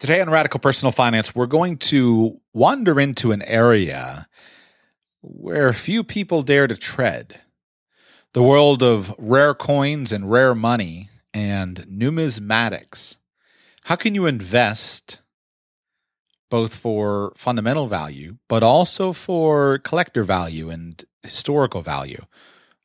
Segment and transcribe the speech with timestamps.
[0.00, 4.26] Today on Radical Personal Finance, we're going to wander into an area
[5.20, 7.38] where few people dare to tread
[8.32, 13.16] the world of rare coins and rare money and numismatics.
[13.84, 15.20] How can you invest
[16.48, 22.24] both for fundamental value, but also for collector value and historical value,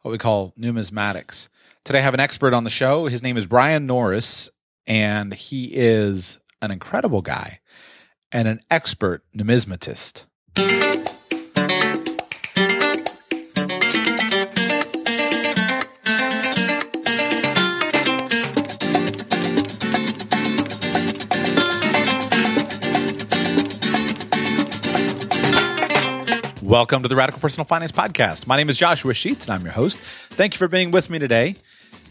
[0.01, 1.47] what we call numismatics?
[1.85, 3.05] Today I have an expert on the show.
[3.05, 4.49] His name is Brian Norris,
[4.85, 7.59] and he is an incredible guy
[8.31, 10.25] and an expert numismatist.
[26.61, 28.47] Welcome to the Radical Personal Finance Podcast.
[28.47, 29.97] My name is Joshua Sheets, and I'm your host.
[30.31, 31.55] Thank you for being with me today.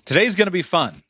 [0.06, 1.03] Today's going to be fun.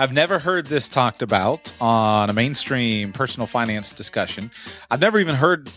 [0.00, 4.50] I've never heard this talked about on a mainstream personal finance discussion.
[4.90, 5.70] I've never even heard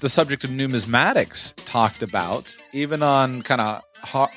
[0.00, 3.84] the subject of numismatics talked about, even on kind of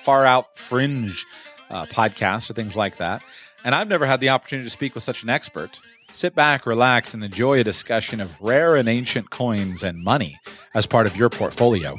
[0.03, 1.25] far out fringe
[1.71, 3.23] uh, podcasts or things like that.
[3.63, 5.79] And I've never had the opportunity to speak with such an expert.
[6.13, 10.39] Sit back, relax, and enjoy a discussion of rare and ancient coins and money
[10.75, 11.95] as part of your portfolio.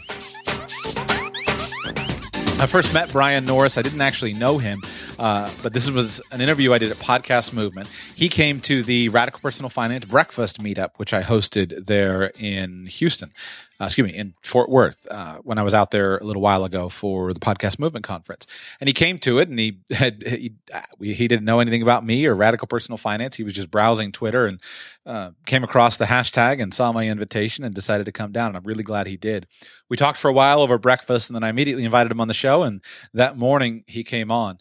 [2.61, 3.77] I first met Brian Norris.
[3.77, 4.81] I didn't actually know him
[5.19, 7.89] uh, but this was an interview I did at Podcast Movement.
[8.15, 13.33] He came to the Radical Personal Finance Breakfast Meetup, which I hosted there in Houston.
[13.81, 16.65] Uh, excuse me, in Fort Worth uh, when I was out there a little while
[16.65, 18.45] ago for the Podcast Movement Conference.
[18.81, 20.53] And he came to it and he had, he,
[21.01, 23.37] he didn't know anything about me or radical personal finance.
[23.37, 24.61] He was just browsing Twitter and
[25.07, 28.49] uh, came across the hashtag and saw my invitation and decided to come down.
[28.49, 29.47] And I'm really glad he did.
[29.89, 32.35] We talked for a while over breakfast and then I immediately invited him on the
[32.35, 32.65] show.
[32.65, 32.83] And
[33.15, 34.59] that morning he came on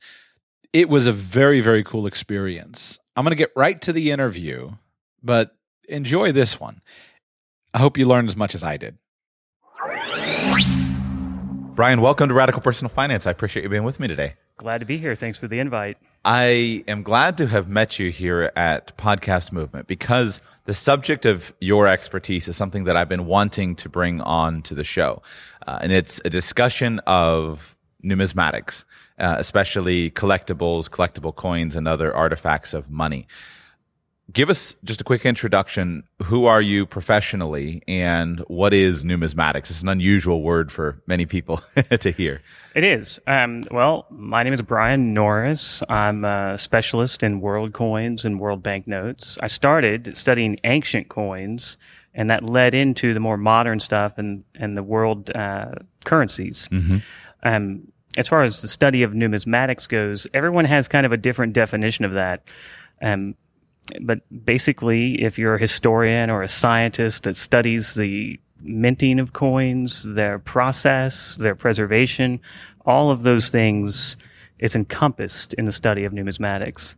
[0.73, 2.99] it was a very, very cool experience.
[3.15, 4.71] I'm going to get right to the interview,
[5.23, 5.55] but
[5.87, 6.81] enjoy this one.
[7.73, 8.97] I hope you learned as much as I did.
[11.75, 13.27] Brian, welcome to Radical Personal Finance.
[13.27, 14.33] I appreciate you being with me today.
[14.57, 15.15] Glad to be here.
[15.15, 15.97] Thanks for the invite.
[16.25, 21.53] I am glad to have met you here at Podcast Movement because the subject of
[21.61, 25.21] your expertise is something that I've been wanting to bring on to the show.
[25.67, 28.83] Uh, and it's a discussion of numismatics
[29.19, 33.27] uh, especially collectibles, collectible coins, and other artifacts of money.
[34.33, 36.03] Give us just a quick introduction.
[36.23, 39.69] Who are you professionally, and what is numismatics?
[39.69, 41.61] It's an unusual word for many people
[41.99, 42.41] to hear.
[42.75, 43.21] It is.
[43.25, 45.81] Um, well, my name is Brian Norris.
[45.87, 49.37] I'm a specialist in world coins and world banknotes.
[49.41, 51.77] I started studying ancient coins,
[52.13, 55.71] and that led into the more modern stuff and, and the world uh,
[56.03, 56.67] currencies.
[56.69, 56.97] Mm-hmm.
[57.43, 61.53] Um, as far as the study of numismatics goes, everyone has kind of a different
[61.53, 62.43] definition of that.
[63.01, 63.35] Um,
[64.01, 70.03] but basically, if you're a historian or a scientist that studies the minting of coins,
[70.03, 72.41] their process, their preservation,
[72.85, 74.17] all of those things
[74.59, 76.95] is encompassed in the study of numismatics.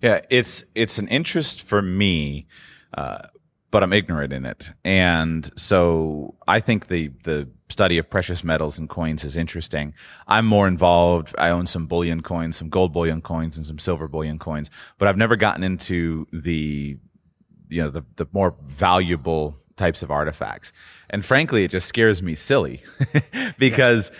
[0.00, 2.46] Yeah, it's it's an interest for me,
[2.94, 3.26] uh,
[3.72, 8.78] but I'm ignorant in it, and so I think the the study of precious metals
[8.78, 9.94] and coins is interesting.
[10.28, 11.34] I'm more involved.
[11.38, 15.08] I own some bullion coins, some gold bullion coins, and some silver bullion coins, but
[15.08, 16.96] I've never gotten into the
[17.68, 20.72] you know the the more valuable types of artifacts.
[21.10, 22.84] And frankly, it just scares me silly
[23.58, 24.12] because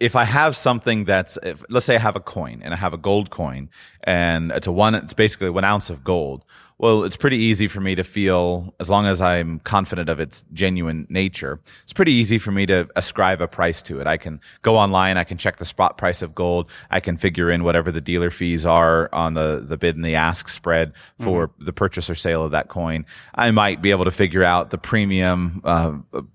[0.00, 2.94] if I have something that's, if, let's say I have a coin and I have
[2.94, 3.68] a gold coin
[4.04, 6.44] and it's a one, it's basically one ounce of gold.
[6.82, 10.42] Well, it's pretty easy for me to feel, as long as I'm confident of its
[10.52, 14.08] genuine nature, it's pretty easy for me to ascribe a price to it.
[14.08, 17.52] I can go online, I can check the spot price of gold, I can figure
[17.52, 21.46] in whatever the dealer fees are on the, the bid and the ask spread for
[21.46, 21.66] mm-hmm.
[21.66, 23.06] the purchase or sale of that coin.
[23.36, 25.92] I might be able to figure out the premium, uh,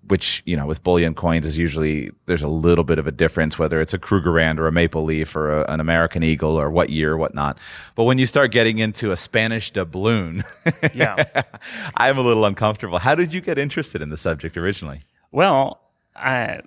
[0.07, 3.59] which, you know, with bullion coins is usually, there's a little bit of a difference,
[3.59, 6.89] whether it's a Krugerrand or a Maple Leaf or a, an American Eagle or what
[6.89, 7.57] year or whatnot.
[7.95, 10.36] But when you start getting into a Spanish doubloon,
[10.93, 11.43] yeah.
[11.95, 12.99] I'm a little uncomfortable.
[12.99, 15.01] How did you get interested in the subject originally?
[15.31, 15.81] Well,
[16.15, 16.61] I,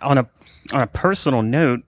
[0.00, 0.28] on a
[0.72, 1.82] on a personal note,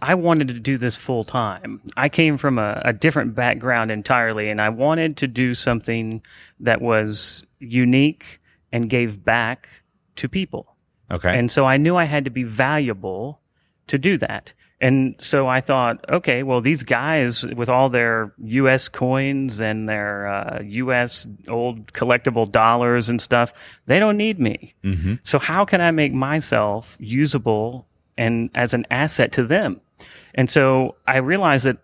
[0.00, 1.80] I wanted to do this full time.
[1.96, 6.22] I came from a, a, different background entirely, and I wanted to do something
[6.60, 8.40] that was unique
[8.72, 9.68] and gave back
[10.16, 10.76] to people.
[11.10, 11.38] Okay.
[11.38, 13.40] And so I knew I had to be valuable
[13.88, 14.52] to do that.
[14.82, 18.88] And so I thought, okay, well, these guys with all their U.S.
[18.88, 21.24] coins and their uh, U.S.
[21.46, 23.52] old collectible dollars and stuff,
[23.86, 24.74] they don't need me.
[24.82, 25.14] Mm-hmm.
[25.22, 27.86] So how can I make myself usable
[28.18, 29.80] and as an asset to them?
[30.34, 31.78] And so I realized that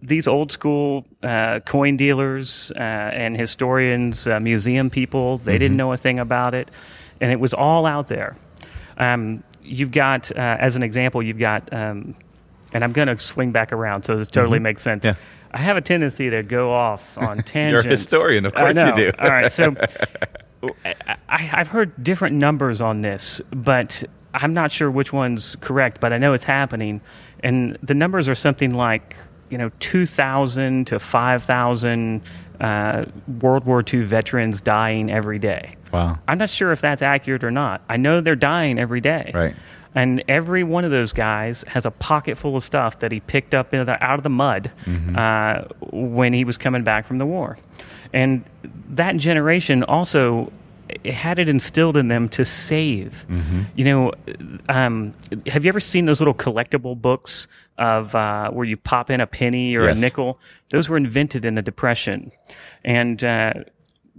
[0.00, 5.92] these old school uh, coin dealers uh, and historians, uh, museum people, they didn't know
[5.92, 6.70] a thing about it,
[7.20, 8.36] and it was all out there.
[8.96, 12.14] Um, you've got, uh, as an example, you've got, um,
[12.74, 15.04] and I'm going to swing back around, so this totally makes sense.
[15.04, 15.14] Yeah.
[15.52, 17.84] I have a tendency to go off on tangents.
[17.84, 19.12] You're a historian, of course you do.
[19.18, 19.74] All right, so
[20.84, 24.02] I, I've heard different numbers on this, but
[24.34, 26.00] I'm not sure which one's correct.
[26.00, 27.00] But I know it's happening,
[27.40, 29.16] and the numbers are something like
[29.48, 32.22] you know 2,000 to 5,000
[32.60, 33.04] uh,
[33.40, 35.76] World War II veterans dying every day.
[35.92, 36.18] Wow.
[36.26, 37.82] I'm not sure if that's accurate or not.
[37.88, 39.30] I know they're dying every day.
[39.32, 39.54] Right.
[39.94, 43.54] And every one of those guys has a pocket full of stuff that he picked
[43.54, 44.70] up in the, out of the mud
[45.16, 45.62] uh,
[45.92, 47.56] when he was coming back from the war.
[48.12, 48.44] And
[48.90, 50.52] that generation also
[51.02, 53.24] it had it instilled in them to save.
[53.74, 54.12] You know,
[54.68, 55.14] um,
[55.46, 57.46] have you ever seen those little collectible books
[57.78, 59.96] of uh, where you pop in a penny or Yes.
[59.96, 60.38] a nickel?
[60.70, 62.30] Those were invented in the Depression,
[62.84, 63.54] and uh,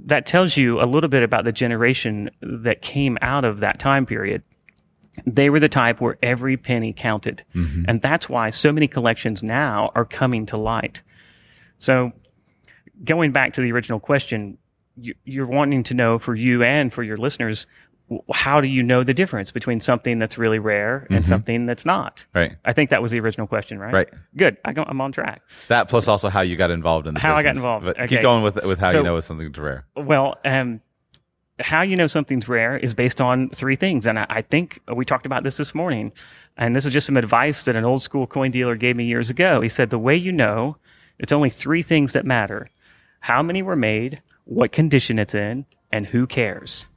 [0.06, 4.06] that tells you a little bit about the generation that came out of that time
[4.07, 4.42] period
[5.26, 7.44] they were the type where every penny counted.
[7.54, 11.02] And that's why so many collections now are coming to light.
[11.80, 12.12] So,
[13.04, 14.58] going back to the original question,
[14.98, 17.66] you, you're wanting to know for you and for your listeners,
[18.32, 22.24] how do you know the difference between something that's really rare and something that's not?
[22.36, 22.56] Right.
[22.64, 23.94] I think that was the original question, right?
[23.94, 24.10] Right.
[24.38, 24.58] Good.
[24.64, 25.42] I go, I'm on track.
[25.70, 27.86] That plus also how you got involved in the How I got involved.
[27.88, 28.08] But Okay.
[28.08, 29.86] keep going with with how So- you know it's something rare.
[29.96, 30.82] Well, um,
[31.60, 34.06] how you know something's rare is based on three things.
[34.06, 36.12] And I, I think we talked about this this morning.
[36.57, 39.30] And this is just some advice that an old school coin dealer gave me years
[39.30, 39.62] ago.
[39.62, 40.78] He said, the way you know,
[41.19, 42.69] it's only three things that matter.
[43.22, 46.88] How many were made, what condition it's in, and who cares.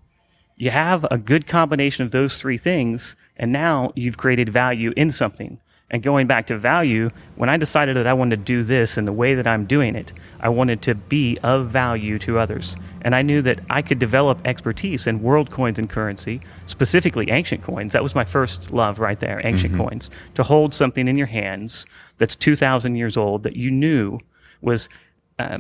[0.57, 5.13] You have a good combination of those three things, and now you've created value in
[5.13, 5.61] something.
[5.91, 9.07] And going back to value, when I decided that I wanted to do this in
[9.07, 12.77] the way that I'm doing it, I wanted to be of value to others.
[13.03, 17.63] And I knew that I could develop expertise in world coins and currency, specifically ancient
[17.63, 17.95] coins.
[17.95, 20.11] That was my first love right there, ancient coins.
[20.35, 21.87] To hold something in your hands
[22.19, 24.21] that's 2,000 years old that you knew
[24.61, 24.91] was
[25.39, 25.59] uh,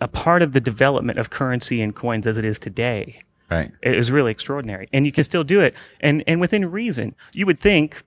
[0.00, 3.20] a part of the development of currency and coins as it is today.
[3.50, 3.70] Right.
[3.82, 7.14] It was really extraordinary, and you can still do it, and and within reason.
[7.34, 8.02] You would think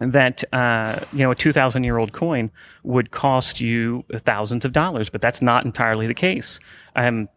[0.00, 2.50] that uh, you know a two thousand year old coin
[2.82, 6.60] would cost you thousands of dollars, but that's not entirely the case.
[6.96, 7.28] Um,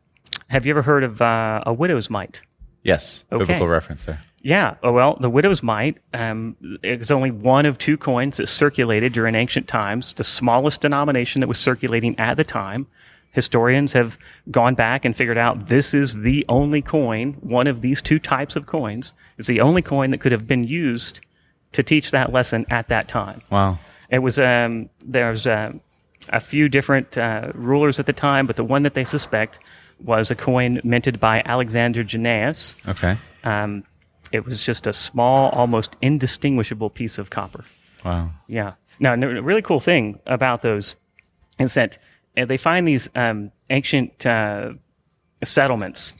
[0.47, 2.41] have you ever heard of uh, a widow's mite?
[2.83, 3.25] Yes.
[3.31, 3.43] Okay.
[3.43, 4.21] Biblical reference there.
[4.41, 4.75] Yeah.
[4.83, 9.35] Oh, well, the widow's mite um, is only one of two coins that circulated during
[9.35, 12.87] ancient times, the smallest denomination that was circulating at the time.
[13.31, 14.17] Historians have
[14.49, 18.55] gone back and figured out this is the only coin, one of these two types
[18.55, 21.19] of coins, is the only coin that could have been used
[21.77, 23.39] to teach that lesson at that time.
[23.51, 23.77] Wow.
[24.09, 25.73] It was um, there's uh,
[26.29, 29.59] a few different uh, rulers at the time, but the one that they suspect
[30.03, 32.75] was a coin minted by Alexander Jannaeus.
[32.87, 33.15] Okay.
[33.43, 33.83] Um,
[34.31, 37.63] it was just a small, almost indistinguishable piece of copper.
[38.03, 38.31] Wow.
[38.47, 38.73] Yeah.
[38.99, 40.95] Now, a really cool thing about those
[41.59, 41.99] is that
[42.35, 44.73] uh, they find these um, ancient uh,
[45.43, 46.13] settlements.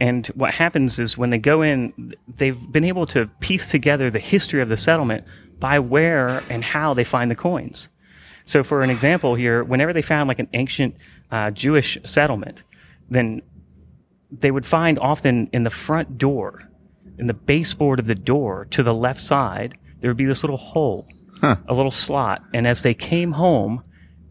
[0.00, 4.18] And what happens is when they go in, they've been able to piece together the
[4.18, 5.24] history of the settlement
[5.58, 7.88] by where and how they find the coins.
[8.44, 10.96] So, for an example here, whenever they found like an ancient
[11.30, 12.64] uh, Jewish settlement,
[13.08, 13.42] then
[14.30, 16.62] they would find often in the front door,
[17.18, 20.56] in the baseboard of the door to the left side, there would be this little
[20.56, 21.06] hole,
[21.42, 22.42] a little slot.
[22.52, 23.82] And as they came home,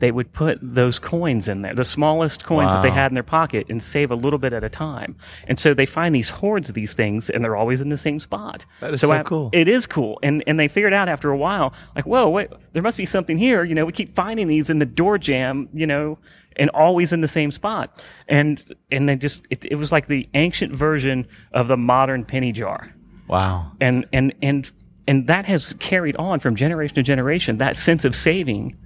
[0.01, 3.24] they would put those coins in there, the smallest coins that they had in their
[3.24, 5.15] pocket, and save a little bit at a time.
[5.48, 8.20] And so they find these hoards of these things, and they're always in the same
[8.20, 8.65] spot.
[8.81, 9.50] That is so I- cool.
[9.53, 12.84] It is cool, and and they figured out after a while, like, whoa, wait, there
[12.84, 13.63] must be something here.
[13.63, 15.70] You know, we keep finding these in the door jamb.
[15.74, 16.17] You know.
[16.58, 20.27] And always in the same spot, and and they just it, it was like the
[20.34, 22.93] ancient version of the modern penny jar
[23.29, 23.72] Wow.
[23.79, 24.70] and and and
[25.08, 28.77] and that has carried on from generation to generation that sense of saving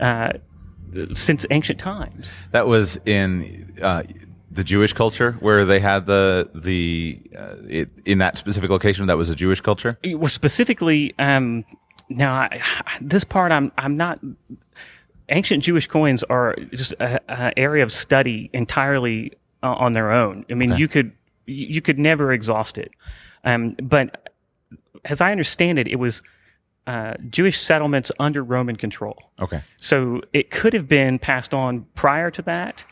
[0.00, 0.34] uh,
[1.14, 4.04] since ancient times That was in uh,
[4.50, 9.06] the Jewish culture where they had the the uh, it, in that specific location.
[9.06, 9.98] That was a Jewish culture.
[10.04, 11.64] well specifically um,
[12.08, 12.60] now I,
[13.00, 14.20] this part i'm i'm not
[15.28, 19.32] ancient jewish coins are just a, a area of study entirely
[19.62, 21.12] uh, on their own i mean you could
[21.46, 22.90] you could never exhaust it
[23.44, 24.30] um, but
[25.04, 26.22] as i understand it it was
[26.86, 29.62] uh, jewish settlements under roman control Okay.
[29.78, 32.84] So it could have been passed on prior to that,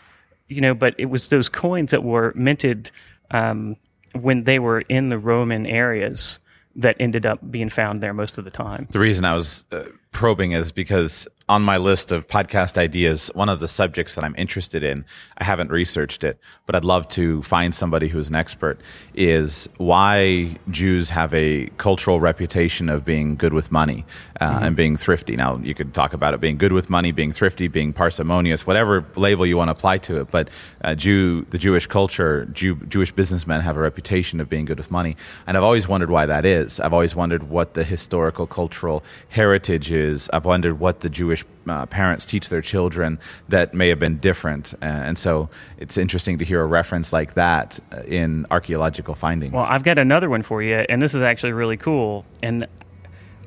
[0.49, 2.90] you know, but it was those coins that were minted
[3.30, 3.76] um,
[4.12, 6.38] when they were in the Roman areas
[6.75, 8.88] that ended up being found there most of the time.
[8.90, 13.50] The reason I was uh, probing is because on my list of podcast ideas, one
[13.50, 15.04] of the subjects that I'm interested in,
[15.37, 18.80] I haven't researched it, but I'd love to find somebody who's an expert,
[19.14, 24.06] is why Jews have a cultural reputation of being good with money
[24.40, 24.64] uh, mm-hmm.
[24.64, 25.37] and being thrifty.
[25.37, 29.04] Now, you could talk about it being good with money, being thrifty, being parsimonious, whatever
[29.14, 30.30] label you want to apply to it.
[30.30, 30.49] But
[30.82, 34.90] uh, Jew, the Jewish culture, Jew, Jewish businessmen have a reputation of being good with
[34.90, 35.18] money.
[35.47, 36.80] And I've always wondered why that is.
[36.80, 40.30] I've always wondered what the historical, cultural heritage is.
[40.32, 43.18] I've wondered what the Jewish uh, parents teach their children
[43.49, 44.75] that may have been different.
[44.75, 49.52] Uh, and so it's interesting to hear a reference like that uh, in archaeological findings.
[49.52, 52.25] Well, I've got another one for you, and this is actually really cool.
[52.42, 52.66] And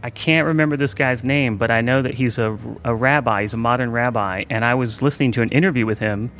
[0.02, 3.54] I can't remember this guy's name, but I know that he's a, a rabbi, he's
[3.54, 4.46] a modern rabbi.
[4.50, 6.32] And I was listening to an interview with him,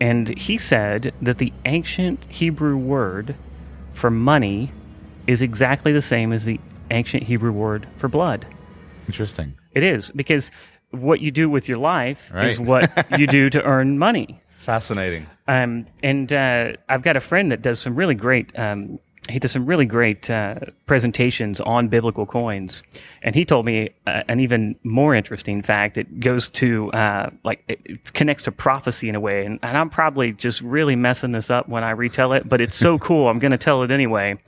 [0.00, 3.34] and he said that the ancient Hebrew word
[3.94, 4.70] for money
[5.26, 6.60] is exactly the same as the
[6.90, 8.46] ancient Hebrew word for blood.
[9.06, 9.54] Interesting.
[9.72, 10.50] It is because
[10.90, 12.48] what you do with your life right.
[12.48, 14.40] is what you do to earn money.
[14.58, 15.26] Fascinating.
[15.46, 18.56] Um, and uh, I've got a friend that does some really great.
[18.58, 22.82] Um, he does some really great uh, presentations on biblical coins,
[23.22, 25.98] and he told me uh, an even more interesting fact.
[25.98, 29.76] It goes to uh, like it, it, connects to prophecy in a way, and, and
[29.76, 33.28] I'm probably just really messing this up when I retell it, but it's so cool.
[33.28, 34.38] I'm going to tell it anyway.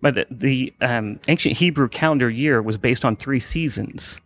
[0.00, 4.20] But the, the um, ancient Hebrew calendar year was based on three seasons.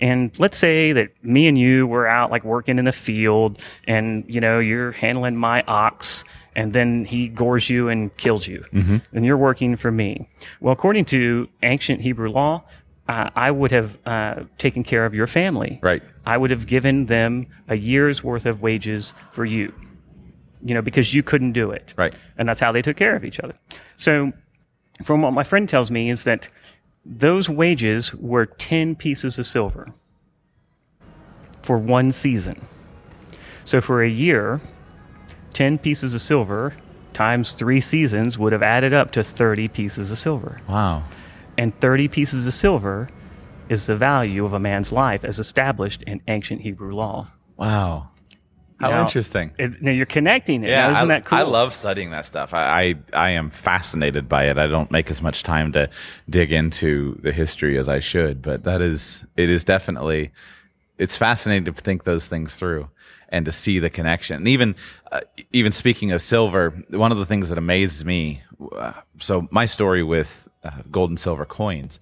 [0.00, 4.24] And let's say that me and you were out like working in the field and,
[4.26, 6.24] you know, you're handling my ox
[6.56, 8.64] and then he gores you and kills you.
[8.72, 8.96] Mm-hmm.
[9.12, 10.28] And you're working for me.
[10.60, 12.64] Well, according to ancient Hebrew law,
[13.08, 15.80] uh, I would have uh, taken care of your family.
[15.82, 16.02] Right.
[16.24, 19.74] I would have given them a year's worth of wages for you,
[20.64, 21.92] you know, because you couldn't do it.
[21.96, 22.14] Right.
[22.38, 23.54] And that's how they took care of each other.
[23.96, 24.32] So,
[25.02, 26.48] from what my friend tells me, is that
[27.04, 29.92] those wages were 10 pieces of silver
[31.62, 32.66] for one season.
[33.64, 34.60] So for a year,
[35.54, 36.74] 10 pieces of silver
[37.12, 40.60] times three seasons would have added up to 30 pieces of silver.
[40.68, 41.04] Wow.
[41.58, 43.08] And 30 pieces of silver
[43.68, 47.28] is the value of a man's life as established in ancient Hebrew law.
[47.56, 48.10] Wow.
[48.80, 49.52] How interesting.
[49.58, 50.70] It, now you're connecting it.
[50.70, 51.38] Yeah, now, isn't I, that cool?
[51.38, 52.54] I love studying that stuff.
[52.54, 54.56] I, I, I am fascinated by it.
[54.56, 55.90] I don't make as much time to
[56.28, 60.30] dig into the history as I should, but that is it is definitely
[60.98, 62.88] it's fascinating to think those things through
[63.28, 64.36] and to see the connection.
[64.36, 64.74] And even
[65.12, 65.20] uh,
[65.52, 68.42] even speaking of silver, one of the things that amazes me.
[68.76, 72.00] Uh, so my story with uh, gold and silver coins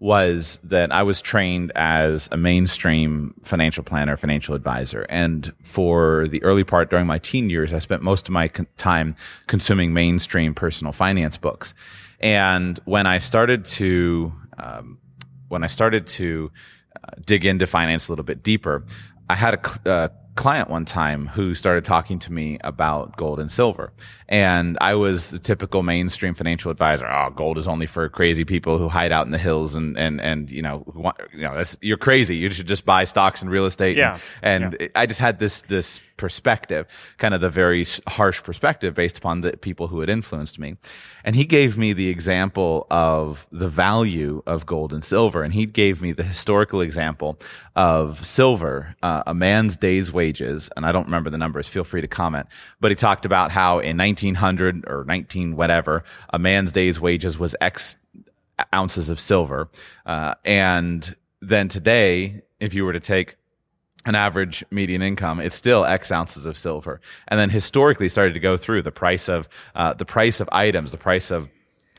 [0.00, 5.06] was that I was trained as a mainstream financial planner, financial advisor.
[5.10, 8.66] And for the early part during my teen years, I spent most of my con-
[8.78, 9.14] time
[9.46, 11.74] consuming mainstream personal finance books.
[12.18, 14.98] And when I started to, um,
[15.48, 16.50] when I started to
[17.04, 18.84] uh, dig into finance a little bit deeper,
[19.28, 20.08] I had a, uh,
[20.40, 23.92] client one time who started talking to me about gold and silver.
[24.26, 27.06] And I was the typical mainstream financial advisor.
[27.06, 30.18] Oh, gold is only for crazy people who hide out in the hills and, and,
[30.18, 32.36] and, you know, want, you know, that's, you're crazy.
[32.36, 33.98] You should just buy stocks and real estate.
[33.98, 34.18] Yeah.
[34.40, 34.88] And, and yeah.
[34.94, 36.86] I just had this, this perspective,
[37.16, 40.76] kind of the very harsh perspective based upon the people who had influenced me.
[41.24, 45.42] And he gave me the example of the value of gold and silver.
[45.42, 47.38] And he gave me the historical example
[47.74, 50.68] of silver, uh, a man's day's wages.
[50.76, 51.68] And I don't remember the numbers.
[51.68, 52.48] Feel free to comment.
[52.80, 57.56] But he talked about how in 1900 or 19 whatever, a man's day's wages was
[57.62, 57.96] X
[58.74, 59.70] ounces of silver.
[60.04, 63.36] Uh, and then today, if you were to take
[64.06, 67.00] an average median income, it's still X ounces of silver.
[67.28, 70.90] And then historically started to go through the price of uh, the price of items,
[70.90, 71.48] the price of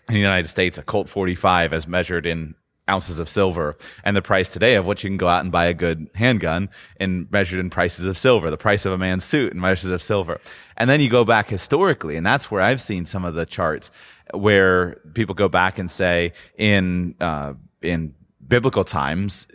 [0.08, 2.56] in the United States, a Colt 45 as measured in
[2.90, 5.66] ounces of silver, and the price today of what you can go out and buy
[5.66, 9.54] a good handgun and measured in prices of silver, the price of a man's suit
[9.54, 10.42] in measures of silver.
[10.76, 13.92] And then you go back historically, and that's where I've seen some of the charts
[14.34, 18.14] where people go back and say in uh, in
[18.46, 19.48] biblical times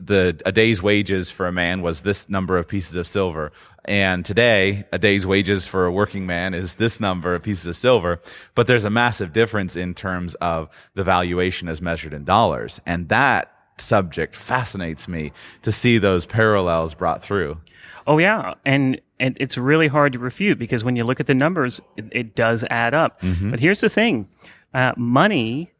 [0.00, 3.52] the a day's wages for a man was this number of pieces of silver.
[3.84, 7.76] And today a day's wages for a working man is this number of pieces of
[7.76, 8.20] silver.
[8.54, 12.80] But there's a massive difference in terms of the valuation as measured in dollars.
[12.86, 17.58] And that subject fascinates me to see those parallels brought through.
[18.06, 18.54] Oh yeah.
[18.64, 22.06] And and it's really hard to refute because when you look at the numbers it,
[22.12, 23.20] it does add up.
[23.22, 23.50] Mm-hmm.
[23.50, 24.28] but here's the thing.
[24.74, 25.72] Uh, money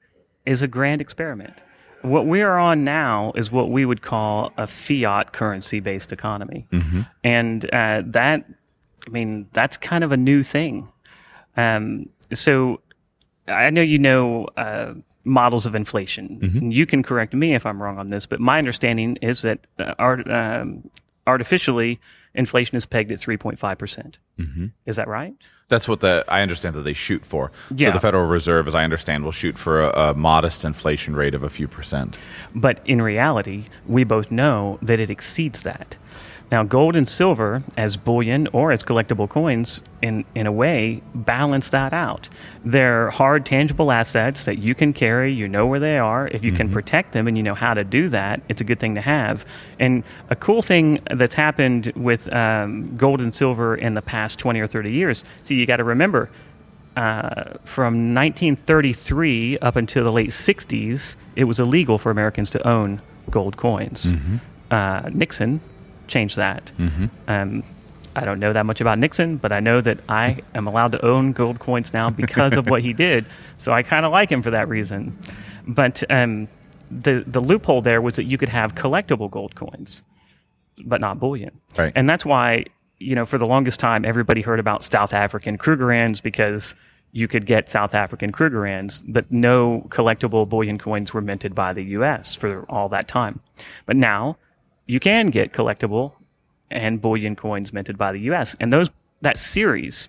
[0.46, 1.54] is a grand experiment
[2.02, 6.66] what we are on now is what we would call a fiat currency based economy.
[6.72, 7.02] Mm-hmm.
[7.24, 8.44] And uh, that,
[9.06, 10.88] I mean, that's kind of a new thing.
[11.56, 12.80] Um, so
[13.48, 16.40] I know you know uh, models of inflation.
[16.42, 16.70] Mm-hmm.
[16.70, 19.94] You can correct me if I'm wrong on this, but my understanding is that uh,
[19.98, 20.88] art, um,
[21.26, 22.00] artificially
[22.34, 24.18] inflation is pegged at 3.5 percent.
[24.38, 24.66] Mm-hmm.
[24.86, 25.34] Is that right?
[25.68, 27.50] That's what the I understand that they shoot for.
[27.74, 27.88] Yeah.
[27.88, 31.34] So the Federal Reserve, as I understand, will shoot for a, a modest inflation rate
[31.34, 32.16] of a few percent.
[32.54, 35.96] But in reality, we both know that it exceeds that.
[36.50, 41.70] Now, gold and silver, as bullion or as collectible coins, in, in a way, balance
[41.70, 42.28] that out.
[42.64, 46.28] They're hard, tangible assets that you can carry, you know where they are.
[46.28, 48.78] If you can protect them and you know how to do that, it's a good
[48.78, 49.44] thing to have.
[49.80, 54.60] And a cool thing that's happened with um, gold and silver in the past 20
[54.60, 56.30] or 30 years, see, you got to remember,
[56.96, 63.02] uh, from 1933 up until the late 60s, it was illegal for Americans to own
[63.30, 64.12] gold coins.
[64.70, 65.60] Uh, Nixon
[66.06, 66.70] changed that.
[67.28, 67.62] Um,
[68.16, 71.04] I don't know that much about Nixon, but I know that I am allowed to
[71.04, 73.26] own gold coins now because of what he did.
[73.58, 75.16] So I kind of like him for that reason.
[75.68, 76.48] But um,
[76.90, 80.02] the the loophole there was that you could have collectible gold coins,
[80.84, 81.60] but not bullion.
[81.76, 81.92] Right.
[81.94, 82.64] And that's why
[82.98, 86.74] you know for the longest time everybody heard about South African Krugerrands because
[87.12, 91.82] you could get South African Krugerrands, but no collectible bullion coins were minted by the
[91.82, 92.34] U.S.
[92.34, 93.40] for all that time.
[93.84, 94.36] But now
[94.86, 96.12] you can get collectible
[96.70, 98.56] and bullion coins minted by the U.S.
[98.60, 98.90] And those
[99.22, 100.08] that series,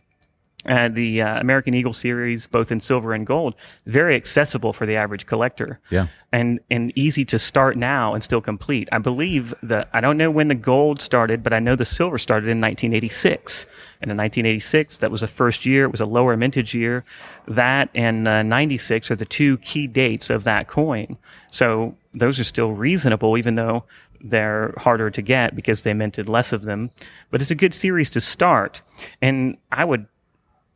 [0.66, 3.56] uh, the uh, American Eagle series, both in silver and gold,
[3.86, 5.80] is very accessible for the average collector.
[5.90, 6.08] Yeah.
[6.34, 8.90] And and easy to start now and still complete.
[8.92, 12.18] I believe that I don't know when the gold started, but I know the silver
[12.18, 13.66] started in 1986.
[14.02, 15.86] And in 1986, that was the first year.
[15.86, 17.06] It was a lower mintage year.
[17.48, 21.18] That and uh, 96 are the two key dates of that coin.
[21.52, 23.86] So those are still reasonable, even though
[24.22, 26.92] they're harder to get because they minted less of them.
[27.32, 28.82] But it's a good series to start.
[29.22, 30.08] And I would,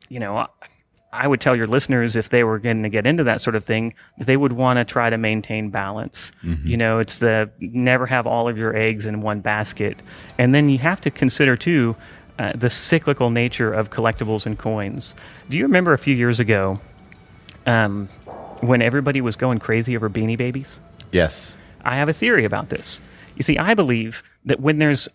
[0.10, 0.48] you know,
[1.14, 3.66] I would tell your listeners if they were going to get into that sort of
[3.66, 6.32] thing, they would want to try to maintain balance.
[6.68, 10.02] You know, it's the never have all of your eggs in one basket.
[10.38, 11.98] And then you have to consider too
[12.40, 15.14] uh, the cyclical nature of collectibles and coins.
[15.50, 16.80] Do you remember a few years ago
[17.66, 18.08] um,
[18.62, 20.80] when everybody was going crazy over beanie babies?
[21.12, 21.58] Yes.
[21.84, 23.02] I have a theory about this.
[23.36, 25.10] You see, I believe that when there's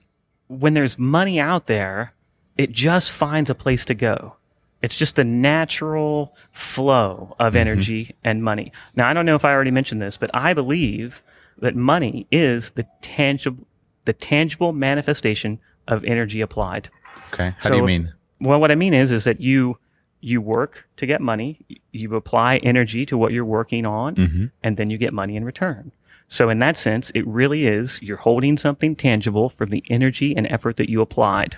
[0.49, 2.13] when there's money out there,
[2.57, 4.37] it just finds a place to go.
[4.83, 7.57] It's just a natural flow of mm-hmm.
[7.57, 8.73] energy and money.
[8.95, 11.23] Now, I don't know if I already mentioned this, but I believe
[11.59, 13.67] that money is the tangible
[14.05, 16.89] the tangible manifestation of energy applied.
[17.33, 17.55] Okay.
[17.59, 18.13] How do you mean?
[18.41, 19.79] Well, what I mean is, is that you
[20.21, 21.61] you work to get money,
[21.93, 24.47] you apply energy to what you're working on, mm-hmm.
[24.63, 25.93] and then you get money in return.
[26.29, 30.47] So, in that sense, it really is you're holding something tangible from the energy and
[30.49, 31.57] effort that you applied.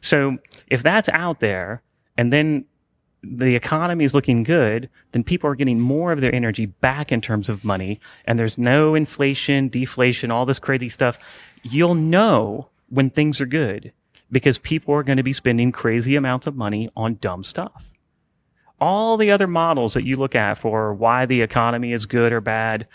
[0.00, 1.82] So, if that's out there,
[2.16, 2.64] and then
[3.22, 7.20] the economy is looking good, then people are getting more of their energy back in
[7.20, 11.18] terms of money, and there's no inflation, deflation, all this crazy stuff.
[11.62, 13.92] You'll know when things are good
[14.30, 17.84] because people are going to be spending crazy amounts of money on dumb stuff.
[18.80, 22.40] All the other models that you look at for why the economy is good or
[22.40, 22.86] bad,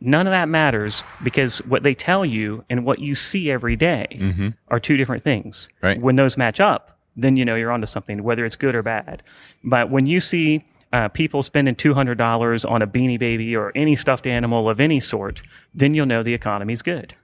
[0.00, 4.52] none of that matters because what they tell you and what you see every day
[4.68, 5.68] are two different things.
[5.82, 6.00] Right.
[6.00, 9.22] When those match up, then you know you're onto something, whether it's good or bad.
[9.64, 14.26] But when you see uh, people spending $200 on a beanie baby or any stuffed
[14.26, 15.42] animal of any sort,
[15.74, 17.14] then you'll know the economy's good.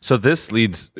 [0.00, 0.90] So this leads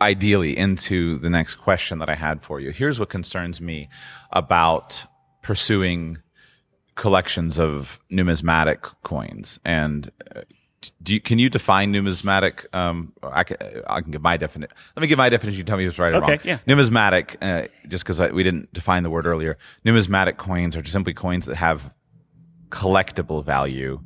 [0.00, 2.70] ideally into the next question that I had for you.
[2.70, 3.88] Here's what concerns me
[4.30, 5.04] about
[5.42, 6.18] pursuing
[6.96, 10.40] collections of numismatic coins and uh,
[11.02, 12.66] do you, can you define numismatic?
[12.72, 13.56] Um, I can,
[13.88, 14.72] I can give my definition.
[14.94, 15.58] Let me give my definition.
[15.58, 16.38] You tell me if it's right or Okay, wrong.
[16.44, 16.58] yeah.
[16.66, 19.58] Numismatic, uh, just because we didn't define the word earlier.
[19.84, 21.92] Numismatic coins are simply coins that have
[22.68, 24.00] collectible value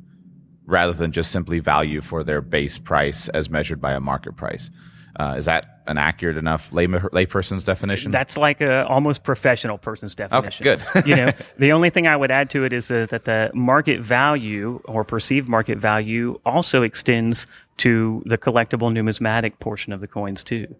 [0.65, 4.71] rather than just simply value for their base price as measured by a market price.
[5.19, 8.11] Uh, is that an accurate enough lay, layperson's definition?
[8.11, 10.67] That's like a almost professional person's definition.
[10.67, 11.05] Okay, good.
[11.07, 14.01] you know, the only thing I would add to it is uh, that the market
[14.01, 17.47] value or perceived market value also extends
[17.77, 20.73] to the collectible numismatic portion of the coins too.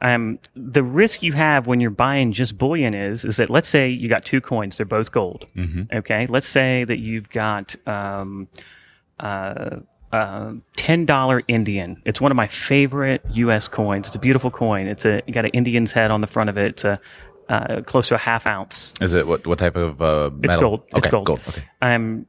[0.00, 3.88] Um, the risk you have when you're buying just bullion is is that let's say
[3.88, 5.46] you got two coins, they're both gold.
[5.92, 7.74] Okay, let's say that you've got.
[7.86, 8.48] Um,
[9.20, 9.76] uh,
[10.12, 12.00] uh, ten dollar Indian.
[12.04, 13.68] It's one of my favorite U.S.
[13.68, 14.06] coins.
[14.08, 14.86] It's a beautiful coin.
[14.86, 16.66] It's a you got an Indian's head on the front of it.
[16.72, 17.00] It's a
[17.48, 18.94] uh, close to a half ounce.
[19.00, 20.42] is it what, what type of uh, metal?
[20.42, 20.80] It's gold.
[20.80, 21.30] Okay, it's gold.
[21.48, 21.62] Okay.
[21.82, 22.26] Um,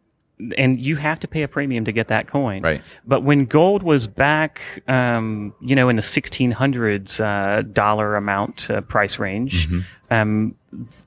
[0.58, 2.64] and you have to pay a premium to get that coin.
[2.64, 2.82] Right.
[3.06, 8.82] But when gold was back, um, you know, in the 1600s uh, dollar amount uh,
[8.82, 9.80] price range, Mm-hmm.
[10.14, 10.56] um,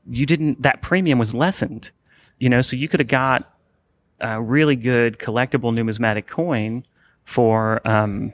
[0.08, 0.62] you didn't.
[0.62, 1.90] That premium was lessened.
[2.38, 3.55] You know, so you could have got
[4.20, 6.84] a really good collectible numismatic coin
[7.24, 8.32] for um,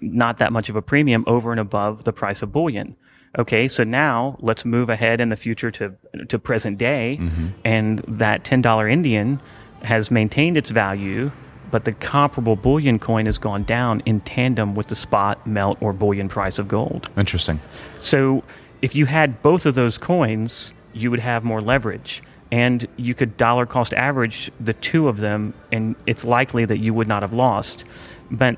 [0.00, 2.96] not that much of a premium over and above the price of bullion.
[3.38, 5.94] Okay, so now let's move ahead in the future to
[6.28, 7.18] to present day,
[7.64, 9.40] and that ten dollar Indian
[9.82, 11.32] has maintained its value,
[11.70, 15.94] but the comparable bullion coin has gone down in tandem with the spot melt or
[15.94, 17.08] bullion price of gold.
[17.16, 17.58] Interesting.
[18.02, 18.44] So
[18.82, 22.22] if you had both of those coins, you would have more leverage.
[22.52, 26.92] And you could dollar cost average the two of them, and it's likely that you
[26.94, 27.84] would not have lost.
[28.30, 28.56] But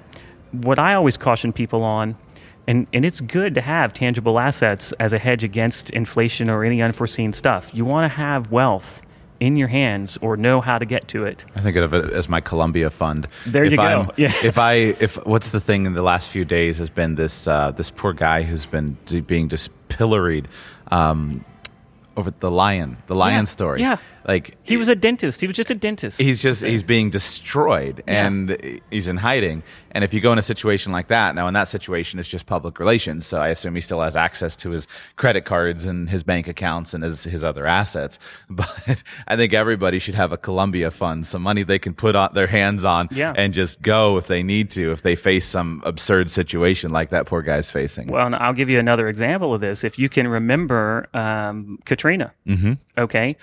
[0.50, 2.16] what I always caution people on,
[2.66, 6.82] and, and it's good to have tangible assets as a hedge against inflation or any
[6.82, 7.70] unforeseen stuff.
[7.72, 9.00] You want to have wealth
[9.38, 11.44] in your hands or know how to get to it.
[11.54, 13.28] I think of it as my Columbia fund.
[13.46, 13.82] There if you go.
[13.82, 14.32] I'm- Yeah.
[14.42, 17.70] If I if what's the thing in the last few days has been this uh,
[17.72, 20.48] this poor guy who's been d- being just pilloried
[20.90, 21.44] um,
[22.16, 23.44] over the lion, the lion Yeah.
[23.44, 23.80] story.
[23.80, 23.96] Yeah.
[24.26, 25.40] Like He was a dentist.
[25.40, 26.20] He was just a dentist.
[26.20, 28.26] he's just he's being destroyed Yeah.
[28.26, 31.54] and he's in hiding and if you go in a situation like that now in
[31.54, 34.86] that situation it's just public relations so i assume he still has access to his
[35.16, 38.18] credit cards and his bank accounts and his, his other assets
[38.50, 42.30] but i think everybody should have a columbia fund some money they can put on
[42.34, 43.32] their hands on Yeah.
[43.36, 47.26] and just go if they need to if they face some absurd situation like that
[47.26, 49.84] poor guy's facing Well, and I'll give you another example of this.
[49.84, 52.72] If you can remember um, Katrina, mm-hmm.
[52.98, 53.36] okay,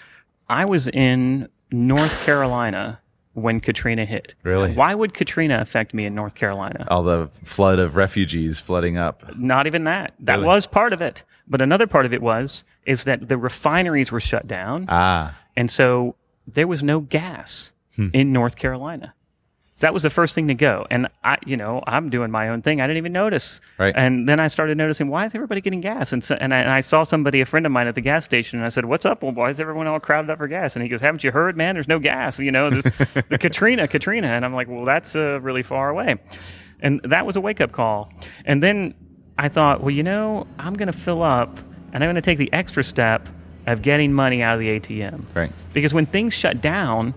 [0.51, 2.99] I was in North Carolina
[3.33, 4.35] when Katrina hit.
[4.43, 4.73] Really?
[4.73, 6.85] Why would Katrina affect me in North Carolina?
[6.89, 10.13] all the flood of refugees flooding up Not even that.
[10.19, 10.45] That Really?
[10.47, 11.23] was part of it.
[11.47, 15.71] But another part of it was is that the refineries were shut down, ah and
[15.71, 16.15] so
[16.47, 18.07] there was no gas Hmm.
[18.13, 19.13] in North Carolina.
[19.81, 20.87] That was the first thing to go.
[20.89, 22.81] And I, you know, I'm doing my own thing.
[22.81, 23.61] I didn't even notice.
[23.77, 23.93] Right.
[23.95, 26.13] And then I started noticing why is everybody getting gas?
[26.13, 28.25] And so, and I, and I saw somebody, a friend of mine at the gas
[28.25, 29.21] station, and I said, "What's up?
[29.21, 31.57] Well, why is everyone all crowded up for gas?" And he goes, "Haven't you heard,
[31.57, 31.75] man?
[31.75, 32.39] There's no gas.
[32.39, 36.17] You know, the Katrina, Katrina." And I'm like, "Well, that's uh, really far away."
[36.81, 38.11] And that was a wake up call.
[38.45, 38.95] And then
[39.37, 41.57] I thought, well, you know, I'm going to fill up,
[41.93, 43.27] and I'm going to take the extra step
[43.67, 45.25] of getting money out of the ATM.
[45.33, 45.51] Right.
[45.73, 47.13] Because when things shut down,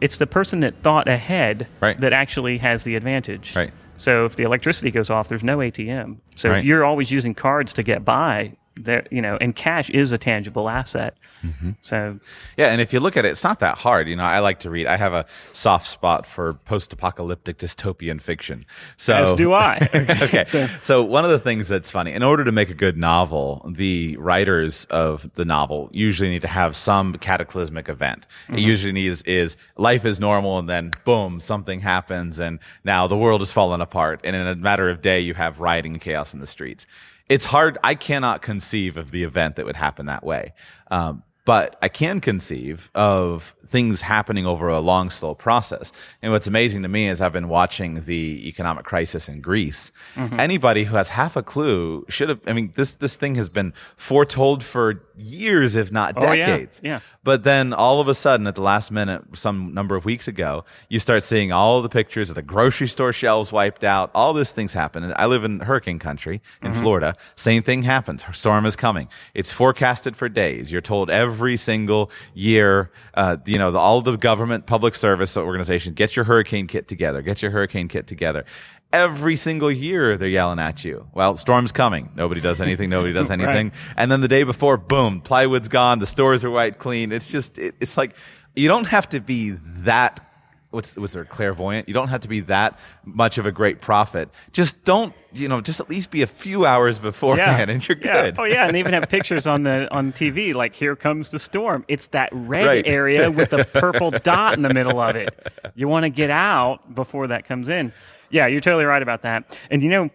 [0.00, 1.98] it's the person that thought ahead Right.
[2.00, 3.54] that actually has the advantage.
[3.56, 3.72] Right.
[3.96, 6.16] So if the electricity goes off, there's no ATM.
[6.36, 6.58] So Right.
[6.60, 10.16] if you're always using cards to get by, there, you know, and cash is a
[10.18, 11.14] tangible asset.
[11.44, 11.70] Mm-hmm.
[11.82, 12.18] So
[12.56, 14.08] Yeah, and if you look at it, it's not that hard.
[14.08, 14.86] You know, I like to read.
[14.86, 18.64] I have a soft spot for post-apocalyptic dystopian fiction.
[18.96, 19.88] So as do I.
[20.22, 20.44] okay.
[20.82, 24.16] So, one of the things that's funny, in order to make a good novel, the
[24.16, 28.26] writers of the novel usually need to have some cataclysmic event.
[28.48, 33.16] It usually needs is life is normal and then boom, something happens and now the
[33.16, 34.20] world is falling apart.
[34.24, 36.86] And in a matter of day, you have rioting and chaos in the streets.
[37.28, 37.78] It's hard.
[37.84, 40.52] I cannot conceive of the event that would happen that way.
[40.90, 45.92] Um, but I can conceive of things happening over a long, slow process.
[46.22, 49.92] And what's amazing to me is I've been watching the economic crisis in Greece.
[50.16, 50.40] Mm-hmm.
[50.40, 52.40] Anybody who has half a clue should have.
[52.46, 56.46] I mean, this this thing has been foretold for years, if not Oh, yeah.
[56.46, 56.80] decades.
[56.82, 57.00] Yeah.
[57.22, 60.64] But then all of a sudden, at the last minute, some number of weeks ago,
[60.88, 64.10] you start seeing all the pictures of the grocery store shelves wiped out.
[64.14, 65.12] All these things happen.
[65.16, 67.14] I live in hurricane country in Florida.
[67.36, 68.24] Same thing happens.
[68.32, 69.08] Storm is coming.
[69.34, 70.72] It's forecasted for days.
[70.72, 75.92] You're told every single year, uh, you know, the, all the government public service organization,
[75.92, 77.20] get your hurricane kit together.
[77.20, 78.46] Get your hurricane kit together.
[78.92, 81.06] Every single year, they're yelling at you.
[81.14, 82.10] Well, storm's coming.
[82.16, 82.90] Nobody does anything.
[82.90, 83.70] Nobody does anything.
[83.96, 86.00] And then the day before, boom, plywood's gone.
[86.00, 87.12] The stores are white clean.
[87.12, 88.14] It's just, it, it's like,
[88.56, 89.50] you don't have to be
[89.84, 90.26] that,
[90.70, 91.86] what's, what's there, clairvoyant?
[91.86, 94.28] You don't have to be that much of a great prophet.
[94.50, 98.22] Just don't, you know, just at least be a few hours beforehand and you're yeah.
[98.24, 98.38] good.
[98.40, 101.38] Oh yeah, and they even have pictures on the on TV like here comes the
[101.38, 101.84] storm.
[101.86, 102.84] It's that red Right.
[102.88, 105.30] area with a purple dot in the middle of it.
[105.76, 107.92] You want to get out before that comes in.
[108.30, 109.58] Yeah, you're totally right about that.
[109.70, 110.10] And you know,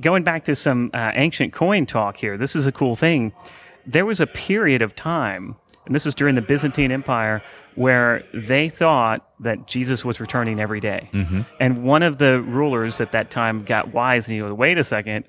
[0.00, 3.32] going back to some uh, ancient coin talk here, this is a cool thing.
[3.86, 7.42] There was a period of time, and this is during the Byzantine Empire,
[7.76, 11.08] where they thought that Jesus was returning every day.
[11.60, 14.84] And one of the rulers at that time got wise and he goes, wait a
[14.84, 15.24] second,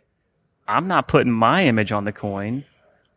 [0.67, 2.65] I'm not putting my image on the coin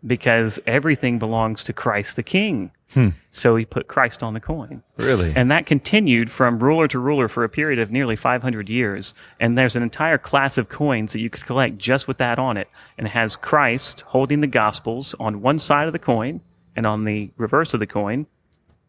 [0.07, 2.70] because everything belongs to Christ the King.
[3.33, 4.83] So he put Christ on the coin.
[4.96, 5.33] Really?
[5.35, 9.14] And that continued from ruler to ruler for a period of nearly 500 years.
[9.40, 12.57] And there's an entire class of coins that you could collect just with that on
[12.57, 12.68] it.
[12.96, 16.40] And it has Christ holding the Gospels on one side of the coin,
[16.76, 18.26] and on the reverse of the coin,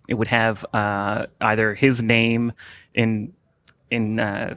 [0.08, 2.54] it would have uh, either his name
[2.94, 3.34] in
[3.92, 4.56] in uh,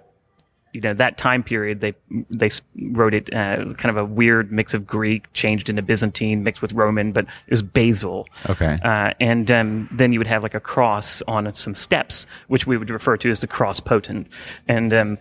[0.73, 1.95] you know that time period they
[2.31, 2.51] they
[2.91, 6.73] wrote it uh, kind of a weird mix of Greek changed into Byzantine mixed with
[6.73, 8.29] Roman, but it was Basil.
[8.49, 8.79] Okay.
[8.83, 12.77] Uh, and um, then you would have like a cross on some steps, which we
[12.77, 14.29] would refer to as the cross potent,
[14.67, 15.19] and um,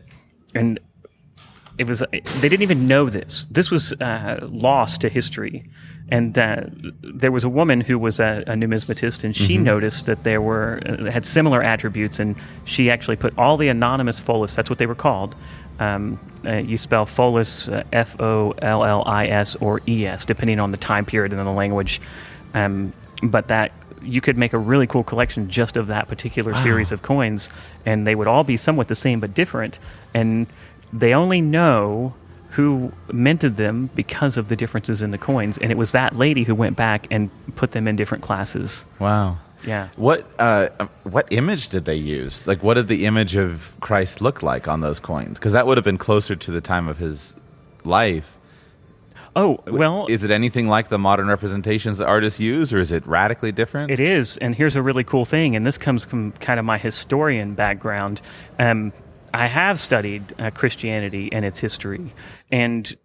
[0.54, 0.80] and
[1.78, 3.46] it was they didn't even know this.
[3.52, 5.70] This was uh, lost to history,
[6.10, 6.62] and uh,
[7.04, 10.82] there was a woman who was a, a numismatist, and she noticed that there were
[10.86, 14.56] uh, had similar attributes, and she actually put all the anonymous follis.
[14.56, 15.36] That's what they were called.
[15.80, 20.26] Um, uh, you spell follis uh, F O L L I S or E S,
[20.26, 22.00] depending on the time period and the language.
[22.54, 26.92] Um, but that you could make a really cool collection just of that particular series
[26.92, 27.50] of coins,
[27.86, 29.80] and they would all be somewhat the same but different.
[30.14, 30.48] And
[30.94, 32.14] they only know
[32.50, 36.44] who minted them because of the differences in the coins, and it was that lady
[36.44, 38.86] who went back and put them in different classes.
[39.00, 39.38] Wow.
[39.66, 39.90] Yeah.
[39.96, 40.70] What uh,
[41.04, 42.48] what image did they use?
[42.48, 45.38] Like, what did the image of Christ look like on those coins?
[45.38, 47.36] Because that would have been closer to the time of his
[47.84, 48.38] life.
[49.36, 53.06] Oh well, Is it anything like the modern representations that artists use, or is it
[53.06, 53.92] radically different?
[53.92, 56.80] It is, and here's a really cool thing, and this comes from kind of my
[56.80, 58.20] historian background.
[58.58, 58.94] Um,
[59.34, 62.14] I have studied uh, Christianity and its history,
[62.52, 62.96] and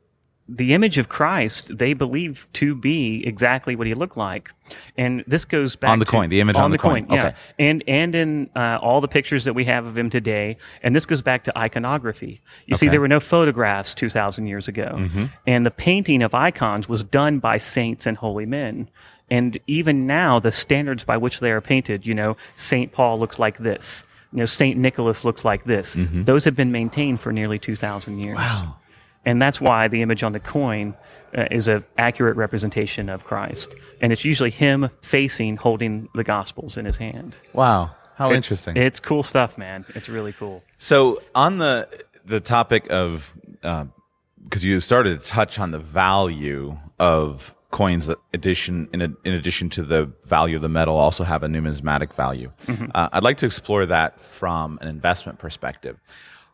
[0.49, 4.51] the image of Christ they believe to be exactly what he looked like,
[4.97, 7.07] and this goes back On the to- coin, the image on the coin.
[7.09, 7.37] yeah, Okay.
[7.59, 11.07] and and in uh, all the pictures that we have of him today, and this
[11.07, 12.41] goes back to iconography.
[12.67, 15.25] You see, there were no photographs two thousand years ago, Mm-hmm.
[15.47, 18.89] and the painting of icons was done by saints and holy men.
[19.31, 23.39] And even now, the standards by which they are painted, you know, Saint Paul looks
[23.39, 24.05] like this.
[24.33, 25.97] You know, Saint Nicholas looks like this.
[25.99, 28.39] Those have been maintained for nearly two thousand years.
[28.39, 28.67] Mm-hmm.
[28.67, 28.77] Wow.
[29.25, 30.95] And that's why the image on the coin
[31.37, 36.77] uh, is an accurate representation of Christ, and it's usually him facing, holding the Gospels
[36.77, 37.37] in his hand.
[37.53, 37.91] Wow.
[38.17, 38.77] How It's- interesting.
[38.77, 39.85] It's cool stuff, man.
[39.95, 40.63] It's really cool.
[40.79, 41.89] So on the
[42.25, 48.89] the topic of because you started to touch on the value of coins that addition
[48.93, 52.53] in, a, in addition to the value of the metal also have a numismatic value.
[52.95, 55.99] Uh, I'd like to explore that from an investment perspective.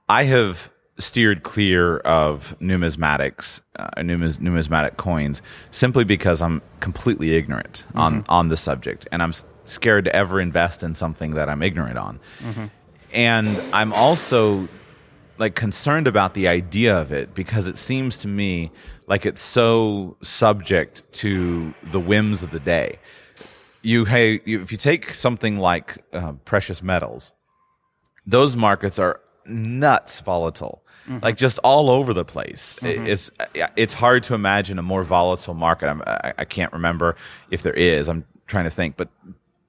[0.08, 7.84] I have steered clear of numismatics, uh, numis, numismatic coins, simply because I'm completely ignorant
[7.94, 9.32] on on the subject, and I'm
[9.66, 12.20] scared to ever invest in something that I'm ignorant on.
[13.12, 14.66] And I'm also
[15.38, 18.70] like concerned about the idea of it because it seems to me
[19.08, 22.98] like it's so subject to the whims of the day.
[23.82, 27.32] You hey, you, if you take something like uh, precious metals,
[28.26, 30.82] those markets are nuts volatile.
[31.22, 32.74] Like just all over the place.
[32.82, 33.30] It- it's
[33.76, 35.88] it's hard to imagine a more volatile market.
[35.88, 37.16] I'm, I, I can't remember
[37.50, 38.08] if there is.
[38.10, 38.98] I'm trying to think.
[38.98, 39.08] But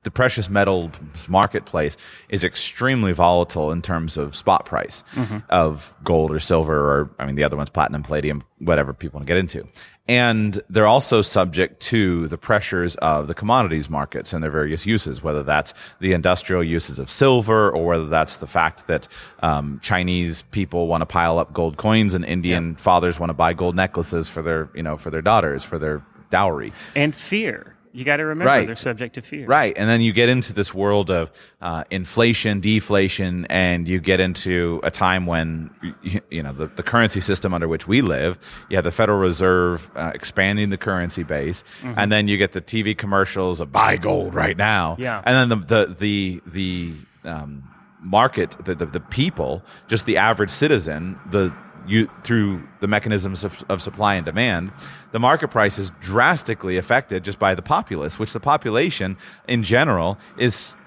[0.03, 0.91] the precious metals
[1.27, 1.97] marketplace
[2.29, 5.03] is extremely volatile in terms of spot price
[5.49, 9.27] of gold or silver or i mean the other one's platinum palladium whatever people want
[9.27, 9.65] to get into
[10.09, 15.21] and they're also subject to the pressures of the commodities markets and their various uses,
[15.21, 19.07] whether that's the industrial uses of silver or whether that's the fact that
[19.43, 23.53] um, Chinese people want to pile up gold coins and Indian fathers want to buy
[23.53, 26.73] gold necklaces for their, you know, for their daughters, for their dowry.
[26.95, 27.68] And fear.
[27.91, 28.65] You got to remember Right.
[28.67, 29.45] they're subject to fear.
[29.47, 29.73] Right.
[29.75, 34.80] And then you get into this world of uh, inflation, deflation, and you get into
[34.84, 35.71] a time when,
[36.30, 38.38] you, know, the, the currency system under which we live,
[38.69, 42.62] you have the Federal Reserve uh, expanding the currency base, and then you get the
[42.62, 44.95] TV commercials of buy gold right now.
[44.99, 45.21] Yeah.
[45.25, 47.63] And then the, the, the, the um,
[48.02, 51.54] market, the, the, the people, just the average citizen, the
[51.88, 54.72] you through the mechanisms of, of supply and demand,
[55.12, 60.18] the market price is drastically affected just by the populace, which the population in general
[60.38, 60.78] is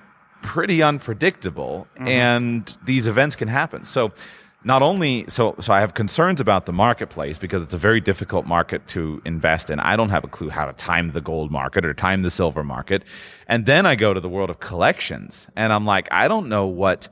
[0.42, 2.08] pretty unpredictable, mm-hmm.
[2.08, 3.84] and these events can happen.
[3.84, 4.12] So,
[4.64, 8.46] not only so so I have concerns about the marketplace because it's a very difficult
[8.46, 9.80] market to invest in.
[9.80, 12.62] I don't have a clue how to time the gold market or time the silver
[12.62, 13.02] market.
[13.48, 16.66] And then I go to the world of collections and I'm like, I don't know
[16.66, 17.08] what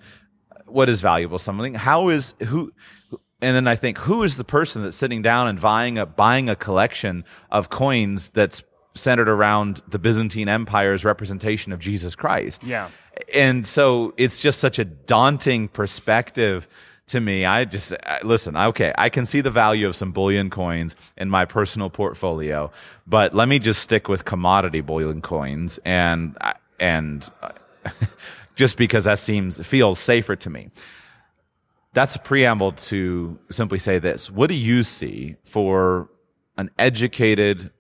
[0.67, 2.73] what is valuable something how is who
[3.43, 6.49] and then I think who is the person that's sitting down and buying a buying
[6.49, 8.63] a collection of coins that's
[8.95, 12.63] centered around the Byzantine Empire's representation of Jesus Christ.
[12.65, 12.91] Yeah.
[13.33, 16.69] And so it's just such a daunting perspective
[17.09, 17.45] to me.
[17.45, 21.31] I just I, listen, okay, I can see the value of some bullion coins in
[21.31, 22.71] my personal portfolio,
[23.07, 26.37] but let me just stick with commodity bullion coins and
[26.79, 27.31] and
[28.55, 30.71] just because that seems feels safer to me
[31.93, 34.31] that's a preamble to simply say this.
[34.31, 36.09] What do you see for
[36.57, 37.71] an educated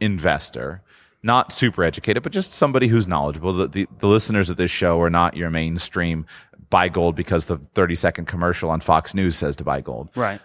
[0.00, 0.82] investor,
[1.22, 3.52] not super educated, but just somebody who's knowledgeable?
[3.52, 6.26] The, the, the listeners of this show are not your mainstream
[6.70, 10.08] buy gold because the 30 second commercial on Fox News says to buy gold.
[10.14, 10.40] Right.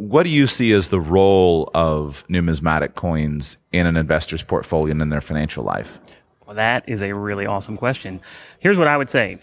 [0.00, 5.02] What do you see as the role of numismatic coins in an investor's portfolio and
[5.02, 5.98] in their financial life?
[6.46, 8.22] Well, that is a really awesome question.
[8.60, 9.40] Here's what I would say.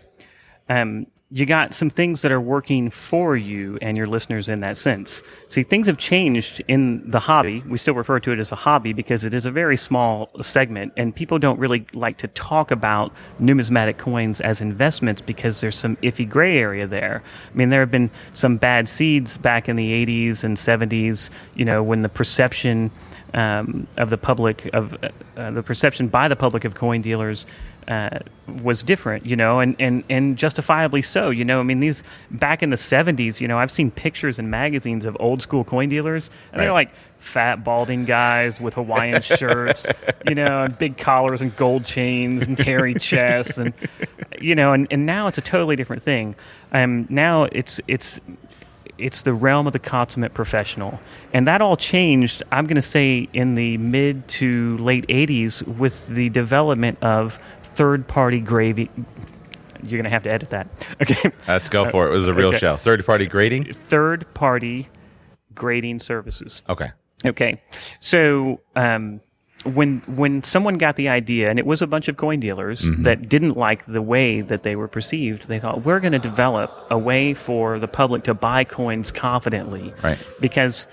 [0.68, 4.78] Um, you got some things that are working for you and your listeners in that
[4.78, 5.22] sense.
[5.50, 7.62] See, things have changed in the hobby.
[7.68, 10.94] We still refer to it as a hobby because it is a very small segment
[10.96, 15.98] and people don't really like to talk about numismatic coins as investments because there's some
[15.98, 17.22] iffy gray area there.
[17.54, 21.66] I mean, there have been some bad seeds back in the 80s and 70s, you
[21.66, 22.90] know, when the perception
[23.38, 27.46] um, of the public of uh, uh, the perception by the public of coin dealers
[27.88, 28.20] uh,
[28.64, 31.30] was different, you know, and, and, and justifiably so.
[31.30, 34.50] You know, I mean, these back in the 70s, you know, I've seen pictures in
[34.50, 39.86] magazines of old school coin dealers, and they're like fat, balding guys with Hawaiian shirts,
[40.28, 43.72] you know, and big collars and gold chains and hairy chests, and
[44.42, 46.36] you know, and, and now it's a totally different thing.
[46.72, 48.20] Um, now it's it's
[48.98, 51.00] it's the realm of the consummate professional.
[51.34, 56.08] And that all changed, I'm going to say, in the mid to late 80s with
[56.08, 58.90] the development of third party gravy.
[59.84, 60.68] You're going to have to edit that.
[61.02, 61.32] Okay.
[61.48, 62.14] Let's go for it.
[62.14, 62.58] It was a real okay.
[62.58, 62.78] show.
[62.78, 63.74] Third party grading?
[63.74, 64.90] Third party
[65.54, 66.64] grading services.
[66.68, 66.92] Okay.
[67.26, 67.62] Okay,
[68.00, 69.22] so um,
[69.64, 73.04] when when someone got the idea, and it was a bunch of coin dealers Mm-hmm.
[73.04, 76.72] that didn't like the way that they were perceived, they thought we're going to develop
[76.92, 80.18] a way for the public to buy coins confidently, Right.
[80.40, 80.88] Because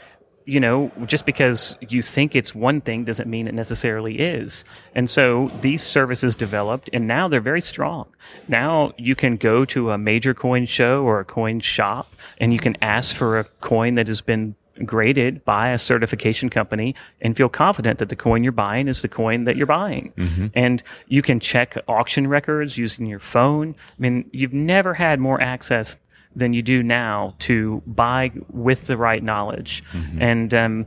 [0.47, 4.63] you know, just because you think it's one thing doesn't mean it necessarily is.
[4.95, 8.09] And so these services developed, and now they're very strong.
[8.47, 12.59] Now you can go to a major coin show or a coin shop, and you
[12.59, 17.49] can ask for a coin that has been graded by a certification company and feel
[17.49, 20.13] confident that the coin you're buying is the coin that you're buying.
[20.55, 23.75] And you can check auction records using your phone.
[23.99, 25.97] I mean, you've never had more access
[26.35, 29.85] than you do now to buy with the right knowledge.
[30.21, 30.87] And, um,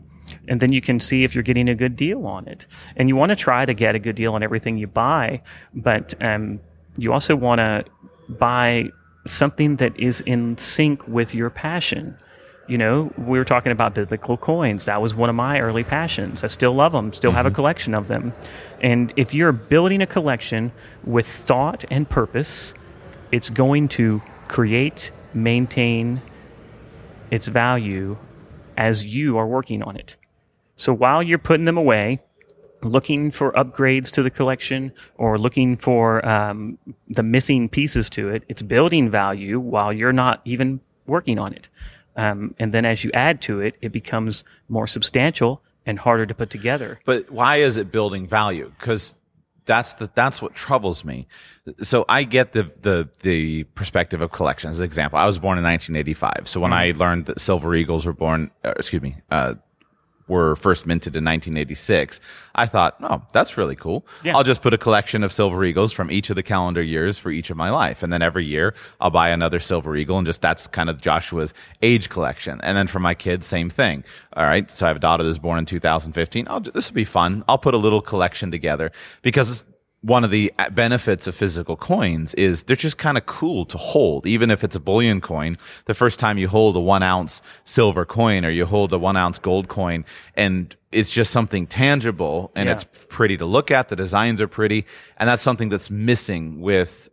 [0.50, 2.66] and then you can see if you're getting a good deal on it.
[2.98, 5.42] And you want to try to get a good deal on everything you buy,
[5.74, 6.60] but um,
[6.98, 7.86] you also want to
[8.28, 8.90] buy
[9.26, 12.18] something that is in sync with your passion.
[12.68, 14.86] You know, we were talking about biblical coins.
[14.86, 16.44] That was one of my early passions.
[16.44, 18.34] I still love them, still have a collection of them.
[18.82, 20.74] And if you're building a collection
[21.06, 22.74] with thought and purpose,
[23.32, 26.22] it's going to create, maintain
[27.32, 28.18] its value
[28.76, 30.18] as you are working on it.
[30.76, 32.22] So while you're putting them away,
[32.84, 36.78] looking for upgrades to the collection or looking for um,
[37.08, 41.70] the missing pieces to it, it's building value while you're not even working on it.
[42.18, 46.34] Um, and then as you add to it, it becomes more substantial and harder to
[46.34, 47.00] put together.
[47.06, 48.74] But why is it building value?
[48.78, 49.18] Because
[49.66, 51.28] that's the that's what troubles me.
[51.82, 54.70] So I get the the the perspective of collection.
[54.70, 56.48] As an example, I was born in 1985.
[56.50, 57.00] So when I Mm-hmm.
[57.00, 59.56] learned that silver eagles were born, uh, excuse me, uh,
[60.28, 62.20] were first minted in 1986,
[62.56, 64.06] I thought, oh, that's really cool.
[64.24, 64.36] Yeah.
[64.36, 67.32] I'll just put a collection of silver eagles from each of the calendar years for
[67.32, 70.42] each of my life, and then every year I'll buy another silver eagle, and just
[70.42, 72.60] that's kind of Joshua's age collection.
[72.64, 74.04] And then for my kids, same thing.
[74.34, 76.48] All right, so I have a daughter that's born in 2015.
[76.50, 77.44] I'll, this will be fun.
[77.48, 79.66] I'll put a little collection together because
[80.02, 84.26] one of the benefits of physical coins is they're just kind of cool to hold.
[84.28, 88.06] Even if it's a bullion coin, the first time you hold a one ounce silver
[88.06, 90.06] coin or you hold a one ounce gold coin
[90.36, 92.74] and it's just something tangible and Yeah.
[92.74, 93.90] it's pretty to look at.
[93.90, 94.86] The designs are pretty.
[95.18, 97.10] And that's something that's missing with,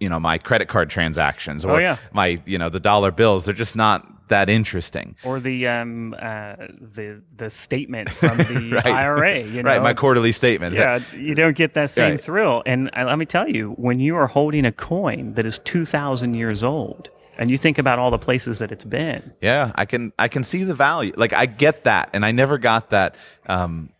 [0.00, 1.96] you know, my credit card transactions or Oh, yeah.
[2.12, 3.44] my, you know, the dollar bills.
[3.44, 5.16] They're just not that interesting.
[5.24, 6.54] Or the um, uh,
[6.96, 9.82] the the statement from the IRA, you know, Right.
[9.82, 10.74] My quarterly statement.
[10.74, 12.20] yeah, you don't get that same Right.
[12.20, 12.62] thrill.
[12.64, 16.34] And uh, let me tell you, when you are holding a coin that is 2,000
[16.34, 20.12] years old, and you think about all the places that it's been, Yeah, I can
[20.18, 21.12] I can see the value.
[21.16, 23.16] Like I get that, and I never got that.
[23.46, 23.90] Um,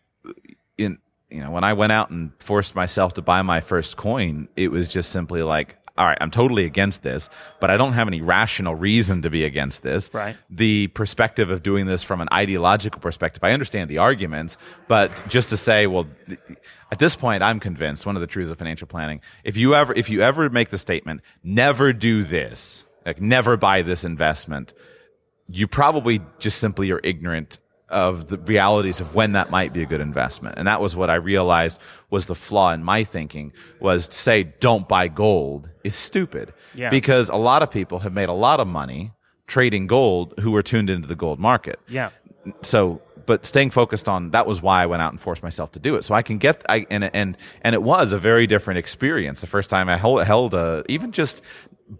[0.78, 0.98] in
[1.30, 4.70] you know, when I went out and forced myself to buy my first coin, it
[4.72, 7.28] was just simply like, all right, I'm totally against this,
[7.60, 10.08] but I don't have any rational reason to be against this.
[10.14, 10.34] Right.
[10.48, 14.56] The perspective of doing this from an ideological perspective, I understand the arguments,
[14.88, 16.06] but just to say, well,
[16.90, 19.20] at this point, I'm convinced one of the truths of financial planning.
[19.44, 23.82] If you ever, if you ever make the statement, never do this, like never buy
[23.82, 24.72] this investment,
[25.48, 27.58] you probably just simply are ignorant
[27.90, 30.54] of the realities of when that might be a good investment.
[30.56, 34.44] And that was what I realized was the flaw in my thinking was to say
[34.44, 36.52] don't buy gold is stupid.
[36.74, 36.90] Yeah.
[36.90, 39.12] Because a lot of people have made a lot of money
[39.46, 41.78] trading gold who were tuned into the gold market.
[41.88, 42.10] yeah,
[42.62, 45.78] So, but staying focused on that was why I went out and forced myself to
[45.78, 46.04] do it.
[46.04, 49.46] So I can get I and and and it was a very different experience the
[49.46, 51.42] first time I held, held a even just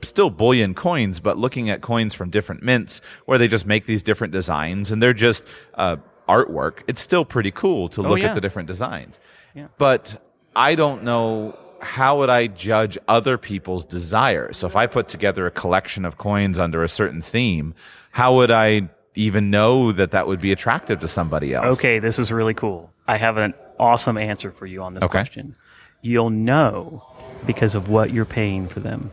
[0.03, 4.03] still bullion coins, but looking at coins from different mints where they just make these
[4.03, 5.97] different designs and they're just uh,
[6.28, 6.78] artwork.
[6.87, 8.28] It's still pretty cool to look Oh, yeah.
[8.28, 9.18] at the different designs.
[9.55, 9.66] Yeah.
[9.78, 10.20] But
[10.55, 14.59] I don't know how would I judge other people's desires.
[14.59, 17.74] So if I put together a collection of coins under a certain theme,
[18.11, 21.78] how would I even know that that would be attractive to somebody else?
[21.78, 22.91] Okay, this is really cool.
[23.09, 25.11] I have an awesome answer for you on this Okay.
[25.11, 25.57] question.
[26.03, 27.03] You'll know
[27.47, 29.11] because of what you're paying for them.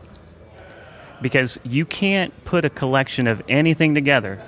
[1.20, 4.40] Because you can't put a collection of anything together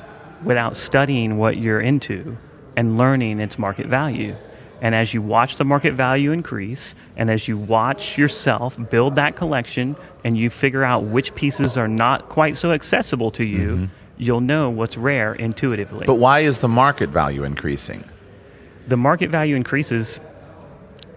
[0.44, 2.36] without studying what you're into
[2.76, 4.36] and learning its market value.
[4.82, 9.36] And as you watch the market value increase, and as you watch yourself build that
[9.36, 13.94] collection, and you figure out which pieces are not quite so accessible to you, mm-hmm.
[14.16, 18.04] you'll know what's rare intuitively But why is the market value increasing?
[18.90, 20.20] the market value increases,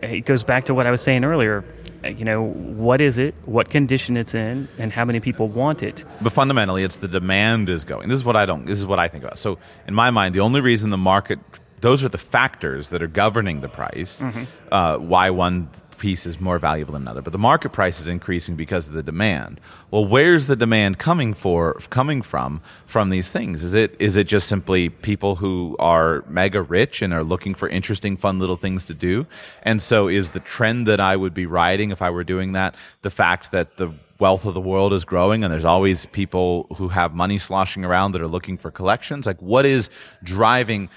[0.01, 1.66] it goes back to what I was saying earlier.
[2.03, 6.03] You know, what is it, what condition it's in, and how many people want it.
[6.20, 8.09] But fundamentally, it's the demand is going.
[8.09, 8.66] This is what I don't.
[8.66, 9.39] This is what I think about.
[9.39, 9.57] So,
[9.88, 11.39] in my mind, the only reason the market,
[11.84, 14.24] those are the factors that are governing the price.
[14.72, 18.56] Uh, why one piece is more valuable than another, but the market price is increasing
[18.56, 19.60] because of the demand.
[19.92, 21.74] Well, where's the demand coming for?
[21.90, 23.64] Coming from from these things?
[23.64, 27.68] Is it is it just simply people who are mega rich and are looking for
[27.70, 29.28] interesting, fun little things to do?
[29.64, 32.76] And so, is the trend that I would be riding if I were doing that
[33.02, 36.88] the fact that the wealth of the world is growing and there's always people who
[36.88, 39.90] have money sloshing around that are looking for collections like what is
[40.24, 40.90] driving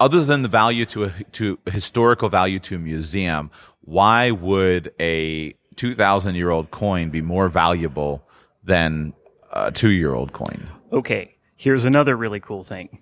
[0.00, 3.50] other than the value to a to historical value to a museum
[3.82, 8.22] why would a 2000 year old coin be more valuable
[8.64, 9.12] than
[9.52, 12.98] a 2 year old coin Okay, here's another really cool thing.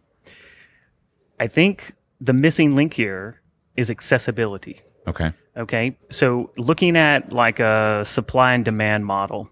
[1.40, 3.40] I think the missing link here
[3.76, 4.82] is accessibility.
[5.06, 9.50] okay Okay, so looking at like a supply and demand model,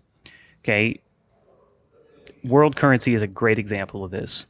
[0.61, 1.01] okay,
[2.45, 4.47] world currency is a great example of this.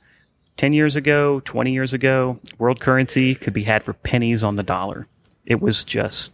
[0.56, 4.62] 10 years ago, 20 years ago, world currency could be had for pennies on the
[4.62, 5.06] dollar.
[5.44, 6.32] It was just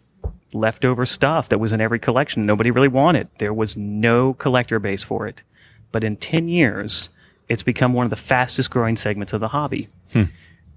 [0.52, 3.28] leftover stuff that was in every collection nobody really wanted.
[3.38, 5.42] There was no collector base for it.
[5.90, 7.10] But in 10 years,
[7.48, 9.88] it's become one of the fastest growing segments of the hobby.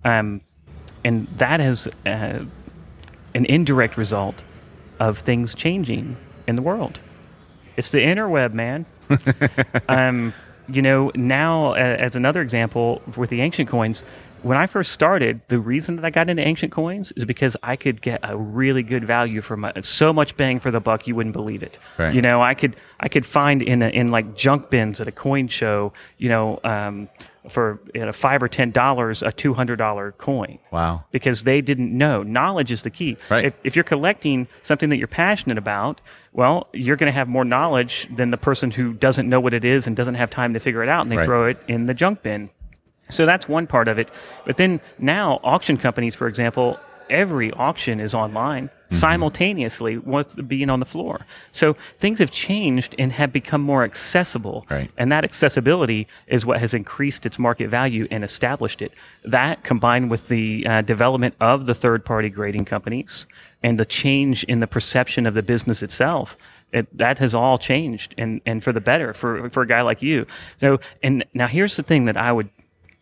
[0.04, 0.42] Um,
[1.04, 2.44] and that is uh,
[3.34, 4.44] an indirect result
[5.00, 6.18] of things changing
[6.48, 7.00] in the world.
[7.78, 8.86] It's the interweb, man.
[9.90, 10.34] um,
[10.68, 14.04] you know, now uh, as another example with the ancient coins,
[14.46, 17.76] when I first started, the reason that I got into ancient coins is because I
[17.76, 21.16] could get a really good value for my so much bang for the buck you
[21.16, 21.80] wouldn't believe it.
[21.98, 22.14] Right.
[22.14, 25.12] You know, I could I could find in a, in like junk bins at a
[25.12, 27.10] coin show, you know, um,
[27.50, 31.60] for you know, five or ten dollars a two hundred dollar coin wow because they
[31.62, 32.22] didn't know.
[32.22, 33.18] Knowledge is the key.
[33.32, 33.46] Right.
[33.46, 36.02] If, if you're collecting something that you're passionate about,
[36.36, 39.64] well, you're going to have more knowledge than the person who doesn't know what it
[39.64, 41.26] is and doesn't have time to figure it out and they Right.
[41.26, 42.50] throw it in the junk bin.
[43.10, 44.10] So that's one part of it.
[44.46, 46.78] But then now, auction companies, for example,
[47.10, 51.26] every auction is online simultaneously with being on the floor.
[51.52, 54.66] So things have changed and have become more accessible.
[54.70, 54.92] Right.
[54.98, 58.92] And that accessibility is what has increased its market value and established it.
[59.24, 63.26] That combined with the uh, development of the third party grading companies
[63.66, 66.38] and the change in the perception of the business itself.
[66.72, 70.04] It, that has all changed and, and for the better for, for a guy like
[70.04, 70.28] you.
[70.58, 72.50] So, and now here's the thing that I would,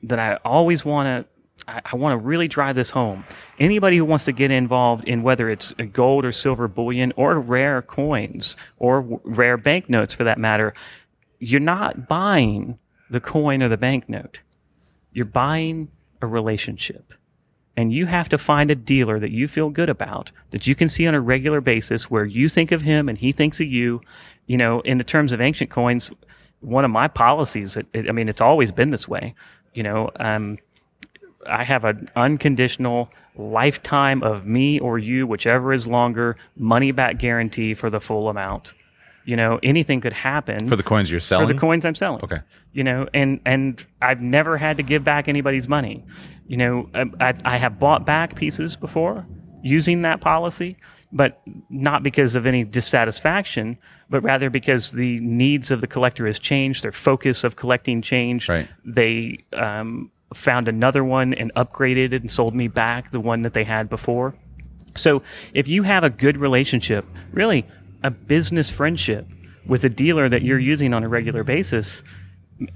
[0.03, 1.33] that I always want to
[1.67, 3.25] I, want to really drive this home.
[3.59, 7.81] Anybody who wants to get involved in whether it's gold or silver bullion or rare
[7.81, 10.73] coins or w- rare banknotes for that matter,
[11.39, 14.39] you're not buying the coin or the banknote.
[15.11, 15.89] You're buying
[16.21, 17.13] a relationship.
[17.75, 20.89] And you have to find a dealer that you feel good about, that you can
[20.89, 24.01] see on a regular basis where you think of him and he thinks of you.
[24.45, 26.11] You know, in the terms of ancient coins,
[26.59, 29.33] one of my policies, it, it, I mean, it's always been this way.
[29.73, 30.59] You know, um,
[31.47, 37.73] I have an unconditional lifetime of me or you, whichever is longer, money back guarantee
[37.73, 38.73] for the full amount.
[39.25, 41.47] You know, anything could happen for the coins you're selling.
[41.47, 42.23] for the coins I'm selling.
[42.23, 42.41] Okay.
[42.73, 46.03] You know, and and I've never had to give back anybody's money.
[46.47, 49.25] You know, I, I, I have bought back pieces before
[49.63, 50.77] using that policy,
[51.11, 53.77] but not because of any dissatisfaction,
[54.09, 58.49] but rather because the needs of the collector has changed, their focus of collecting changed.
[58.49, 58.67] Right.
[58.83, 63.53] They um, found another one and upgraded it and sold me back the one that
[63.53, 64.35] they had before.
[64.95, 67.65] So if you have a good relationship, really
[68.03, 69.27] a business friendship
[69.65, 72.03] with a dealer that you're using on a regular basis,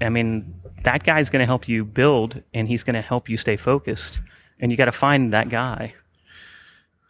[0.00, 0.54] I mean,
[0.84, 4.20] that guy's going to help you build and he's going to help you stay focused.
[4.60, 5.94] and you got to find that guy.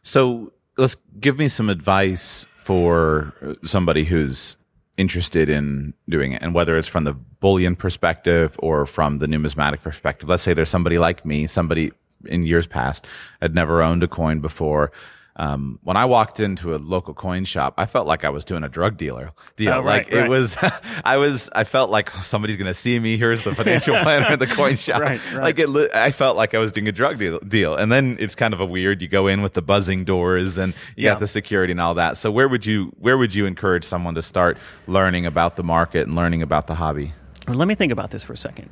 [0.03, 4.57] So let's give me some advice for somebody who's
[4.99, 9.81] interested in doing it and whether it's from the bullion perspective or from the numismatic
[9.81, 11.93] perspective let's say there's somebody like me somebody
[12.25, 13.07] in years past
[13.41, 14.91] had never owned a coin before
[15.39, 18.65] um, when I walked into a local coin shop, I felt like I was doing
[18.65, 19.73] a drug dealer deal.
[19.73, 20.25] Oh, right, like right.
[20.25, 20.57] it was,
[21.05, 23.17] I was, I felt like somebody's going to see me.
[23.17, 25.01] Here's the financial planner in the coin shop.
[25.01, 25.43] Right, right.
[25.43, 27.77] Like it, I felt like I was doing a drug deal, deal.
[27.77, 29.01] And then it's kind of a weird.
[29.01, 31.11] You go in with the buzzing doors and you Yeah.
[31.13, 32.17] got the security and all that.
[32.17, 34.59] So where would you, where would you encourage someone to start
[34.89, 37.13] learning about the market and learning about the hobby?
[37.47, 38.69] Well, let me think about this for a second.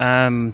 [0.00, 0.52] Um,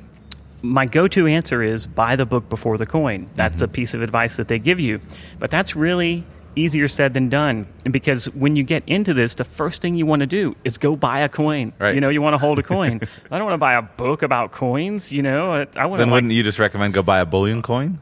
[0.64, 3.28] my go-to answer is buy the book before the coin.
[3.34, 3.64] That's Mm-hmm.
[3.64, 4.98] a piece of advice that they give you,
[5.38, 6.24] but that's really
[6.56, 7.66] easier said than done.
[7.90, 10.96] Because when you get into this, the first thing you want to do is go
[10.96, 11.72] buy a coin.
[11.78, 11.94] Right.
[11.94, 13.00] You know, you want to hold a coin.
[13.30, 15.12] I don't want to buy a book about coins.
[15.12, 16.02] You know, I- I want to.
[16.02, 17.98] Then Like, wouldn't you just recommend go buy a bullion coin?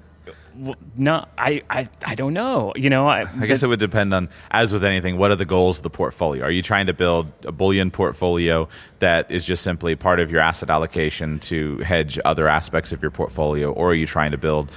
[0.57, 2.72] W- no, I, I, I don't know.
[2.76, 5.44] You know, I, I guess it would depend on, as with anything, what are the
[5.44, 6.44] goals of the portfolio?
[6.44, 8.68] Are you trying to build a bullion portfolio
[9.00, 13.11] that is just simply part of your asset allocation to hedge other aspects of your
[13.11, 14.70] portfolio, or are you trying to build?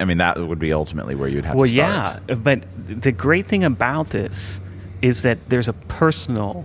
[0.00, 2.22] I mean, that would be ultimately where you'd have Well, to start.
[2.22, 2.64] Well, yeah, but
[3.02, 4.60] the great thing about this
[5.02, 6.64] is that there's a personal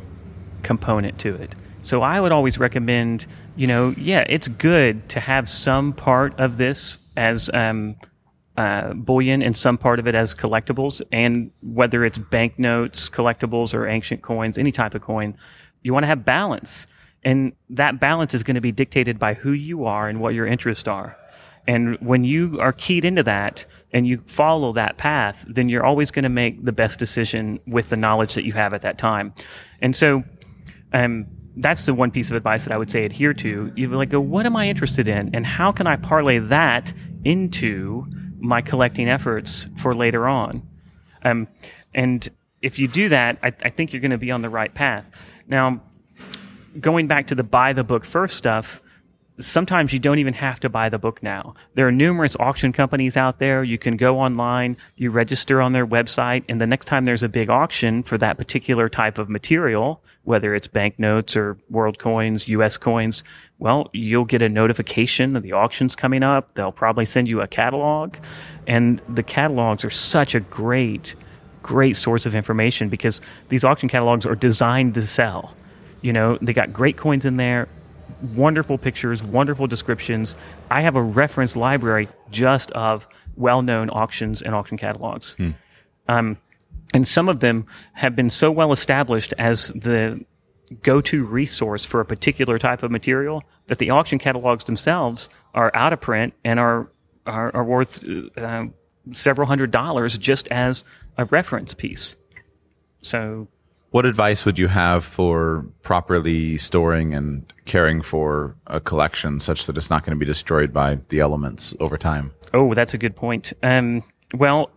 [0.63, 1.55] component to it.
[1.83, 6.57] So I would always recommend, you know, yeah, it's good to have some part of
[6.57, 7.95] this as um,
[8.61, 13.87] uh, bullion and some part of it as collectibles, and whether it's banknotes, collectibles, or
[13.87, 15.35] ancient coins, any type of coin,
[15.81, 16.85] you want to have balance.
[17.23, 20.45] And that balance is going to be dictated by who you are and what your
[20.45, 21.17] interests are.
[21.67, 26.11] And when you are keyed into that and you follow that path, then you're always
[26.11, 29.33] going to make the best decision with the knowledge that you have at that time.
[29.81, 30.23] And so,
[30.93, 31.25] um,
[31.57, 33.71] that's the one piece of advice that I would say adhere to.
[33.75, 36.93] You like go, what am I interested in, and how can I parlay that
[37.23, 38.05] into
[38.41, 40.67] my collecting efforts for later on?
[41.23, 41.47] Um,
[41.93, 42.27] and
[42.61, 45.05] if you do that, I, I think you're going to be on the right path.
[45.47, 45.81] Now,
[46.79, 48.81] going back to the buy the book first stuff,
[49.39, 51.55] sometimes you don't even have to buy the book now.
[51.73, 53.63] There are numerous auction companies out there.
[53.63, 57.29] You can go online, you register on their website, and the next time there's a
[57.29, 62.77] big auction for that particular type of material, whether it's banknotes or world coins, US
[62.77, 63.23] coins,
[63.59, 66.53] well, you'll get a notification that the auction's coming up.
[66.53, 68.15] They'll probably send you a catalog.
[68.67, 71.15] And the catalogs are such a great,
[71.63, 75.55] great source of information because these auction catalogs are designed to sell.
[76.01, 77.67] You know, they got great coins in there,
[78.35, 80.35] wonderful pictures, wonderful descriptions.
[80.69, 85.35] I have a reference library just of well known auctions and auction catalogs.
[86.07, 86.37] Um,
[86.93, 90.23] and some of them have been so well established as the
[90.83, 95.71] go to resource for a particular type of material that the auction catalogs themselves are
[95.75, 96.89] out of print and are,
[97.25, 98.03] are, are worth
[98.37, 98.65] uh,
[99.11, 100.85] several hundred dollars just as
[101.17, 102.15] a reference piece.
[103.01, 103.47] So
[103.89, 109.75] What advice would you have for properly storing and caring for a collection such that
[109.77, 112.31] it's not going to be destroyed by the elements over time?
[112.53, 113.51] Oh, that's a good point.
[113.61, 114.71] Um, well,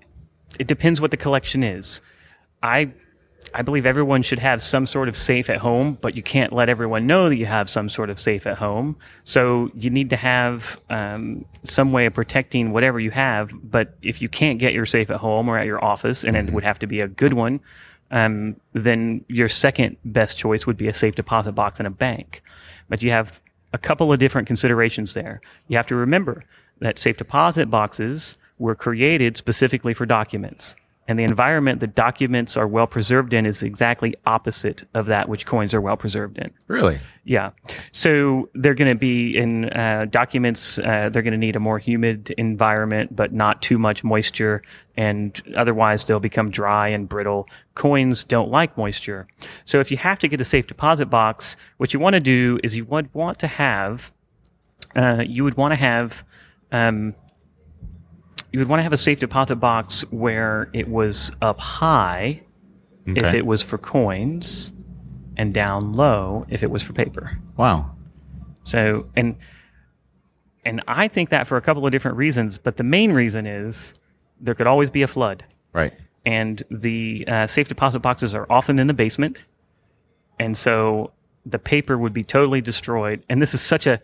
[0.58, 2.00] it depends what the collection is.
[2.62, 2.92] I
[3.52, 6.68] I believe everyone should have some sort of safe at home, but you can't let
[6.68, 8.96] everyone know that you have some sort of safe at home.
[9.24, 13.52] So you need to have um, some way of protecting whatever you have.
[13.62, 16.52] But if you can't get your safe at home or at your office, and it
[16.52, 17.60] would have to be a good one,
[18.10, 22.42] um, then your second best choice would be a safe deposit box in a bank.
[22.88, 23.40] But you have
[23.72, 25.40] a couple of different considerations there.
[25.68, 26.44] You have to remember
[26.80, 30.74] that safe deposit boxes were created specifically for documents.
[31.06, 35.44] And the environment that documents are well preserved in is exactly opposite of that which
[35.44, 36.50] coins are well preserved in.
[36.66, 36.98] Really?
[37.24, 37.50] Yeah.
[37.92, 41.78] So they're going to be in uh, documents, uh, they're going to need a more
[41.78, 44.62] humid environment, but not too much moisture.
[44.96, 47.48] And otherwise, they'll become dry and brittle.
[47.74, 49.26] Coins don't like moisture.
[49.66, 52.58] So if you have to get a safe deposit box, what you want to do
[52.62, 54.10] is you would want to have,
[54.96, 56.24] uh, you would want to have,
[56.72, 57.14] um,
[58.54, 62.40] you would want to have a safe deposit box where it was up high
[63.04, 64.70] if it was for coins
[65.36, 67.36] and down low if it was for paper.
[67.56, 67.90] Wow.
[68.62, 69.34] So and
[70.64, 73.92] and I think that for a couple of different reasons, but the main reason is
[74.40, 75.42] there could always be a flood,
[75.72, 75.92] Right.
[76.24, 79.44] and the uh, safe deposit boxes are often in the basement,
[80.38, 81.10] and so
[81.44, 83.24] the paper would be totally destroyed.
[83.28, 84.00] And this is such a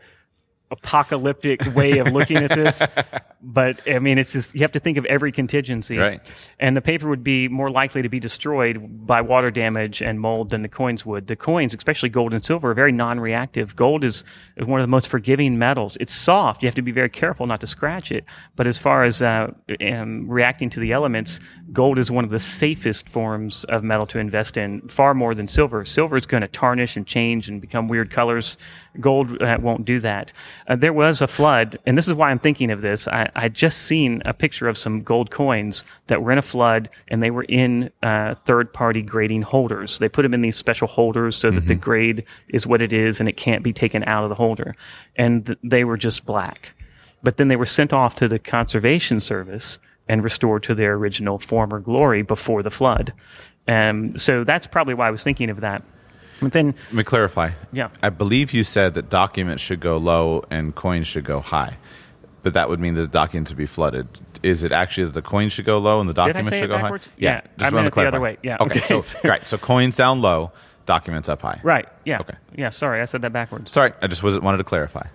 [0.71, 2.81] apocalyptic way of looking at this,
[3.43, 6.21] but I mean, it's just you have to think of every contingency, Right.
[6.59, 10.51] And the paper would be more likely to be destroyed by water damage and mold
[10.51, 11.27] than the coins would.
[11.27, 13.77] The coins, especially gold and silver, are very non-reactive.
[13.77, 14.25] Gold is,
[14.57, 15.97] is one of the most forgiving metals.
[16.01, 16.63] It's soft.
[16.63, 18.25] You have to be very careful not to scratch it.
[18.57, 21.41] But as far as uh, um, reacting to the elements,
[21.73, 25.49] gold is one of the safest forms of metal to invest in, far more than
[25.49, 25.85] silver.
[25.85, 28.59] Silver is going to tarnish and change and become weird colors.
[28.99, 30.33] Gold uh, won't do that.
[30.67, 33.07] Uh, there was a flood, and this is why I'm thinking of this.
[33.07, 36.91] I, I just seen a picture of some gold coins that were in a flood,
[37.09, 39.99] and they were in uh, third-party grading holders.
[39.99, 43.21] They put them in these special holders so that the grade is what it is,
[43.21, 44.75] and it can't be taken out of the holder.
[45.15, 46.75] And th- they were just black.
[47.23, 49.79] But then they were sent off to the conservation service
[50.09, 53.13] and restored to their original former glory before the flood.
[53.69, 55.85] Um, so that's probably why I was thinking of that.
[56.41, 57.51] But then, Let me clarify.
[57.73, 57.89] Yeah.
[58.03, 61.77] I believe you said that documents should go low and coins should go high,
[62.43, 64.09] but that would mean that the documents would be flooded.
[64.43, 66.79] Is it actually that the coins should go low and the I documents should go
[66.79, 67.07] backwards?
[67.07, 67.13] high?
[67.19, 68.09] Yeah, I just meant wanted to it the clarify.
[68.17, 68.37] other way.
[68.43, 68.81] Yeah, Okay.
[68.81, 69.01] okay.
[69.03, 69.47] So right.
[69.47, 70.51] So coins down low,
[70.87, 71.61] documents up high.
[71.63, 72.35] right, yeah, Okay.
[72.57, 72.71] yeah.
[72.71, 73.71] Sorry, I said that backwards.
[73.71, 75.07] Sorry, I just wasn't wanted to clarify.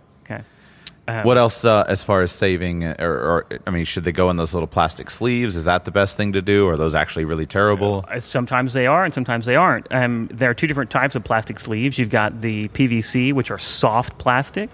[1.08, 1.22] Okay.
[1.22, 4.32] What else, uh, as far as saving, uh, or, or I mean, should they go
[4.32, 5.56] in those little plastic sleeves?
[5.56, 6.66] Is that the best thing to do?
[6.68, 8.04] Or are those actually really terrible?
[8.10, 9.86] Uh, Sometimes they are, and sometimes they aren't.
[9.92, 12.00] Um, there are two different types of plastic sleeves.
[12.00, 14.72] You've got the PVC, which are soft plastic,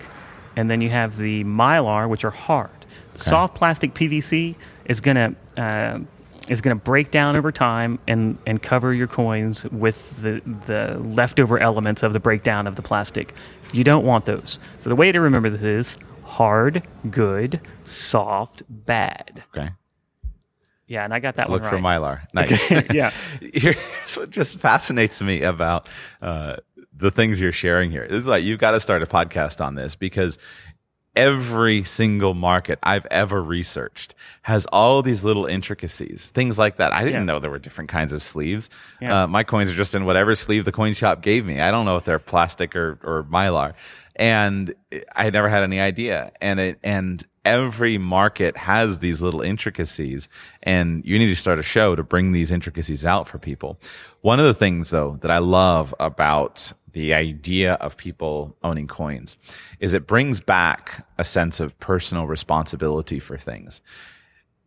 [0.56, 2.70] and then you have the Mylar, which are hard.
[3.16, 4.56] Soft plastic PVC
[4.86, 6.00] is gonna uh,
[6.48, 11.60] is gonna break down over time and and cover your coins with the the leftover
[11.60, 13.34] elements of the breakdown of the plastic.
[13.74, 14.60] You don't want those.
[14.80, 15.98] So the way to remember this is
[16.32, 19.44] hard, good, soft, bad.
[19.56, 19.70] Okay.
[20.88, 22.22] Yeah, and I got that Let's one look for mylar.
[22.34, 22.92] Nice.
[22.94, 23.12] Yeah.
[23.54, 23.78] Here's
[24.16, 25.88] what just fascinates me about
[26.22, 26.58] uh,
[26.98, 28.08] the things you're sharing here.
[28.08, 30.38] This is like you've got to start a podcast on this because
[31.16, 36.94] every single market I've ever researched has all these little intricacies, things like that.
[36.94, 37.26] I didn't Yeah.
[37.26, 38.70] know there were different kinds of sleeves.
[39.02, 39.24] Yeah.
[39.24, 41.60] Uh, my coins are just in whatever sleeve the coin shop gave me.
[41.60, 43.74] I don't know if they're plastic or, or mylar.
[44.16, 44.74] And
[45.16, 46.32] I never had any idea.
[46.42, 50.30] And it, and every market has these little intricacies
[50.64, 53.80] and you need to start a show to bring these intricacies out for people.
[54.22, 59.38] One of the things though that I love about the idea of people owning coins
[59.80, 63.82] is it brings back a sense of personal responsibility for things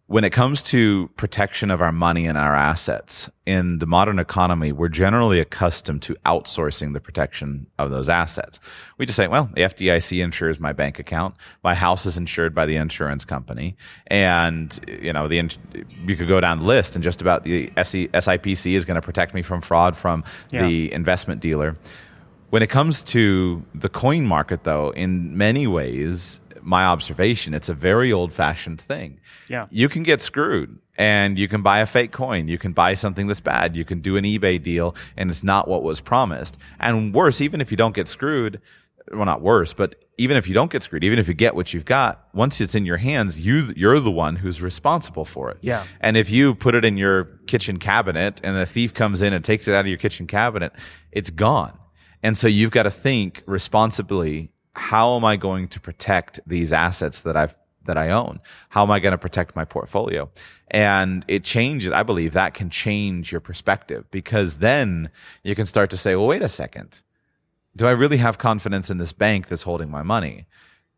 [0.07, 4.71] when it comes to protection of our money and our assets in the modern economy,
[4.71, 8.61] we're generally accustomed to outsourcing the protection of those assets.
[8.99, 11.37] We just say, well, the FDIC insures my bank account.
[11.63, 13.77] My house is insured by the insurance company.
[14.09, 15.57] And, you know, the, ins-
[16.07, 19.33] you could go down the list and just about the SIPC is going to protect
[19.33, 20.67] me from fraud from Yeah.
[20.67, 21.77] the investment dealer.
[22.51, 27.75] When it comes to the coin market, though, in many ways, my observation, it's a
[27.75, 29.21] very old fashioned thing.
[29.49, 29.67] Yeah.
[29.71, 32.49] You can get screwed and you can buy a fake coin.
[32.49, 33.77] You can buy something that's bad.
[33.77, 36.57] You can do an eBay deal and it's not what was promised.
[36.81, 38.61] And worse, even if you don't get screwed,
[39.12, 41.75] well, not worse, but even if you don't get screwed, even if you get what
[41.75, 45.59] you've got, once it's in your hands, you, you're the one who's responsible for it.
[45.61, 45.85] Yeah.
[46.01, 49.45] And if you put it in your kitchen cabinet and the thief comes in and
[49.45, 50.73] takes it out of your kitchen cabinet,
[51.12, 51.79] it's gone.
[52.23, 54.51] And so you've got to think responsibly.
[54.75, 57.55] How am I going to protect these assets that I've
[57.87, 58.41] that I own?
[58.70, 60.31] How am I going to protect my portfolio?
[60.70, 61.93] And it changes.
[61.93, 65.11] I believe that can change your perspective because then
[65.43, 67.03] you can start to say, well, wait a second.
[67.77, 70.47] Do I really have confidence in this bank that's holding my money?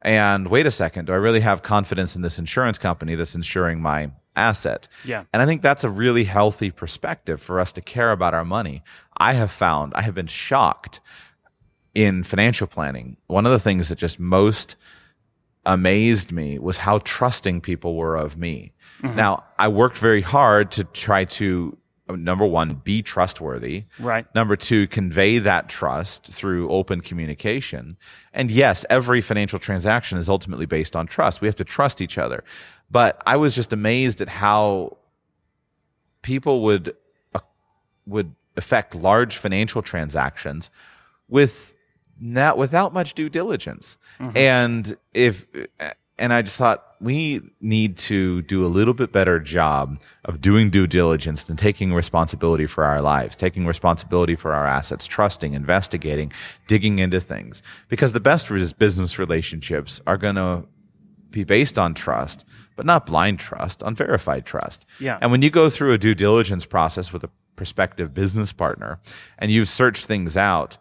[0.02, 3.80] And wait a second, do I really have confidence in this insurance company that's insuring
[3.80, 4.86] my asset?
[5.04, 5.24] Yeah.
[5.32, 8.82] And I think that's a really healthy perspective for us to care about our money.
[9.16, 11.00] I have found, I have been shocked
[11.96, 13.16] in financial planning.
[13.26, 14.76] One of the things that just most
[15.64, 18.72] amazed me was how trusting people were of me.
[19.02, 21.76] Now, I worked very hard to try to,
[22.08, 23.84] number one, be trustworthy.
[23.98, 24.26] Right.
[24.34, 27.96] Number two, convey that trust through open communication.
[28.32, 31.40] And yes, every financial transaction is ultimately based on trust.
[31.40, 32.42] We have to trust each other.
[32.90, 34.96] But I was just amazed at how
[36.22, 36.94] people would
[37.34, 37.40] uh,
[38.06, 40.70] would affect large financial transactions
[41.28, 41.75] with
[42.20, 43.96] not without much due diligence.
[44.20, 44.36] Mm-hmm.
[44.36, 45.46] And if
[46.18, 50.70] and I just thought we need to do a little bit better job of doing
[50.70, 56.32] due diligence and taking responsibility for our lives, taking responsibility for our assets, trusting, investigating,
[56.68, 57.62] digging into things.
[57.88, 58.48] Because the best
[58.78, 60.64] business relationships are going to
[61.30, 62.46] be based on trust,
[62.76, 64.86] but not blind trust, on verified trust.
[64.98, 65.18] Yeah.
[65.20, 69.00] And when you go through a due diligence process with a prospective business partner
[69.38, 70.78] and you've searched things out,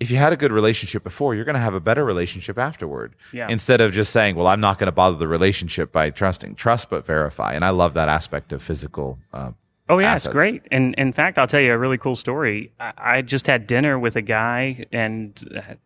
[0.00, 3.14] if you had a good relationship before, you're going to have a better relationship afterward.
[3.32, 3.48] Yeah.
[3.48, 6.90] Instead of just saying, "Well, I'm not going to bother the relationship by trusting." Trust
[6.90, 9.18] but verify, and I love that aspect of physical.
[9.32, 9.52] Uh,
[9.88, 10.26] Oh yeah, assets.
[10.26, 10.62] it's great.
[10.70, 12.72] And in fact, I'll tell you a really cool story.
[12.80, 15.76] I, I just had dinner with a guy and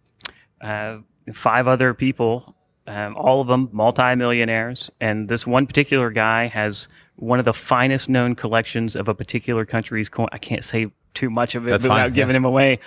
[0.63, 0.99] uh, uh,
[1.35, 2.55] five other people,
[2.87, 4.91] um, all of them multimillionaires.
[5.01, 6.87] And this one particular guy has
[7.17, 10.29] one of the finest known collections of a particular country's coin.
[10.31, 12.39] I can't say too much of it That's without fine, giving yeah.
[12.39, 12.79] him away.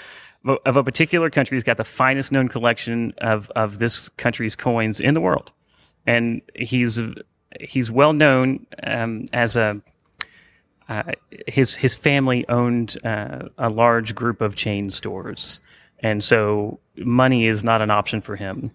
[0.44, 5.00] Of a particular country, he's got the finest known collection of, of this country's coins
[5.00, 5.52] in the world,
[6.08, 7.00] and he's
[7.60, 9.80] he's well known um, as a
[10.90, 11.04] uh,
[11.48, 15.60] his his family owned uh, a large group of chain stores,
[16.00, 18.72] and so money is not an option for him.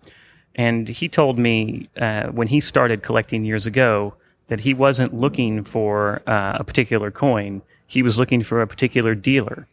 [0.55, 4.15] And he told me uh, when he started collecting years ago
[4.47, 9.17] that he wasn't looking for uh, a particular coin; he was looking for a particular
[9.17, 9.67] dealer.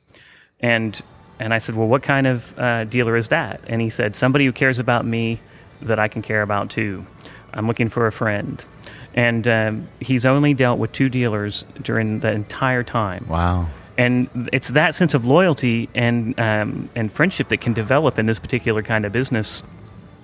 [0.59, 0.99] And
[1.39, 3.61] and I said, well, what kind of uh, dealer is that?
[3.67, 5.39] And he said, somebody who cares about me
[5.81, 7.05] that I can care about too.
[7.53, 8.63] I'm looking for a friend.
[9.13, 13.25] And um, he's only dealt with two dealers during the entire time.
[13.27, 13.67] Wow.
[13.97, 18.39] And it's that sense of loyalty and um, and friendship that can develop in this
[18.39, 19.61] particular kind of business.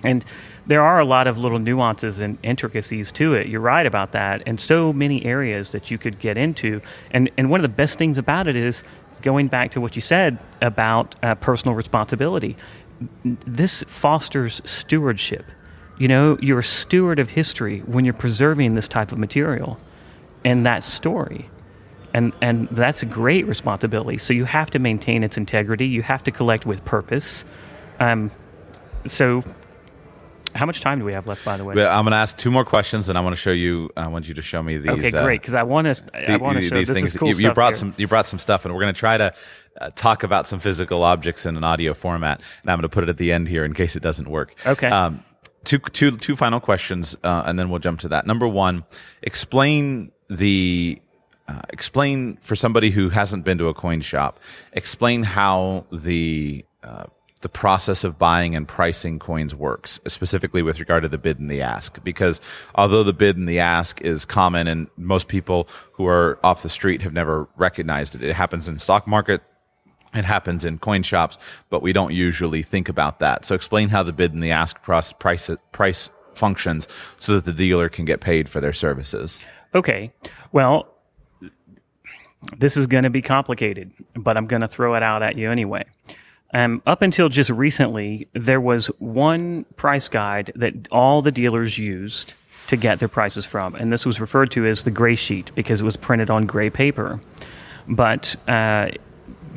[0.02, 0.24] And
[0.66, 3.46] there are a lot of little nuances and intricacies to it.
[3.46, 6.80] You're right about that, and so many areas that you could get into.
[7.12, 8.82] And and one of the best things about it is
[9.22, 12.56] going back to what you said about uh, personal responsibility.
[13.24, 15.44] This fosters stewardship.
[15.98, 19.78] You know, you're a steward of history when you're preserving this type of material
[20.44, 21.50] and that story
[22.12, 24.18] and and that's a great responsibility.
[24.18, 25.86] So you have to maintain its integrity.
[25.86, 27.44] You have to collect with purpose.
[27.98, 28.30] Um,
[29.06, 29.44] so,
[30.54, 31.44] how much time do we have left?
[31.44, 33.50] By the way, I'm going to ask two more questions, and I want to show
[33.50, 33.90] you.
[33.96, 34.90] I want you to show me these.
[34.90, 35.40] okay, uh, great.
[35.40, 37.16] Because I want to I want to show these things.
[37.16, 37.78] cool you, you brought here.
[37.78, 37.94] some.
[37.96, 39.34] You brought some stuff, and we're going to try to
[39.80, 42.40] uh, talk about some physical objects in an audio format.
[42.62, 44.54] And I'm going to put it at the end here in case it doesn't work.
[44.66, 44.88] Okay.
[44.88, 45.24] Um,
[45.64, 48.26] two, two, two final questions, uh, and then we'll jump to that.
[48.26, 48.84] Number one,
[49.22, 51.00] explain the.
[51.48, 54.38] Uh, explain for somebody who hasn't been to a coin shop.
[54.72, 57.06] Explain how the uh,
[57.42, 61.50] the process of buying and pricing coins works, specifically with regard to the bid and
[61.50, 62.02] the ask.
[62.04, 62.40] Because
[62.74, 66.68] although the bid and the ask is common, and most people who are off the
[66.68, 69.42] street have never recognized it, it happens in stock market.
[70.12, 71.38] It happens in coin shops,
[71.70, 73.44] but we don't usually think about that.
[73.44, 76.88] So explain how the bid and the ask price price, price functions
[77.18, 79.40] so that the dealer can get paid for their services.
[79.74, 80.12] Okay,
[80.52, 80.92] well,
[82.58, 85.50] this is going to be complicated, but I'm going to throw it out at you
[85.50, 85.84] anyway.
[86.52, 92.34] Um, up until just recently, there was one price guide that all the dealers used
[92.66, 95.80] to get their prices from, and this was referred to as the gray sheet because
[95.80, 97.20] it was printed on gray paper.
[97.88, 98.90] But uh,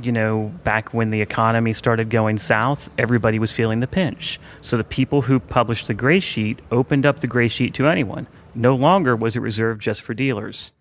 [0.02, 4.40] you know, back when the economy started going south, everybody was feeling the pinch.
[4.62, 8.28] So the people who published the gray sheet opened up the gray sheet to anyone.
[8.56, 10.72] No longer was it reserved just for dealers.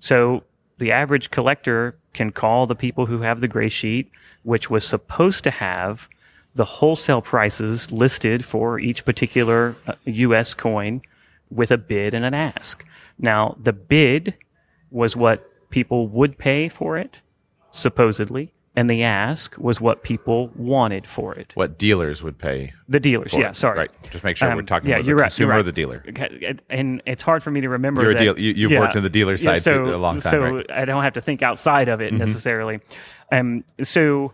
[0.00, 0.44] So
[0.78, 4.10] the average collector can call the people who have the gray sheet,
[4.42, 6.08] which was supposed to have
[6.54, 11.00] the wholesale prices listed for each particular uh, US coin
[11.50, 12.84] with a bid and an ask.
[13.18, 14.34] Now, the bid
[14.90, 17.20] was what people would pay for it,
[17.70, 21.52] supposedly, and the ask was what people wanted for it.
[21.54, 22.72] What dealers would pay.
[22.88, 23.56] The dealers, yeah, it.
[23.56, 23.78] sorry.
[23.80, 23.90] Right.
[24.10, 25.72] Just make sure we're Um, talking yeah, about you're the right, consumer you're or the
[25.72, 26.02] dealer.
[26.70, 28.02] And it's hard for me to remember.
[28.02, 30.30] You're that- deal- you- you've worked in the dealer Yeah, side too a long time,
[30.30, 30.52] So right?
[30.66, 30.78] Mm-hmm.
[30.80, 32.80] I don't have to think outside of it necessarily.
[33.32, 34.32] Um, so,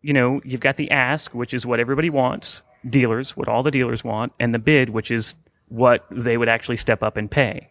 [0.00, 3.70] you know, you've got the ask, which is what everybody wants, dealers, what all the
[3.70, 5.36] dealers want, and the bid, which is
[5.68, 7.68] what they would actually step up and pay.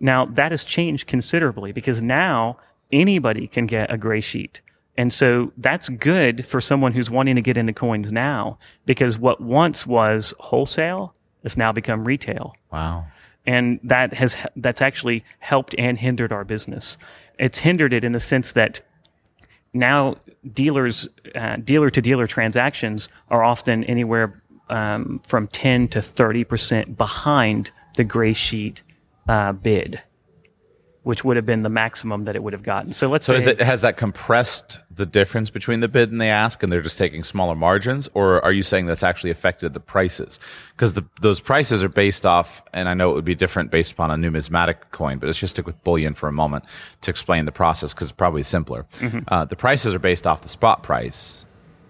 [0.00, 2.56] Now, that has changed considerably because now
[2.90, 4.60] anybody can get a gray sheet.
[4.96, 9.40] And so that's good for someone who's wanting to get into coins now because what
[9.40, 13.04] once was wholesale has now become retail Wow.
[13.44, 16.96] and that has that's actually helped and hindered our business.
[17.38, 18.80] It's hindered it in the sense that
[19.74, 20.16] now
[20.52, 26.96] dealers, uh, dealer to dealer transactions are often anywhere um, from ten to thirty percent
[26.96, 28.82] behind the gray sheet
[29.28, 30.00] uh, bid,
[31.04, 32.92] which would have been the maximum that it would have gotten.
[32.92, 36.20] So let's So say is it has that compressed the difference between the bid and
[36.20, 39.74] the ask, and they're just taking smaller margins, or are you saying that's actually affected
[39.74, 40.38] the prices?
[40.76, 44.10] Because those prices are based off, and I know it would be different based upon
[44.10, 46.64] a numismatic coin, but let's just stick with bullion for a moment
[47.02, 48.86] to explain the process because it's probably simpler.
[48.98, 49.20] Mm-hmm.
[49.28, 51.44] Uh, the prices are based off the spot price,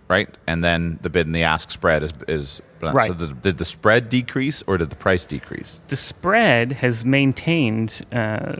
[0.08, 0.28] right?
[0.46, 3.08] And then the bid and the ask spread is is Right.
[3.08, 5.80] So the, did the spread decrease or did the price decrease?
[5.88, 8.56] the spread has maintained uh,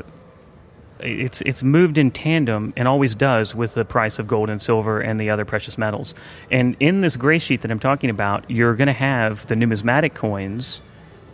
[1.01, 5.01] it's it's moved in tandem and always does with the price of gold and silver
[5.01, 6.15] and the other precious metals.
[6.51, 10.15] And in this gray sheet that I'm talking about, you're going to have the numismatic
[10.15, 10.83] coins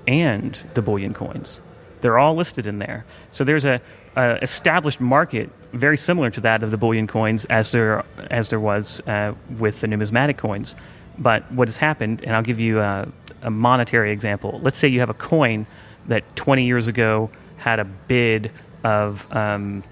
[0.07, 1.61] and the bullion coins.
[2.01, 3.05] They're all listed in there.
[3.33, 3.81] So there's a,
[4.17, 8.61] a established market very similar to that of the bullion coins as there as there
[8.61, 10.75] was uh, with the numismatic coins.
[11.19, 13.07] But what has happened, and I'll give you a,
[13.43, 14.59] a monetary example.
[14.63, 15.67] Let's say you have a coin
[16.07, 18.51] that 20 years ago had a bid
[18.85, 19.83] of um,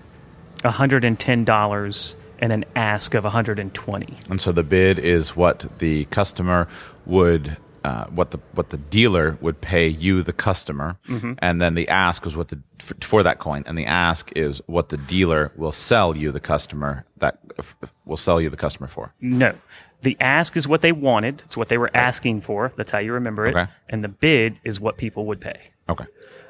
[0.59, 6.69] $110 and an ask of 120 And so the bid is what the customer
[7.07, 11.33] would, uh, what the what the dealer would pay you, the customer, Mm-hmm.
[11.39, 14.61] and then the ask is what the for, for that coin, and the ask is
[14.67, 18.89] what the dealer will sell you, the customer, that f- will sell you the customer
[18.89, 19.13] for.
[19.21, 19.55] No.
[20.03, 21.43] The ask is what they wanted.
[21.47, 22.73] It's what they were asking for.
[22.77, 23.57] That's how you remember it.
[23.57, 23.69] Okay.
[23.89, 25.59] And the bid is what people would pay.
[25.89, 26.05] Okay.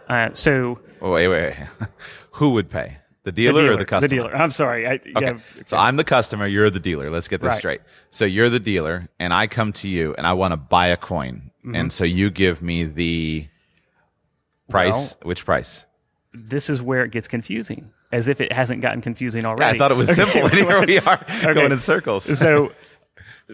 [0.08, 1.88] Uh, so Oh, wait, wait, wait.
[2.32, 2.98] Who would pay?
[3.24, 4.08] The dealer, or the customer?
[4.08, 4.34] The dealer.
[4.36, 4.86] I'm sorry.
[4.86, 5.12] I, Okay.
[5.20, 7.10] yeah, So I'm the customer, you're the dealer.
[7.10, 7.58] Let's get this Right.
[7.58, 7.80] straight.
[8.10, 10.96] So you're the dealer, and I come to you and I want to buy a
[10.96, 11.50] coin.
[11.60, 11.74] Mm-hmm.
[11.74, 13.48] And so you give me the
[14.70, 15.16] price.
[15.22, 15.84] which price?
[16.34, 19.64] this is where it gets confusing, as if it hasn't gotten confusing already.
[19.64, 19.70] Yeah.
[19.74, 21.52] I thought it was simple, and here we are Okay.
[21.54, 22.24] going in circles.
[22.38, 22.70] so,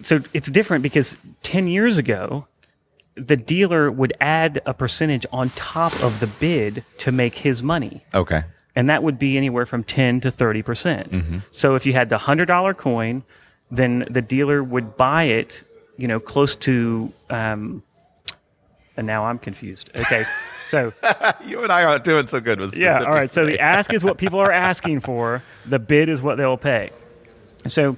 [0.02, 2.46] so it's different because ten years ago,
[3.16, 8.04] the dealer would add a percentage on top of the bid to make his money.
[8.12, 8.42] okay.
[8.76, 10.64] and that would be anywhere from 10 to 30%.
[10.64, 11.38] percent Mm-hmm.
[11.52, 13.22] So if you had the $100 coin,
[13.70, 15.62] then the dealer would buy it,
[15.96, 17.82] you know, close to um
[18.96, 19.90] and now I'm confused.
[19.94, 20.24] Okay.
[20.70, 20.92] So,
[21.46, 23.30] You and I aren't doing so good with yeah, all right.
[23.30, 26.56] specifics So the ask is what people are asking for, the bid is what they'll
[26.56, 26.90] pay.
[27.68, 27.96] So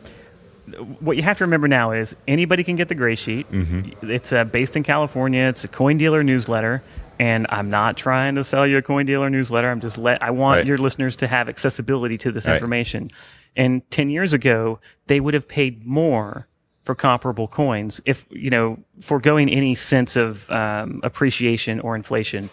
[1.00, 3.50] what you have to remember now is anybody can get the gray sheet.
[3.50, 4.10] Mm-hmm.
[4.10, 5.42] It's uh, based in California.
[5.44, 6.82] It's a coin dealer newsletter,
[7.18, 9.70] and I'm not trying to sell you a coin dealer newsletter.
[9.70, 10.66] I'm just let I want Right.
[10.66, 12.54] your listeners to have accessibility to this Right.
[12.54, 13.10] information.
[13.56, 16.46] And 10 years ago, they would have paid more
[16.84, 22.48] for comparable coins if you know foregoing any sense of um, appreciation or inflation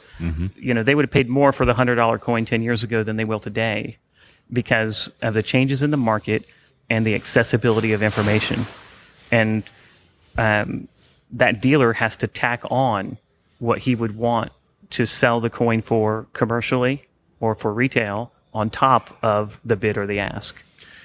[0.56, 3.04] you know they would have paid more for the hundred dollar coin 10 years ago
[3.04, 3.96] than they will today
[4.52, 6.46] because of the changes in the market
[6.90, 8.66] and the accessibility of information.
[9.32, 9.64] And
[10.38, 10.88] um,
[11.32, 13.18] that dealer has to tack on
[13.60, 14.52] what he would want
[14.92, 17.06] to sell the coin for commercially
[17.40, 20.62] or for retail on top of the bid or the ask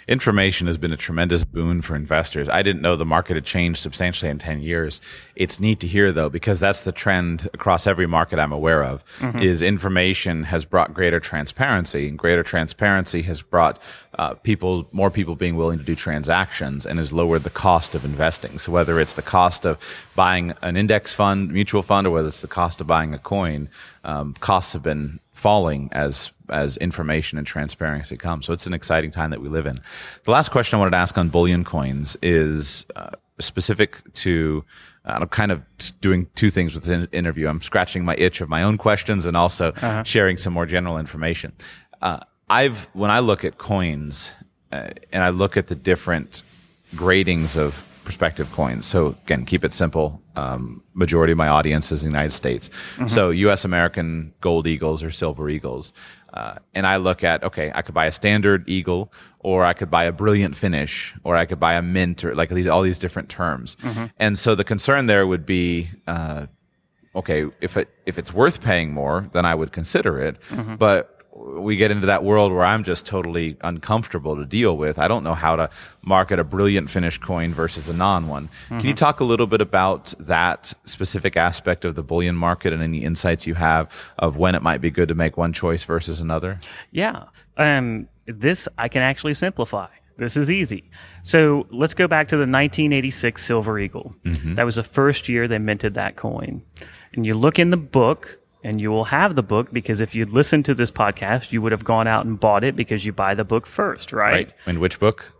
[0.08, 2.48] information has been a tremendous boon for investors.
[2.48, 5.00] I didn't know the market had changed substantially in 10 years.
[5.36, 9.04] It's neat to hear though, because that's the trend across every market I'm aware of
[9.42, 13.80] is information has brought greater transparency and greater transparency has brought
[14.18, 18.04] uh, people, more people being willing to do transactions and has lowered the cost of
[18.04, 18.58] investing.
[18.58, 19.78] So whether it's the cost of
[20.16, 23.68] buying an index fund, mutual fund, or whether it's the cost of buying a coin,
[24.04, 28.46] um, costs have been falling as as information and transparency comes.
[28.46, 29.80] So it's an exciting time that we live in.
[30.24, 34.64] The last question I wanted to ask on bullion coins is uh, specific to.
[35.04, 35.62] Uh, I'm kind of
[36.00, 37.48] doing two things with the interview.
[37.48, 39.72] I'm scratching my itch of my own questions and also
[40.04, 41.52] sharing some more general information.
[42.02, 42.20] Uh,
[42.50, 44.30] I've when I look at coins
[44.72, 46.42] uh, and I look at the different
[46.94, 48.86] gradings of prospective coins.
[48.86, 50.22] So again, keep it simple.
[50.34, 52.70] Um, majority of my audience is in the United States.
[53.06, 53.66] So U.S.
[53.66, 55.92] American gold eagles or silver eagles.
[56.32, 59.90] Uh, and I look at, okay, I could buy a standard eagle or I could
[59.90, 62.98] buy a brilliant finish or I could buy a mint or like these, all these
[62.98, 63.76] different terms.
[64.18, 66.46] And so the concern there would be, uh,
[67.14, 70.38] okay, if it if it's worth paying more, then I would consider it.
[70.78, 74.98] But we get into that world where I'm just totally uncomfortable to deal with.
[74.98, 75.70] I don't know how to
[76.02, 78.48] market a brilliant finished coin versus a non one.
[78.68, 82.82] Can you talk a little bit about that specific aspect of the bullion market and
[82.82, 86.20] any insights you have of when it might be good to make one choice versus
[86.20, 86.60] another?
[86.90, 87.24] Yeah.
[87.56, 89.88] Um, this I can actually simplify.
[90.16, 90.90] This is easy.
[91.22, 94.16] So let's go back to the 1986 Silver Eagle.
[94.56, 96.62] That was the first year they minted that coin.
[97.12, 100.30] And you look in the book, and you will have the book because if you'd
[100.30, 103.34] listened to this podcast, you would have gone out and bought it because you buy
[103.34, 104.52] the book first, right?
[104.66, 105.32] And which book?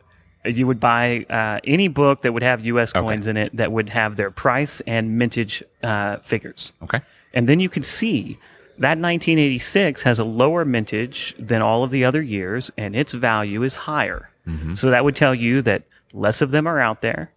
[0.45, 2.93] You would buy uh, any book that would have U.S.
[2.93, 6.73] coins in it that would have their price and mintage uh, figures.
[6.83, 7.01] Okay.
[7.35, 8.39] And then you can see
[8.79, 13.62] that 1986 has a lower mintage than all of the other years, and its value
[13.64, 14.31] is higher.
[14.77, 15.83] So that would tell you that
[16.14, 17.33] less of them are out there.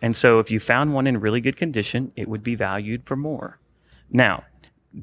[0.00, 3.16] And so if you found one in really good condition, it would be valued for
[3.16, 3.58] more.
[4.10, 4.44] Now,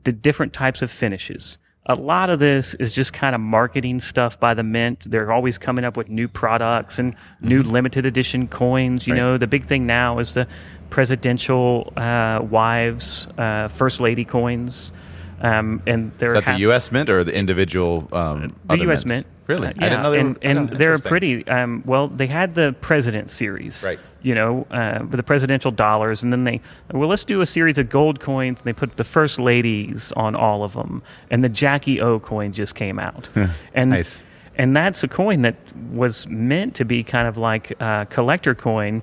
[0.03, 1.57] the different types of finishes.
[1.85, 5.09] A lot of this is just kind of marketing stuff by the mint.
[5.09, 9.07] They're always coming up with new products and new limited edition coins.
[9.07, 9.19] You Right.
[9.19, 10.47] know, the big thing now is the
[10.91, 14.91] presidential uh, wives, uh, first lady coins.
[15.41, 16.91] Um, and they're Is that hap- the U.S.
[16.91, 18.07] Mint or the individual?
[18.11, 19.05] Um, the other U.S.
[19.05, 19.25] mints?
[19.25, 19.27] Mint.
[19.47, 19.67] Really?
[19.67, 20.39] Uh, I didn't know they and, were.
[20.43, 21.47] and oh, they're pretty.
[21.47, 23.99] Um, well, they had the President series, Right.
[24.21, 26.59] You know, uh, with the presidential dollars, and then they
[26.91, 28.59] well, let's do a series of gold coins.
[28.59, 32.51] And they put the first ladies on all of them, and the Jackie O coin
[32.53, 33.29] just came out,
[33.73, 34.23] and Nice.
[34.57, 35.55] and that's a coin that
[35.91, 39.01] was meant to be kind of like a collector coin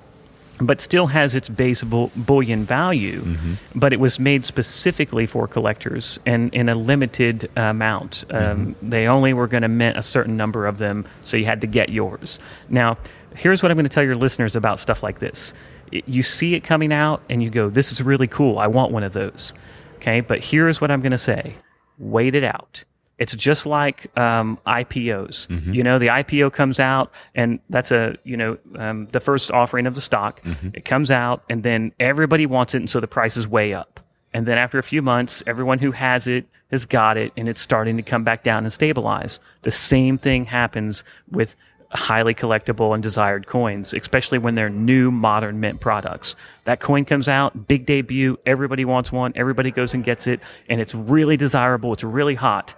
[0.60, 3.22] but still has its base bull- bullion value.
[3.22, 3.54] Mm-hmm.
[3.74, 8.24] But it was made specifically for collectors and in a limited uh, amount.
[8.30, 8.88] Um, mm-hmm.
[8.88, 11.66] they only were going to mint a certain number of them so you had to
[11.66, 12.38] get yours.
[12.68, 12.96] Now
[13.34, 15.52] here's what i'm going to tell your listeners about stuff like this.
[15.92, 18.58] It- you see it coming out and you go this is really cool.
[18.58, 19.52] I want one of those.
[19.96, 20.20] Okay?
[20.20, 21.56] But here's what i'm going to say.
[21.98, 22.84] Wait it out
[23.18, 25.48] it's just like um, IPOs.
[25.74, 29.86] You know, the IPO comes out, and that's a you know um, the first offering
[29.86, 30.40] of the stock.
[30.74, 34.00] It comes out, and then everybody wants it, and so the price is way up.
[34.34, 37.60] And then after a few months, everyone who has it has got it, and it's
[37.60, 39.40] starting to come back down and stabilize.
[39.62, 41.56] The same thing happens with
[41.90, 46.36] highly collectible and desired coins, especially when they're new modern mint products.
[46.64, 50.80] That coin comes out, big debut, everybody wants one, everybody goes and gets it, and
[50.80, 52.74] it's really desirable, it's really hot,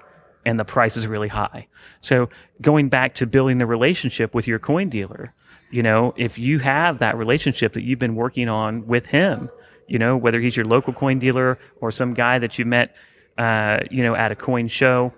[0.48, 1.66] and the price is really high.
[2.00, 2.30] So
[2.62, 5.34] going back to building the relationship with your coin dealer,
[5.70, 9.50] you know, if you have that relationship that you've been working on with him,
[9.86, 12.96] you know, whether he's your local coin dealer or some guy that you met,
[13.36, 15.12] uh, you know, at a coin show,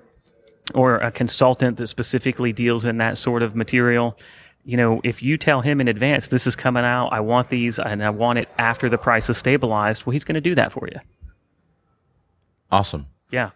[0.74, 4.18] or a consultant that specifically deals in that sort of material,
[4.64, 7.78] you know, if you tell him in advance, this is coming out, I want these,
[7.78, 10.72] and I want it after the price is stabilized, well, he's going to do that
[10.72, 11.00] for you.
[12.70, 13.06] Awesome.
[13.30, 13.50] Yeah.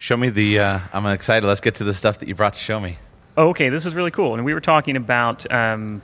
[0.00, 0.60] Show me the.
[0.60, 1.46] Uh, I'm excited.
[1.46, 2.98] Let's get to the stuff that you brought to show me.
[3.36, 4.34] Oh, okay, this is really cool.
[4.34, 6.00] And we were talking about um,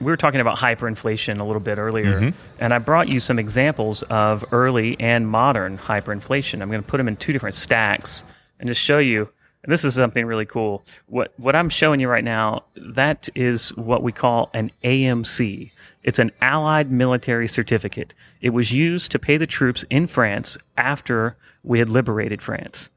[0.00, 4.02] we were talking about hyperinflation a little bit earlier, and I brought you some examples
[4.04, 6.62] of early and modern hyperinflation.
[6.62, 8.24] I'm going to put them in two different stacks
[8.58, 9.28] and just show you.
[9.62, 10.82] And this is something really cool.
[11.06, 15.70] What what I'm showing you right now that is what we call an AMC.
[16.02, 18.14] It's an Allied Military Certificate.
[18.40, 22.88] It was used to pay the troops in France after we had liberated France.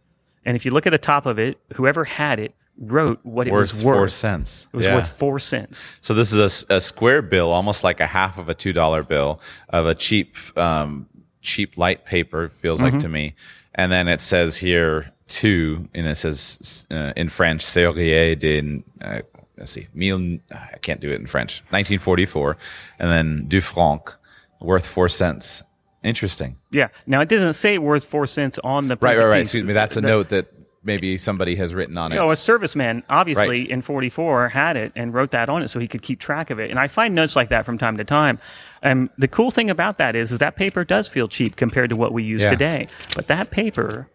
[0.46, 3.52] And if you look at the top of it, whoever had it wrote what it
[3.54, 3.96] Worth was worth.
[3.98, 4.66] four cents.
[4.74, 4.96] It was Yeah.
[4.96, 5.94] worth four cents.
[6.02, 9.40] So this is a square bill, almost like a half of a two dollar bill
[9.70, 11.08] of a cheap, um,
[11.42, 12.50] cheap light paper.
[12.62, 12.94] Feels Mm-hmm.
[12.96, 13.36] like to me.
[13.76, 18.84] And then it says here two, and it says uh, in French, Serrier de.
[19.02, 19.22] Uh,
[19.58, 20.40] let's see, mille.
[20.52, 21.62] I can't do it in French.
[21.70, 22.58] 1944,
[23.00, 24.14] and then du franc,
[24.62, 25.64] worth four cents.
[26.04, 26.58] Interesting.
[26.72, 26.90] Yeah.
[27.08, 29.40] Now it doesn't say worth four cents on the Right, right, right.
[29.42, 29.50] piece.
[29.50, 29.74] Excuse me.
[29.74, 30.48] That's a The- note that
[30.86, 32.16] maybe somebody has written on it.
[32.16, 33.70] You know, a serviceman obviously Right.
[33.70, 36.60] in 44 had it and wrote that on it so he could keep track of
[36.60, 36.70] it.
[36.70, 38.38] And I find notes like that from time to time.
[38.84, 41.96] Um, the cool thing about that is, is that paper does feel cheap compared to
[41.96, 42.50] what we use Yeah.
[42.50, 42.88] today.
[43.16, 44.08] But that paper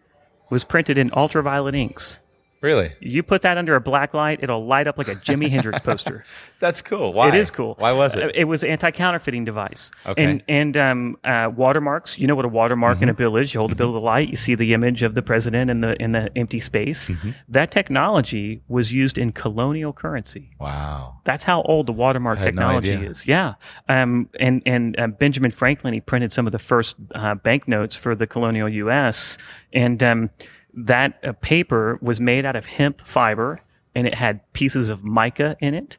[0.51, 2.19] was printed in ultraviolet inks.
[2.61, 2.93] Really?
[2.99, 6.25] You put that under a black light, it'll light up like a Jimi Hendrix poster.
[6.59, 7.13] That's cool.
[7.13, 7.29] Why?
[7.29, 7.75] It is cool.
[7.79, 8.35] Why was Uh, it?
[8.35, 9.91] It was anti-counterfeiting device.
[10.05, 10.23] Okay.
[10.23, 12.17] And and um, uh, watermarks.
[12.17, 13.03] You know what a watermark Mm-hmm.
[13.03, 13.53] in a bill is?
[13.53, 15.81] You hold the bill to the light, you see the image of the president in
[15.81, 17.07] the in the empty space.
[17.09, 17.31] Mm-hmm.
[17.47, 20.51] That technology was used in colonial currency.
[20.59, 21.19] Wow.
[21.25, 23.25] That's how old the watermark had no technology is.
[23.25, 23.53] Yeah.
[23.87, 28.15] Um, and and uh, Benjamin Franklin he printed some of the first uh, banknotes for
[28.15, 29.37] the colonial U.S.
[29.73, 30.29] and um,
[30.73, 33.61] that uh, paper was made out of hemp fiber
[33.95, 35.97] and it had pieces of mica in it.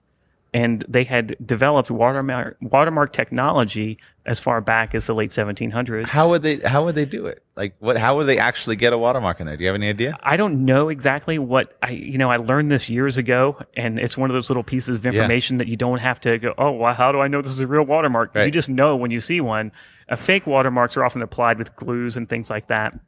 [0.52, 6.06] And they had developed watermark watermark technology as far back as the late 1700s.
[6.06, 6.56] How would they?
[6.56, 7.44] How would they do it?
[7.54, 7.96] Like, what?
[7.96, 9.56] How would they actually get a watermark in there?
[9.56, 10.18] Do you have any idea?
[10.24, 14.16] I don't know exactly what I, you know, I learned this years ago, and it's
[14.16, 16.94] one of those little pieces of information that you don't have to go, oh, well,
[16.94, 18.34] how do I know this is a real watermark?
[18.46, 19.70] You just know when you see one.
[20.08, 22.98] Uh, fake watermarks are often applied with glues and things like that.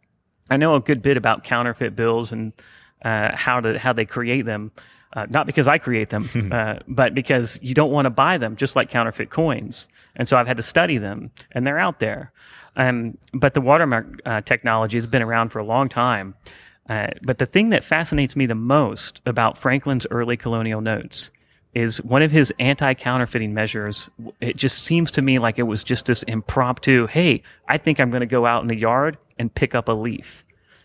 [0.53, 2.53] I know a good bit about counterfeit bills and
[3.03, 4.71] uh, how to how they create them.
[5.15, 8.57] Uh, not because I create them, uh, but because you don't want to buy them,
[8.57, 9.89] just like counterfeit coins.
[10.15, 12.33] And so I've had to study them, and they're out there.
[12.77, 16.35] Um, but the watermark uh, technology has been around for a long time.
[16.89, 21.31] Uh, but the thing that fascinates me the most about Franklin's early colonial notes
[21.75, 24.11] is one of his anti-counterfeiting measures.
[24.41, 27.07] It just seems to me like it was just this impromptu.
[27.07, 29.93] Hey, I think I'm going to go out in the yard and pick up a
[29.93, 30.42] leaf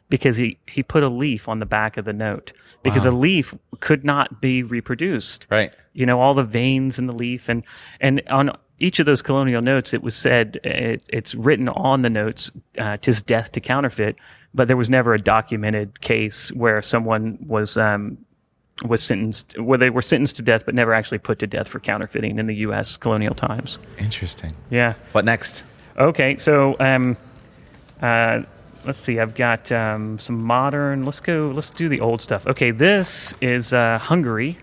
[0.10, 2.53] because he, he put a leaf on the back of the note
[2.84, 5.74] because a leaf could not be reproduced Right.
[5.93, 7.64] you know all the veins in the leaf and
[7.99, 12.10] and on each of those colonial notes it was said it, it's written on the
[12.10, 14.16] notes uh, tis death to counterfeit
[14.53, 18.18] but there was never a documented case where someone was um,
[18.86, 21.80] was sentenced where they were sentenced to death but never actually put to death for
[21.80, 24.53] counterfeiting in the US colonial times Interesting.
[24.70, 25.64] yeah What next?
[25.97, 27.18] Okay, so um,
[28.01, 28.43] uh,
[28.88, 29.20] let's see.
[29.20, 31.06] I've got um, some modern.
[31.06, 31.52] Let's go.
[31.54, 32.48] Let's do the old stuff.
[32.48, 34.54] Okay, this is uh, Hungary,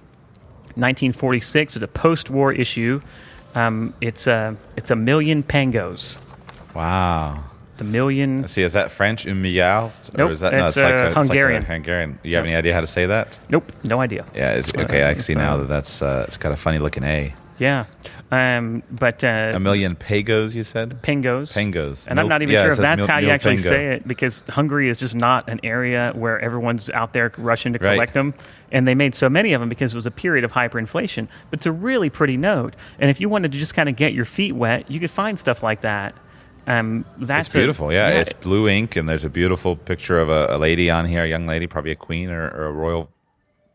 [0.74, 1.76] 1946.
[1.76, 3.00] It's a post-war issue.
[3.54, 6.18] Um, it's a it's a million pangos.
[6.74, 7.44] Wow.
[7.74, 8.42] It's a million.
[8.42, 9.92] Let's see, is that French, un milliard?
[10.16, 11.64] Nope, is that, it's, it's like uh, a, it's like a Hungarian.
[11.64, 12.18] Hungarian.
[12.22, 13.38] You have any idea how to say that?
[13.48, 14.24] Nope, no idea.
[14.32, 17.34] Yeah, okay, I see uh, now that that's, uh, it's got a funny looking A.
[17.56, 17.84] Yeah,
[18.32, 21.00] um, but uh, A million pagos, you said?
[21.02, 21.52] pangos.
[21.52, 22.06] Pangos.
[22.08, 23.68] And I'm not even yeah, sure if that's mil- how you mil actually pango.
[23.70, 27.78] say it because Hungary is just not an area where everyone's out there rushing to
[27.78, 27.92] Right.
[27.94, 28.34] collect them.
[28.72, 31.28] And they made so many of them because it was a period of hyperinflation.
[31.50, 32.74] But it's a really pretty note.
[32.98, 35.38] And if you wanted to just kind of get your feet wet, you could find
[35.38, 36.12] stuff like that.
[36.66, 37.92] Um, that's It's a- beautiful.
[37.92, 41.22] Yeah, it's blue ink, and there's a beautiful picture of a, a lady on here,
[41.22, 43.10] a young lady, probably a queen or, or a royal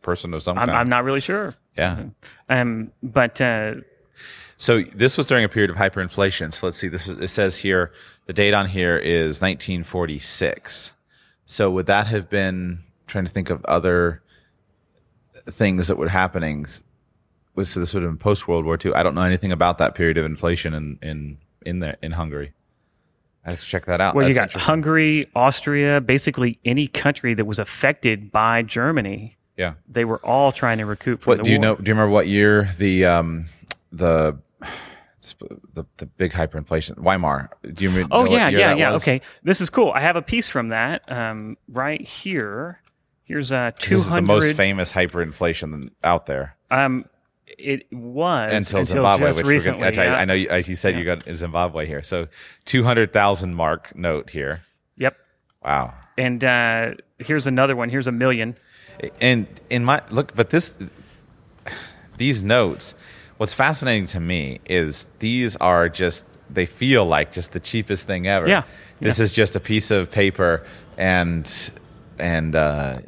[0.02, 0.78] person of some I'm, kind.
[0.78, 1.54] I'm not really sure.
[1.80, 2.04] Yeah.
[2.50, 3.76] Um, but uh,
[4.58, 6.54] So this was during a period of hyperinflation.
[6.54, 6.90] So let's see.
[6.90, 7.92] This was, it says here
[8.26, 10.92] the date on here is 1946.
[11.46, 14.22] So would that have been trying to think of other
[15.50, 16.66] things that were happening?
[17.56, 18.94] Was so this would have been post World War II?
[18.94, 22.54] I don't know anything about that period of inflation in in in there in Hungary.
[23.46, 24.16] I have to check that out.
[24.16, 24.54] well, you got.
[24.54, 29.38] Hungary, Austria, basically any country that was affected by Germany.
[29.60, 29.74] Yeah.
[29.90, 31.62] They were all trying to recoup from What the do you war.
[31.62, 31.76] know?
[31.76, 33.48] Do you remember what year the um
[33.92, 34.38] the
[35.74, 37.50] the, the big hyperinflation Weimar?
[37.62, 38.16] Do you remember?
[38.16, 38.94] Oh yeah, yeah, yeah.
[38.94, 39.04] was?
[39.04, 39.92] Okay, this is cool.
[39.92, 42.80] I have a piece from that um, right here.
[43.26, 47.06] Here's uh, two This is the most famous hyperinflation out there um,
[47.46, 49.80] it was until, until Zimbabwe, which recently.
[49.80, 50.16] gonna, which I, yeah.
[50.16, 52.02] I know you, as you said you got in Zimbabwe here.
[52.02, 52.30] So
[52.64, 54.62] two hundred thousand mark note here.
[54.96, 55.18] Yep.
[55.64, 55.94] Wow.
[56.18, 57.90] And uh, here's another one.
[57.90, 58.56] Here's a million.
[59.22, 60.78] And in my look, but this
[62.18, 62.96] these notes.
[63.38, 68.28] What's fascinating to me is these are just they feel like just the cheapest thing
[68.28, 68.48] ever.
[68.48, 68.64] Yeah.
[69.00, 70.66] This is just a piece of paper
[70.98, 71.72] and
[72.18, 73.00] and uh,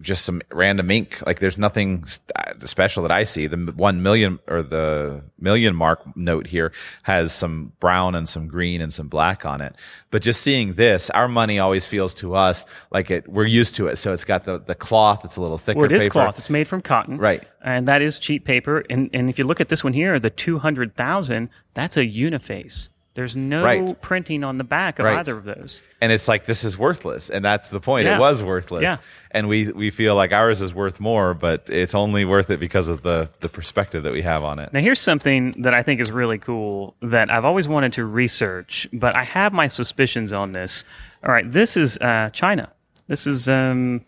[0.00, 1.22] just some random ink.
[1.26, 3.46] Like there's nothing st- uh, special that I see.
[3.46, 6.72] The one million or the million mark note here
[7.02, 9.74] has some brown and some green and some black on it.
[10.10, 13.28] But just seeing this, our money always feels to us like it.
[13.28, 13.96] We're used to it.
[13.96, 15.24] So it's got the the cloth.
[15.24, 15.80] It's a little thicker.
[15.80, 16.12] Well, it is paper.
[16.12, 16.38] cloth.
[16.38, 17.18] It's made from cotton.
[17.18, 17.42] Right.
[17.62, 18.84] And that is cheap paper.
[18.90, 22.06] And and if you look at this one here, the two hundred thousand, that's a
[22.06, 22.90] uniface.
[23.16, 24.00] There's no Right.
[24.00, 25.18] printing on the back of Right.
[25.18, 25.82] either of those.
[26.00, 28.16] and it's like this is worthless and that's the point Yeah.
[28.16, 28.98] it was worthless Yeah.
[29.32, 32.86] and we we feel like ours is worth more but it's only worth it because
[32.88, 36.00] of the the perspective that we have on it Now, here's something that I think
[36.00, 40.52] is really cool that I've always wanted to research, but I have my suspicions on
[40.52, 40.84] this.
[41.24, 42.68] All right, this is uh, China.
[43.08, 44.02] This is um,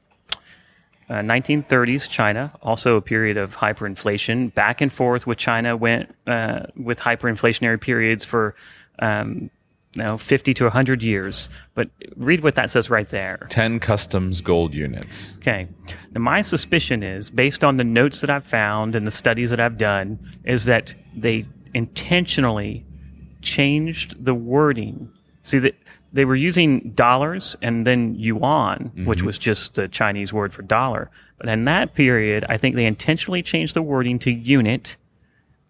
[1.11, 4.53] uh, 1930s China, also a period of hyperinflation.
[4.55, 8.55] Back and forth with China went uh, with hyperinflationary periods for
[9.01, 9.51] um,
[9.99, 11.49] know, 50 to 100 years.
[11.75, 13.47] But read what that says right there.
[13.51, 15.69] 10 customs gold units Okay.
[16.13, 19.61] Now, my suspicion is, based on the notes that I've found and the studies that
[19.61, 22.87] I've done, is that they intentionally
[23.43, 25.11] changed the wording.
[25.43, 25.75] See that
[26.13, 31.11] they were using dollars and then yuan, which was just the Chinese word for dollar.
[31.39, 34.97] But in that period, I think they intentionally changed the wording to unit,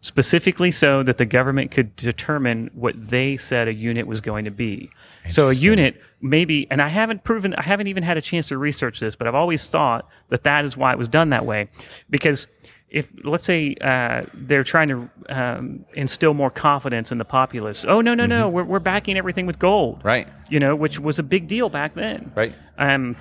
[0.00, 4.50] specifically so that the government could determine what they said a unit was going to
[4.50, 4.90] be.
[5.28, 8.58] So a unit maybe, and I haven't proven, I haven't even had a chance to
[8.58, 11.68] research this, but I've always thought that that is why it was done that way,
[12.10, 12.46] because
[12.90, 18.00] if let's say uh, they're trying to um, instill more confidence in the populace, oh
[18.00, 20.26] no no no, we're we're backing everything with gold, right.
[20.48, 22.54] You know, which was a big deal back then, right.
[22.78, 23.14] Um,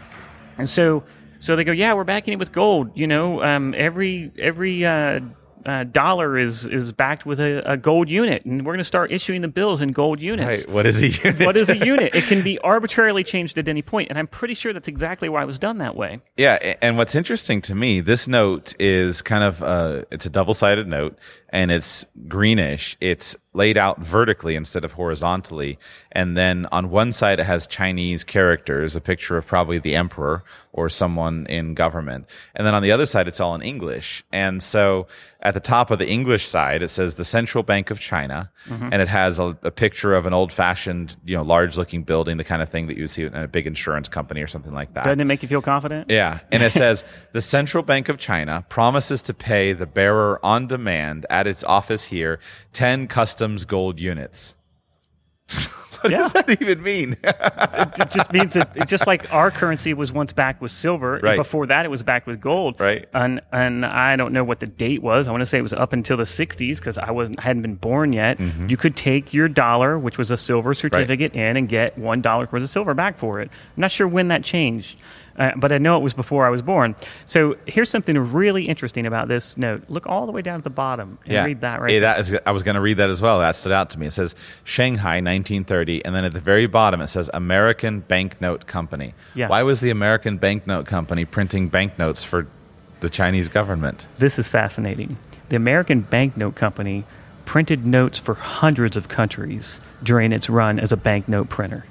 [0.58, 1.04] and so
[1.40, 2.92] so they go, yeah, we're backing it with gold.
[2.96, 5.20] You know, um, every every uh,
[5.68, 9.11] uh, dollar is is backed with a, a gold unit, and we're going to start
[9.11, 10.65] issuing the bills in gold units.
[10.65, 12.15] right what is a unit What is a unit?
[12.15, 15.43] It can be arbitrarily changed at any point, and I'm pretty sure that's exactly why
[15.43, 16.22] it was done that way.
[16.38, 20.88] Yeah, and what's interesting to me, this note is kind of uh, it's a double-sided
[20.88, 21.18] note,
[21.50, 22.98] and it's greenish.
[23.00, 25.80] It's laid out vertically instead of horizontally,
[26.12, 30.43] and then on one side it has Chinese characters, a picture of probably the emperor
[30.74, 34.24] or someone in government, and then on the other side it's all in English.
[34.32, 35.08] And so
[35.41, 38.89] at the top of the English side it says the Central Bank of China, Mm-hmm.
[38.91, 42.61] and it has a, a picture of an old-fashioned, you know, large-looking building, the kind
[42.61, 45.06] of thing that you would see in a big insurance company or something like that.
[45.06, 46.11] Doesn't it make you feel confident?
[46.11, 46.41] Yeah.
[46.52, 51.26] And it says the Central Bank of China promises to pay the bearer on demand
[51.38, 52.39] at its office here
[52.73, 54.53] 10 customs gold units.
[56.01, 56.19] What Yeah.
[56.19, 57.18] does that even mean?
[57.23, 61.19] it just means that it, just like our currency was once backed with silver.
[61.23, 61.35] Right.
[61.35, 62.80] Before that, it was backed with gold.
[62.80, 63.09] Right.
[63.15, 65.27] And and I don't know what the date was.
[65.27, 67.64] I want to say it was up until the '60s because I wasn't I hadn't
[67.64, 68.38] been born yet.
[68.38, 68.69] Mm-hmm.
[68.69, 72.47] You could take your dollar, which was a silver certificate, in and get one dollar
[72.51, 73.49] worth of silver back for it.
[73.76, 74.99] I'm not sure when that changed.
[75.38, 76.95] Uh, but I know it was before I was born.
[77.26, 79.84] So here's something really interesting about this note.
[79.88, 81.93] Look all the way down at the bottom and read that right.
[81.93, 83.39] Yeah, that is, I was going to read that as well.
[83.39, 84.07] That stood out to me.
[84.07, 84.34] It says
[84.64, 89.14] Shanghai 1930, and then at the very bottom it says American Banknote Company.
[89.35, 89.49] Yeah.
[89.49, 92.47] Why was the American Banknote Company printing banknotes for
[92.99, 94.07] the Chinese government?
[94.18, 95.18] This is fascinating.
[95.49, 97.05] The American Banknote Company
[97.45, 101.85] printed notes for hundreds of countries during its run as a banknote printer.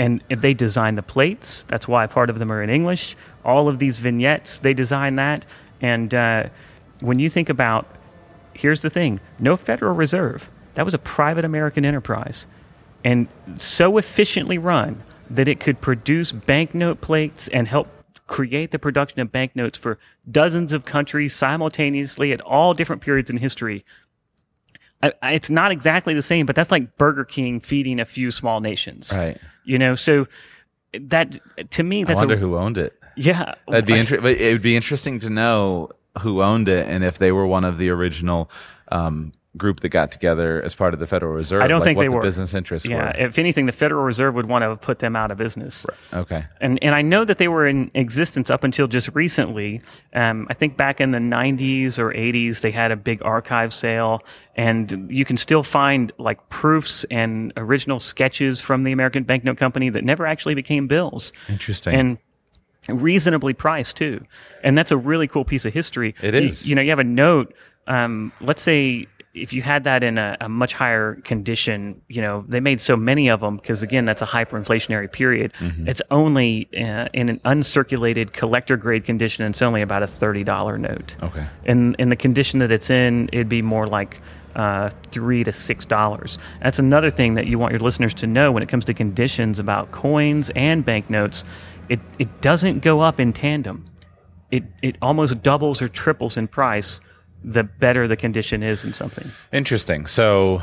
[0.00, 1.64] And they design the plates.
[1.68, 3.16] That's why part of them are in English.
[3.44, 5.44] All of these vignettes, they design that.
[5.82, 6.48] And uh,
[7.00, 7.86] when you think about,
[8.54, 10.50] here's the thing no Federal Reserve.
[10.74, 12.46] That was a private American enterprise.
[13.04, 13.28] And
[13.58, 17.88] so efficiently run that it could produce banknote plates and help
[18.26, 19.98] create the production of banknotes for
[20.30, 23.84] dozens of countries simultaneously at all different periods in history.
[25.02, 28.30] I, I, it's not exactly the same, but that's like Burger King feeding a few
[28.30, 29.12] small nations.
[29.14, 29.38] Right.
[29.70, 30.26] You know, so
[30.92, 31.38] that
[31.70, 32.92] to me, I that's wonder a, who owned it.
[33.14, 35.90] Yeah, That'd be inter- It would be interesting to know
[36.22, 38.50] who owned it and if they were one of the original
[38.90, 41.60] um, group that got together as part of the Federal Reserve.
[41.60, 42.22] I don't like think what they the were.
[42.22, 43.26] business interests Yeah, were.
[43.26, 45.84] if anything, the Federal Reserve would want to put them out of business.
[46.14, 46.44] Okay.
[46.60, 49.82] And and I know that they were in existence up until just recently.
[50.14, 54.22] Um, I think back in the 90s or 80s, they had a big archive sale,
[54.54, 59.88] and you can still find like proofs and original sketches from the American Banknote Company
[59.90, 61.32] that never actually became bills.
[61.48, 61.94] Interesting.
[61.94, 62.18] And
[62.88, 64.24] reasonably priced too,
[64.62, 66.14] and that's a really cool piece of history.
[66.22, 67.52] it is You- You, know, you have a note.
[67.86, 72.44] Um, let's say if you had that in a, a much higher condition, you know,
[72.48, 75.52] they made so many of them because again, that's a hyperinflationary period.
[75.60, 75.88] Mm-hmm.
[75.88, 79.44] It's only uh, in an uncirculated collector grade condition.
[79.44, 81.14] and It's only about a thirty dollar note.
[81.22, 81.46] Okay.
[81.64, 84.20] In in the condition that it's in, it'd be more like
[84.56, 86.38] uh, three to six dollars.
[86.60, 89.60] That's another thing that you want your listeners to know when it comes to conditions
[89.60, 91.44] about coins and banknotes.
[91.88, 93.84] It it doesn't go up in tandem.
[94.50, 96.98] It it almost doubles or triples in price
[97.44, 99.30] the better the condition is in something.
[99.52, 100.06] Interesting.
[100.06, 100.62] So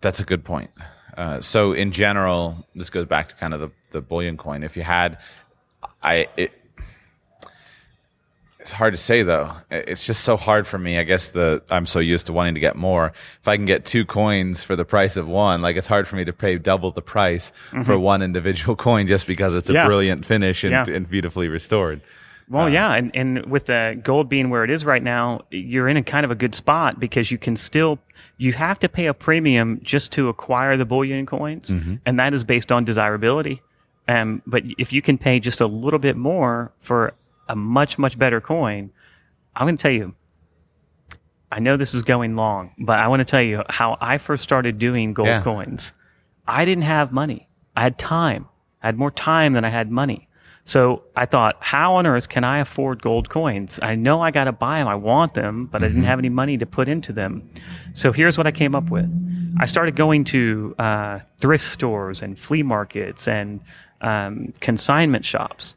[0.00, 0.70] that's a good point.
[1.16, 4.62] Uh, so in general, this goes back to kind of the, the bullion coin.
[4.62, 5.18] If you had,
[6.02, 6.52] I it,
[8.58, 9.52] it's hard to say though.
[9.70, 10.98] It's just so hard for me.
[10.98, 13.12] I guess the I'm so used to wanting to get more.
[13.40, 16.16] If I can get two coins for the price of one, like it's hard for
[16.16, 17.52] me to pay double the price
[17.84, 19.76] for one individual coin just because it's a Mm-hmm.
[19.76, 19.86] Yeah.
[19.86, 20.84] brilliant finish and, Yeah.
[20.96, 22.00] and beautifully restored.
[22.48, 25.96] Well, yeah, and, and with the gold being where it is right now, you're in
[25.96, 27.98] a kind of a good spot because you can still
[28.38, 31.74] you have to pay a premium just to acquire the bullion coins,
[32.06, 33.62] and that is based on desirability.
[34.08, 37.14] Um, but if you can pay just a little bit more for
[37.48, 38.90] a much much better coin,
[39.56, 40.14] I'm going to tell you.
[41.50, 44.42] I know this is going long, but I want to tell you how I first
[44.42, 45.42] started doing gold Yeah.
[45.42, 45.92] coins.
[46.46, 47.48] I didn't have money.
[47.76, 48.46] I had time.
[48.82, 50.25] I had more time than I had money.
[50.66, 53.78] So I thought, how on earth can I afford gold coins?
[53.80, 54.88] I know I got to buy them.
[54.88, 57.48] I want them, but I didn't have any money to put into them.
[57.94, 59.08] So here's what I came up with.
[59.60, 63.60] I started going to uh, thrift stores and flea markets and
[64.00, 65.76] um, consignment shops.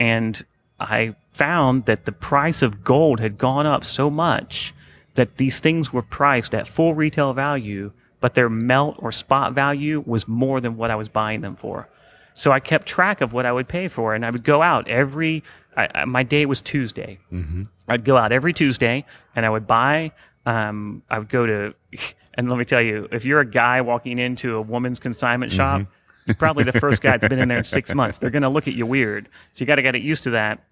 [0.00, 0.42] And
[0.80, 4.74] I found that the price of gold had gone up so much
[5.16, 10.02] that these things were priced at full retail value, but their melt or spot value
[10.06, 11.88] was more than what I was buying them for.
[12.34, 14.88] So I kept track of what I would pay for, and I would go out
[14.88, 15.42] every.
[15.76, 17.18] I, I, my day was Tuesday.
[17.32, 17.62] Mm-hmm.
[17.88, 19.04] I'd go out every Tuesday,
[19.36, 20.12] and I would buy.
[20.46, 21.74] Um, I would go to,
[22.34, 25.82] and let me tell you, if you're a guy walking into a woman's consignment shop,
[26.26, 28.18] you're probably the first guy that's been in there in six months.
[28.18, 30.64] They're going to look at you weird, so you got to get used to that.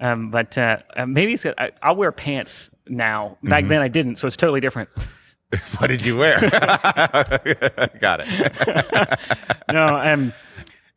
[0.00, 3.38] Um, but uh, uh, maybe it's, I, I'll wear pants now.
[3.42, 4.88] Back then I didn't, so it's totally different.
[5.78, 6.40] What did you wear?
[8.00, 9.18] Got it.
[9.72, 10.32] no, um,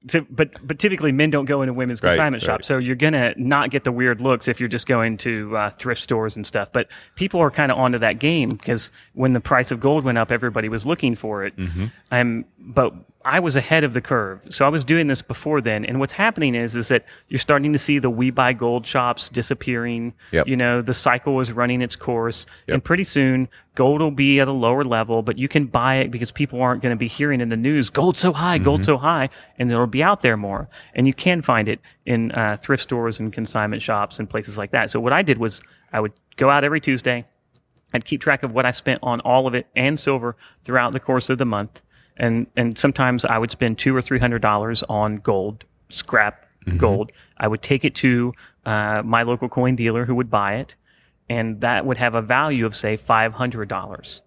[0.09, 2.53] to, but but typically men don't go into women's Right, consignment right.
[2.53, 5.69] shops, so you're gonna not get the weird looks if you're just going to uh,
[5.71, 6.69] thrift stores and stuff.
[6.71, 10.17] But people are kind of onto that game because when the price of gold went
[10.17, 11.55] up, everybody was looking for it.
[11.57, 11.85] Mm-hmm.
[12.11, 12.93] Um, but
[13.29, 15.83] I was ahead of the curve, so I was doing this before then.
[15.83, 19.27] And what's happening is is that you're starting to see the we buy gold shops
[19.27, 20.13] disappearing.
[20.31, 20.47] Yep.
[20.47, 22.73] You know, the cycle is running its course, Yep.
[22.75, 26.09] and pretty soon gold will be at a lower level, but you can buy it
[26.09, 28.97] because people aren't going to be hearing in the news gold so high, gold so
[28.97, 29.29] high,
[29.59, 30.69] and it'll be out there more.
[30.95, 34.71] And you can find it in uh, thrift stores and consignment shops and places like
[34.71, 34.89] that.
[34.89, 35.59] So what I did was
[35.91, 37.25] I would go out every Tuesday.
[37.93, 40.99] I'd keep track of what I spent on all of it and silver throughout the
[41.01, 41.81] course of the month.
[42.17, 46.45] And and sometimes I would spend two or three hundred dollars on gold, scrap
[46.77, 47.11] gold.
[47.37, 48.33] I would take it to
[48.65, 50.75] uh, my local coin dealer who would buy it,
[51.29, 54.21] and that would have a value of say five hundred dollars.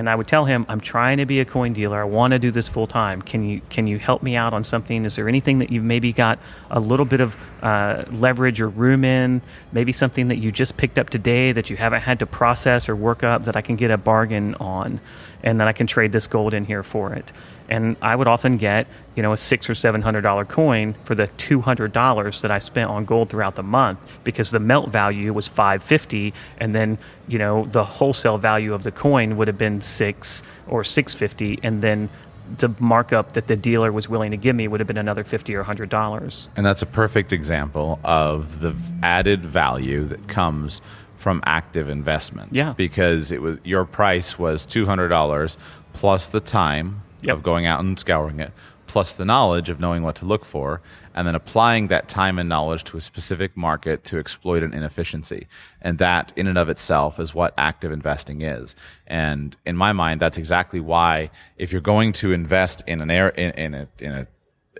[0.00, 2.00] And I would tell him, I'm trying to be a coin dealer.
[2.00, 3.20] I want to do this full time.
[3.20, 5.04] Can you can you help me out on something?
[5.04, 6.38] Is there anything that you've maybe got
[6.70, 9.42] a little bit of uh, leverage or room in?
[9.72, 12.96] Maybe something that you just picked up today that you haven't had to process or
[12.96, 15.00] work up that I can get a bargain on,
[15.42, 17.30] and that I can trade this gold in here for it.
[17.70, 21.14] And I would often get, you know, a six or seven hundred dollar coin for
[21.14, 24.90] the two hundred dollars that I spent on gold throughout the month because the melt
[24.90, 26.98] value was five fifty, and then
[27.28, 31.60] you know the wholesale value of the coin would have been six or six fifty,
[31.62, 32.10] and then
[32.58, 35.54] the markup that the dealer was willing to give me would have been another fifty
[35.54, 36.48] or hundred dollars.
[36.56, 40.80] And that's a perfect example of the added value that comes
[41.16, 42.52] from active investment.
[42.52, 42.72] Yeah.
[42.72, 45.56] Because it was your price was two hundred dollars
[45.92, 47.36] plus the time Yep.
[47.36, 48.52] of going out and scouring it,
[48.86, 50.80] plus the knowledge of knowing what to look for,
[51.14, 55.46] and then applying that time and knowledge to a specific market to exploit an inefficiency.
[55.80, 58.74] And that in and of itself is what active investing is.
[59.06, 63.30] And in my mind, that's exactly why if you're going to invest in an air
[63.30, 64.26] in, in a in a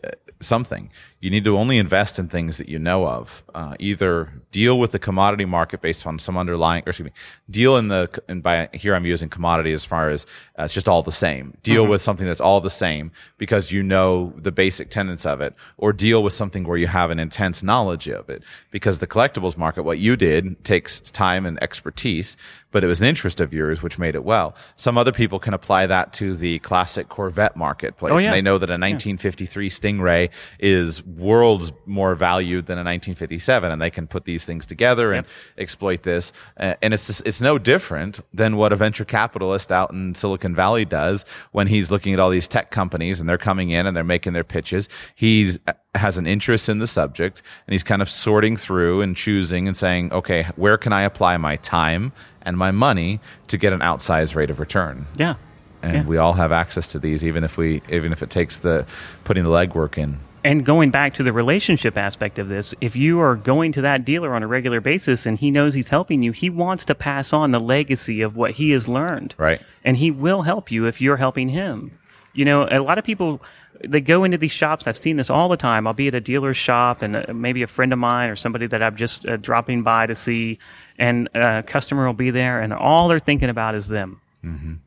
[0.02, 0.10] uh,
[0.40, 0.90] something.
[1.20, 3.42] You need to only invest in things that you know of.
[3.54, 7.12] Uh, either deal with the commodity market based on some underlying, or excuse me,
[7.50, 10.24] deal in the, and by here I'm using commodity as far as
[10.58, 11.56] uh, it's just all the same.
[11.62, 15.54] Deal with something that's all the same because you know the basic tenets of it,
[15.76, 18.42] or deal with something where you have an intense knowledge of it.
[18.70, 22.36] Because the collectibles market, what you did takes time and expertise,
[22.70, 24.54] but it was an interest of yours which made it well.
[24.76, 28.12] Some other people can apply that to the classic Corvette marketplace.
[28.12, 28.30] Oh, and yeah.
[28.30, 33.90] they know that a 1953 Stingray is worlds more valued than a 1957, and they
[33.90, 35.26] can put these things together and
[35.58, 36.32] exploit this.
[36.58, 40.54] Uh, and it's just, it's no different than what a venture capitalist out in Silicon
[40.54, 43.96] Valley does when he's looking at all these tech companies and they're coming in and
[43.96, 44.88] they're making their pitches.
[45.14, 49.16] He's uh, has an interest in the subject and he's kind of sorting through and
[49.16, 52.12] choosing and saying, okay, where can I apply my time
[52.42, 55.06] and my money to get an outsized rate of return?
[55.16, 55.34] Yeah.
[55.82, 56.04] and Yeah.
[56.04, 58.86] we all have access to these even if we even if it takes the
[59.24, 63.20] putting the legwork in And going back to the relationship aspect of this, if you
[63.20, 66.32] are going to that dealer on a regular basis and he knows he's helping you,
[66.32, 69.34] he wants to pass on the legacy of what he has learned.
[69.36, 69.60] Right.
[69.84, 71.92] And he will help you if you're helping him.
[72.32, 73.42] You know, a lot of people
[73.82, 74.86] they go into these shops.
[74.86, 75.86] I've seen this all the time.
[75.86, 78.66] I'll be at a dealer's shop and uh, maybe a friend of mine or somebody
[78.66, 80.58] that I'm just uh, dropping by to see,
[80.98, 84.20] and a customer will be there, and all they're thinking about is them.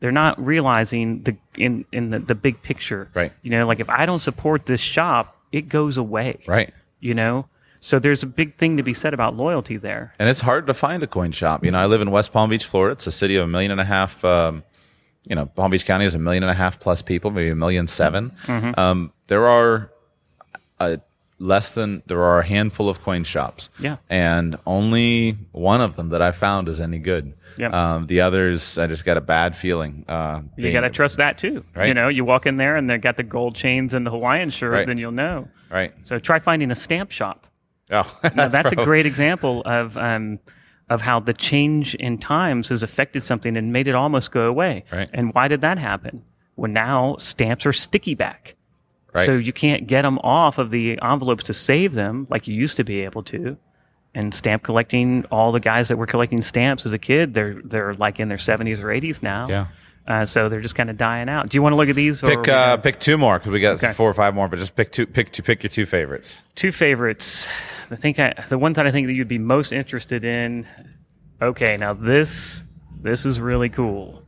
[0.00, 3.08] They're not realizing the in in the, the big picture.
[3.14, 3.32] Right.
[3.42, 6.38] You know, like if I don't support this shop, it goes away.
[6.46, 7.46] right You know,
[7.80, 10.14] so there's a big thing to be said about loyalty there.
[10.18, 12.48] and it's hard to find a coin shop you know i live in west palm
[12.50, 14.62] beach florida it's a city of a million and a half um,
[15.30, 17.54] you know palm beach county is a million and a half plus people maybe a
[17.54, 18.32] million seven.
[18.46, 18.72] Mm-hmm.
[18.80, 19.90] um, there are
[20.80, 20.98] a
[21.44, 23.96] less than there are a handful of coin shops Yeah.
[24.08, 27.68] and only one of them that i found is any good Yeah.
[27.94, 31.38] um, the others i just got a bad feeling uh, You got to trust that
[31.38, 31.64] too.
[31.76, 31.88] Right.
[31.88, 34.50] You know, you walk in there and they got the gold chains and the Hawaiian
[34.50, 34.86] shirt, Right.
[34.86, 35.48] then you'll know.
[35.70, 37.46] right So try finding a stamp shop.
[37.90, 40.38] oh that's, Now, that's a great example of um,
[40.90, 44.84] of how the change in times has affected something and made it almost go away.
[44.92, 45.08] Right.
[45.14, 46.22] And why did that happen?
[46.56, 48.53] Well, now stamps are sticky back.
[49.14, 49.26] Right.
[49.26, 52.76] So you can't get them off of the envelopes to save them like you used
[52.78, 53.56] to be able to.
[54.16, 57.94] And stamp collecting, all the guys that were collecting stamps as a kid, they're they're
[57.94, 59.48] like in their seventies or eighties now.
[59.48, 59.66] Yeah.
[60.06, 61.48] Uh, so they're just kind of dying out.
[61.48, 62.22] Do you want to look at these?
[62.22, 63.92] or Pick uh, pick two more because we got Okay.
[63.92, 65.06] four or five more, but just pick two.
[65.06, 65.42] Pick two.
[65.42, 66.42] Pick your two favorites.
[66.54, 67.48] two favorites.
[67.90, 70.66] I think I, the ones that I think that you'd be most interested in.
[71.40, 72.62] Okay, now this
[73.00, 74.23] this is really cool.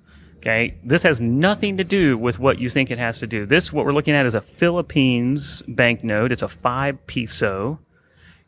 [0.47, 3.47] Okay, this has nothing to do with what you think it has to do.
[3.47, 6.31] This what we're looking at is a Philippines banknote.
[6.31, 7.81] It's a five peso,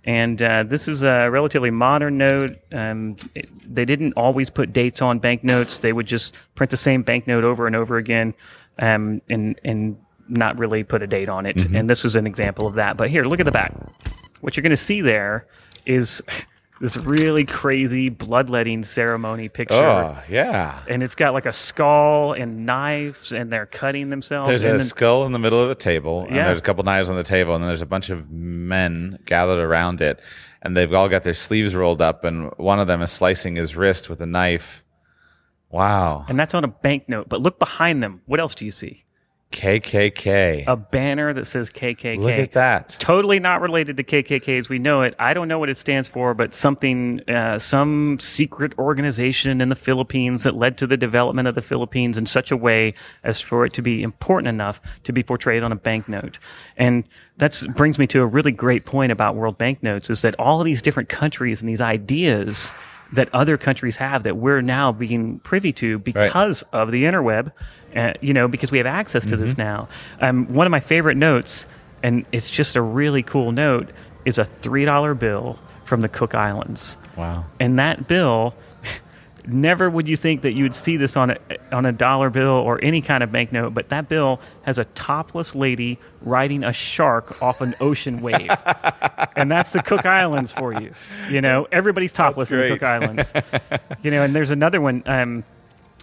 [0.05, 2.57] and uh, this is a relatively modern note.
[2.71, 5.79] Um, it- they didn't always put dates on banknotes.
[5.79, 8.33] They would just print the same banknote over and over again,
[8.79, 9.97] um, and and
[10.29, 11.67] not really put a date on it.
[11.75, 12.97] And this is an example of that.
[12.97, 13.75] But here, look at the back.
[14.41, 15.49] What you're going to see there
[15.85, 16.23] is
[16.81, 19.75] this really crazy bloodletting ceremony picture.
[19.75, 20.81] Oh yeah.
[20.89, 24.49] And it's got like a skull and knives, and they're cutting themselves.
[24.49, 26.85] There's and a then- skull in the middle of a table, and there's a couple
[26.85, 30.21] knives on the table, and then there's a bunch of men gathered around it,
[30.63, 33.75] and they've all got their sleeves rolled up, and one of them is slicing his
[33.77, 34.85] wrist with a knife.
[35.71, 36.25] Wow.
[36.29, 37.29] and that's on a banknote.
[37.29, 38.23] But look behind them.
[38.25, 39.05] What else do you see?
[39.51, 40.65] KKK.
[40.67, 42.19] A banner that says KKK.
[42.19, 42.97] Look at that.
[42.99, 45.15] Totally not related to KKK as we know it.
[45.19, 49.75] I don't know what it stands for, but something, uh, some secret organization in the
[49.75, 52.95] Philippines that led to the development of the Philippines in such a way
[53.25, 56.39] as for it to be important enough to be portrayed on a banknote.
[56.77, 57.05] And
[57.39, 60.67] that brings me to a really great point about world banknotes is that all of
[60.67, 62.71] these different countries and these ideas
[63.13, 66.81] that other countries have that we're now being privy to because right.
[66.81, 67.53] of the interweb,
[67.97, 69.45] uh, you know, because we have access to mm-hmm.
[69.47, 69.89] this now.
[70.21, 71.67] Um, one of my favorite notes,
[72.03, 73.91] and it's just a really cool note,
[74.25, 76.97] is a $3 bill from the Cook Islands.
[77.17, 77.47] Wow.
[77.59, 78.55] And that bill
[79.49, 81.39] never would you think that you would see this on a
[81.73, 85.55] on a dollar bill or any kind of banknote, but that bill has a topless
[85.55, 88.51] lady riding a shark off an ocean wave,
[89.37, 90.93] and that's the Cook Islands for you.
[91.31, 93.33] You know, everybody's topless in the Cook Islands.
[94.03, 95.03] you know, and there's another one.
[95.07, 95.45] Um,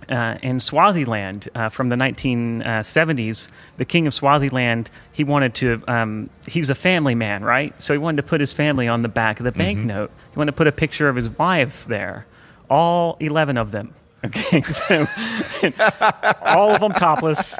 [0.09, 3.47] uh, in Swaziland uh, from the 1970s,
[3.77, 7.73] the king of Swaziland, he wanted to, um, he was a family man, right?
[7.81, 9.59] So he wanted to put his family on the back of the mm-hmm.
[9.59, 10.11] banknote.
[10.31, 12.27] He wanted to put a picture of his wife there
[12.69, 13.93] all 11 of them.
[14.25, 15.07] Okay, so
[16.41, 17.55] all of them topless,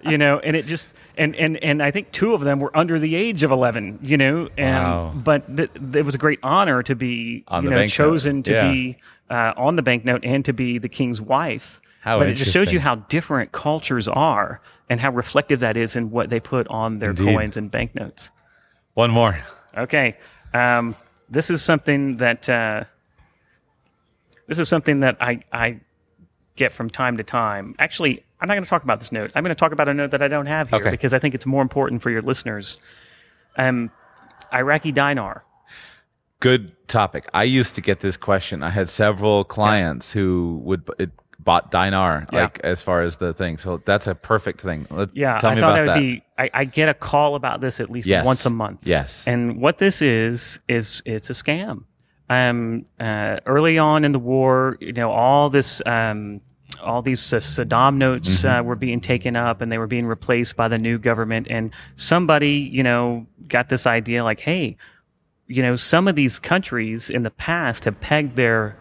[0.00, 2.98] you know, and it just and and and I think two of them were under
[2.98, 5.12] the age of 11, you know, and wow.
[5.14, 8.70] but th- it was a great honor to be on you know chosen to yeah.
[8.70, 8.96] be
[9.28, 11.80] uh, on the banknote and to be the king's wife.
[12.00, 15.94] How but it just shows you how different cultures are and how reflective that is
[15.94, 17.34] in what they put on their Indeed.
[17.34, 18.30] coins and banknotes.
[18.94, 19.44] One more.
[19.76, 20.16] Okay,
[20.54, 20.96] um,
[21.28, 22.48] this is something that.
[22.48, 22.84] Uh,
[24.48, 25.80] this is something that I, I
[26.56, 27.76] get from time to time.
[27.78, 29.30] Actually, I'm not going to talk about this note.
[29.34, 30.90] I'm going to talk about a note that I don't have here okay.
[30.90, 32.78] because I think it's more important for your listeners.
[33.56, 33.92] Um,
[34.52, 35.44] Iraqi dinar.
[36.40, 37.28] Good topic.
[37.34, 38.62] I used to get this question.
[38.62, 40.22] I had several clients yeah.
[40.22, 42.42] who would it bought dinar yeah.
[42.42, 43.58] like as far as the thing.
[43.58, 44.86] So that's a perfect thing.
[44.90, 46.24] Let, yeah, tell I me thought about that would be.
[46.38, 48.24] I, I, get a call about this at least yes.
[48.24, 48.80] once a month.
[48.84, 49.24] Yes.
[49.26, 51.84] And what this is is it's a scam
[52.28, 56.40] um, uh, early on in the war, you know, all this, um,
[56.82, 58.46] all these uh, Saddam notes mm-hmm.
[58.46, 61.46] uh, were being taken up and they were being replaced by the new government.
[61.50, 64.76] And somebody, you know, got this idea like, hey,
[65.46, 68.76] you know, some of these countries in the past have pegged their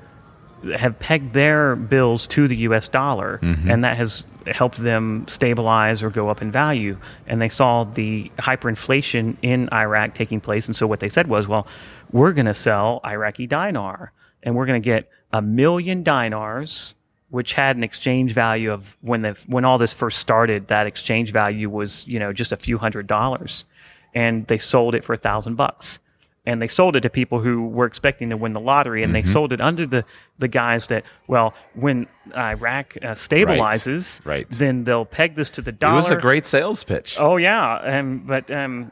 [0.75, 2.87] have pegged their bills to the U.S.
[2.87, 3.69] dollar, mm-hmm.
[3.69, 6.97] and that has helped them stabilize or go up in value.
[7.27, 11.47] And they saw the hyperinflation in Iraq taking place, and so what they said was,
[11.47, 11.67] well
[12.11, 14.11] we're going to sell Iraqi dinar
[14.43, 16.93] and we're going to get a million dinars,
[17.29, 21.31] which had an exchange value of when the when all this first started, that exchange
[21.31, 23.65] value was you know just a few hundred dollars,
[24.13, 25.99] and they sold it for a thousand bucks.
[26.47, 29.27] And they sold it to people who were expecting to win the lottery, and mm-hmm.
[29.27, 30.03] they sold it under the,
[30.39, 34.37] the guise that, well, when Iraq uh, stabilizes, right.
[34.37, 34.49] right.
[34.49, 35.99] then they'll peg this to the dollar.
[35.99, 37.17] It was a great sales pitch.
[37.19, 38.91] Oh yeah, um, but um,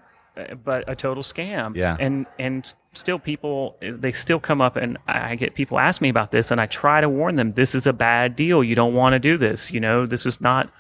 [0.64, 1.76] but a total scam.
[1.76, 1.98] Yeah.
[2.00, 6.32] And and still people they still come up and I get people ask me about
[6.32, 8.64] this and I try to warn them this is a bad deal.
[8.64, 9.72] You don't want to do this.
[9.72, 10.72] You know, this is not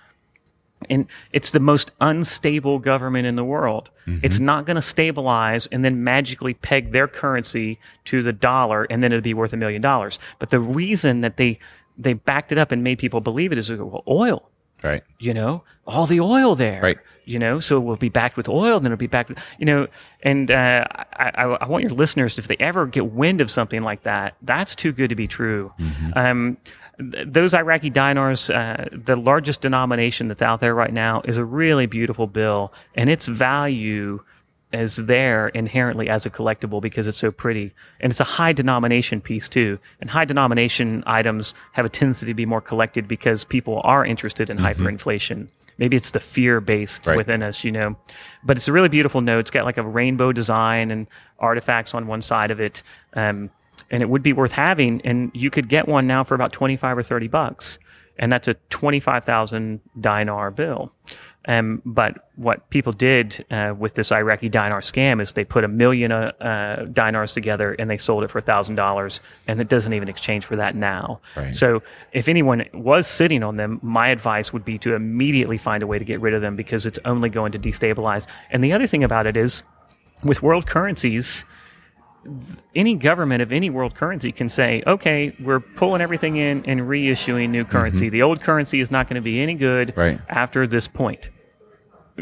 [0.89, 3.89] and it's the most unstable government in the world.
[4.07, 4.25] Mm-hmm.
[4.25, 9.03] It's not going to stabilize and then magically peg their currency to the dollar and
[9.03, 10.19] then it'll be worth a million dollars.
[10.39, 11.59] But the reason that they
[11.97, 14.49] they backed it up and made people believe it is well, oil.
[14.83, 15.03] Right.
[15.19, 16.81] You know, all the oil there.
[16.81, 16.97] Right.
[17.23, 19.29] You know, so we'll be backed with oil, and then it'll be backed.
[19.29, 19.87] With, you know,
[20.21, 23.81] and uh, I, I, I, want your listeners, if they ever get wind of something
[23.81, 25.73] like that, that's too good to be true.
[25.79, 26.11] Mm-hmm.
[26.15, 26.57] Um,
[26.97, 31.85] those Iraqi dinars, uh, the largest denomination that's out there right now, is a really
[31.85, 34.21] beautiful bill, and its value
[34.73, 37.73] is there inherently as a collectible because it's so pretty.
[37.99, 39.79] And it's a high denomination piece too.
[40.01, 44.49] And high denomination items have a tendency to be more collected because people are interested
[44.49, 44.65] in mm-hmm.
[44.65, 45.49] hyperinflation.
[45.77, 47.17] Maybe it's the fear based right.
[47.17, 47.95] within us, you know.
[48.43, 49.39] But it's a really beautiful note.
[49.39, 51.07] It's got like a rainbow design and
[51.39, 52.81] artifacts on one side of it.
[53.13, 53.49] Um,
[53.95, 55.01] and it would be worth having.
[55.05, 57.79] And you could get one now for about 25 or 30 bucks.
[58.19, 60.91] And that's a 25,000 dinar bill.
[61.47, 65.69] Um, but what people did uh, with this Iraqi dinar scam is they put a
[65.69, 69.93] million uh, uh, dinars together and they sold it for thousand dollars, and it doesn't
[69.93, 71.21] even exchange for that now.
[71.37, 71.55] Right.
[71.55, 75.87] So if anyone was sitting on them, my advice would be to immediately find a
[75.87, 78.25] way to get rid of them because it's only going to destabilize.
[78.49, 79.61] And the other thing about it is,
[80.23, 81.45] with world currencies,
[82.73, 87.49] any government of any world currency can say, okay, we're pulling everything in and reissuing
[87.49, 88.05] new currency.
[88.05, 88.13] Mm-hmm.
[88.13, 90.19] The old currency is not going to be any good right.
[90.29, 91.29] after this point.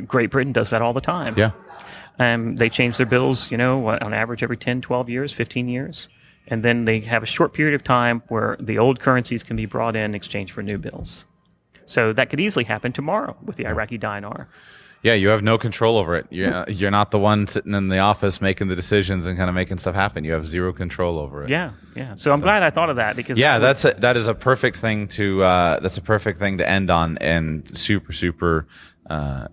[0.06, 1.36] Great Britain does that all the time.
[1.38, 1.52] Yeah.
[2.20, 6.10] Um, they change their bills, you know, on average every 10, 12 years, 15 years.
[6.48, 9.66] And then they have a short period of time where the old currencies can be
[9.66, 11.26] brought in in exchange for new bills.
[11.86, 14.48] So that could easily happen tomorrow with the Iraqi dinar.
[15.04, 16.28] Yeah, you have no control over it.
[16.30, 19.54] You're, you're not the one sitting in the office making the decisions and kind of
[19.56, 20.24] making stuff happen.
[20.24, 21.50] You have zero control over it.
[21.50, 22.16] Yeah, yeah.
[22.16, 24.78] So I'm glad I thought of that because Yeah, that's a, that is a perfect
[24.78, 28.66] thing to uh, that's a perfect thing to end on, and super super.
[29.10, 29.50] Uh,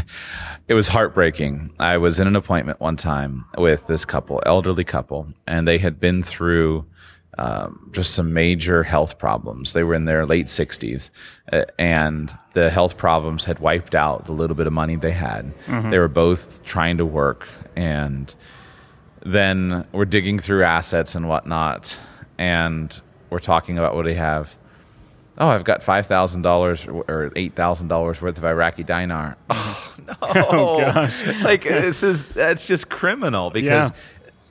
[0.68, 1.74] it was heartbreaking.
[1.80, 5.98] I was in an appointment one time with this couple, elderly couple, and they had
[5.98, 6.86] been through
[7.38, 9.72] um, just some major health problems.
[9.72, 11.10] They were in their late 60s,
[11.52, 15.52] uh, and the health problems had wiped out the little bit of money they had.
[15.90, 18.34] They were both trying to work, and
[19.24, 21.96] then we're digging through assets and whatnot,
[22.38, 23.00] and
[23.30, 24.54] we're talking about what they have.
[25.36, 29.36] Oh, I've got five thousand dollars or eight thousand dollars worth of Iraqi dinar.
[30.20, 31.08] Oh no!
[31.44, 33.96] like this is that's just criminal because Yeah.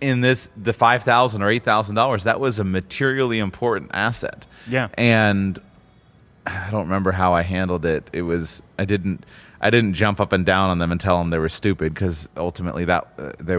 [0.04, 4.46] In this the five thousand or eight thousand dollars that was a materially important asset.
[4.68, 4.90] Yeah.
[4.98, 5.60] and
[6.46, 8.10] I don't remember how I handled it.
[8.14, 9.26] It was I didn't
[9.62, 12.28] I didn't jump up and down on them and tell them they were stupid because
[12.36, 13.58] ultimately that uh, they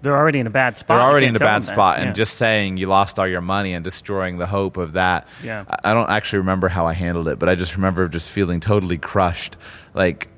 [0.00, 0.98] they're already in a bad spot.
[0.98, 2.04] they're already in a bad spot, Yeah.
[2.06, 5.26] and just saying you lost all your money and destroying the hope of that.
[5.42, 5.64] Yeah.
[5.68, 8.60] I, I don't actually remember how I handled it, but I just remember just feeling
[8.60, 9.56] totally crushed,
[9.94, 10.28] like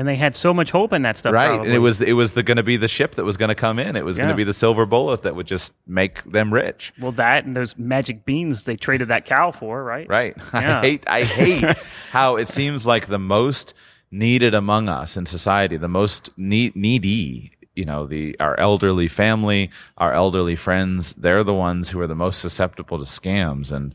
[0.00, 1.34] and they had so much hope in that stuff.
[1.34, 1.48] right.
[1.48, 1.66] probably.
[1.66, 3.78] And it was it was going to be the ship that was going to come
[3.78, 3.96] in.
[3.96, 6.94] It was going to be the silver bullet that would just make them rich.
[6.98, 10.08] well that and those magic beans they traded that cow for, right?
[10.08, 10.34] Right.
[10.54, 10.78] Yeah.
[10.78, 11.76] I hate I hate
[12.10, 13.74] how it seems like the most
[14.10, 19.70] needed among us in society, the most need, needy, you know, the our elderly family,
[19.98, 23.94] our elderly friends, they're the ones who are the most susceptible to scams and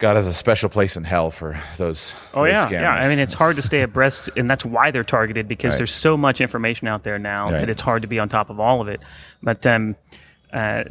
[0.00, 2.14] God has a special place in hell for those.
[2.34, 2.70] Oh those yeah, scammers.
[2.72, 2.90] yeah.
[2.94, 5.78] I mean, it's hard to stay abreast, and that's why they're targeted because Right.
[5.78, 7.60] there's so much information out there now Right.
[7.60, 9.00] that it's hard to be on top of all of it.
[9.42, 9.94] But um,
[10.52, 10.84] uh,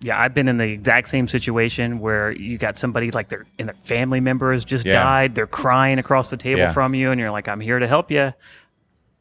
[0.00, 3.68] yeah, I've been in the exact same situation where you got somebody like their and
[3.68, 4.94] their family member has just Yeah.
[4.94, 5.34] died.
[5.34, 6.72] They're crying across the table Yeah.
[6.72, 8.32] from you, and you're like, "I'm here to help you."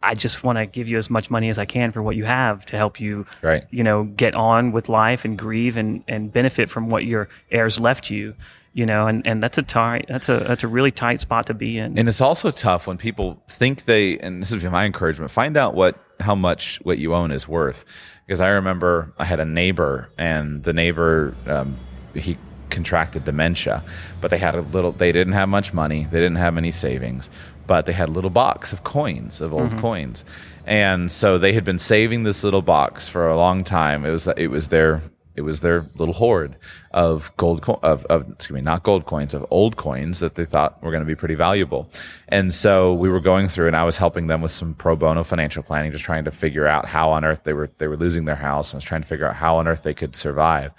[0.03, 2.25] I just want to give you as much money as I can for what you
[2.25, 3.63] have to help you, Right.
[3.71, 7.79] you know, get on with life and grieve and, and benefit from what your heirs
[7.79, 8.35] left you,
[8.75, 11.53] you know, and, and that's a tight, that's a, that's a really tight spot to
[11.53, 11.97] be in.
[11.97, 15.75] And it's also tough when people think they, and this is my encouragement, find out
[15.75, 17.85] what, how much what you own is worth.
[18.27, 21.77] Because I remember I had a neighbor and the neighbor, um,
[22.13, 22.37] he
[22.69, 23.81] contracted dementia,
[24.19, 26.05] but they had a little, they didn't have much money.
[26.11, 27.29] They didn't have any savings,
[27.67, 30.25] but they had a little box of coins, of old coins.
[30.65, 34.03] And so they had been saving this little box for a long time.
[34.03, 35.01] It was, it was their,
[35.35, 36.55] it was their little hoard
[36.91, 40.45] of gold co- of, of excuse me not gold coins of old coins that they
[40.45, 41.89] thought were going to be pretty valuable.
[42.29, 45.23] And so we were going through and i was helping them with some pro bono
[45.23, 48.25] financial planning just trying to figure out how on earth they were they were losing
[48.25, 48.71] their house.
[48.71, 50.71] And i was trying to figure out how on earth they could survive.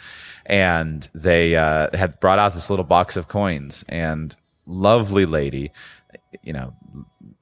[0.46, 4.34] And they uh, had brought out this little box of coins and
[4.66, 5.72] lovely lady
[6.42, 6.74] you know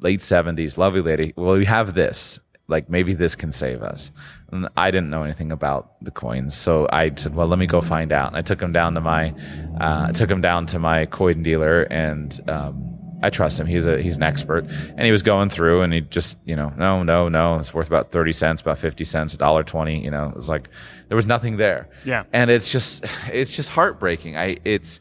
[0.01, 2.39] late 70s lovely lady well we have this
[2.69, 4.11] like maybe this can save us
[4.53, 7.81] and i didn't know anything about the coins so i said well let me go
[7.81, 9.31] find out and i took him down to my
[9.81, 13.67] uh, I took him down to my coin dealer and um, I trust him.
[13.67, 16.75] He's a he's an expert, and he was going through, and he just you know
[16.77, 20.05] no no no it's worth about thirty cents, about fifty cents, a dollar twenty.
[20.05, 20.69] You know, it was like
[21.09, 21.89] there was nothing there.
[22.05, 22.25] Yeah.
[22.35, 24.37] and it's just it's just heartbreaking.
[24.37, 25.01] I it's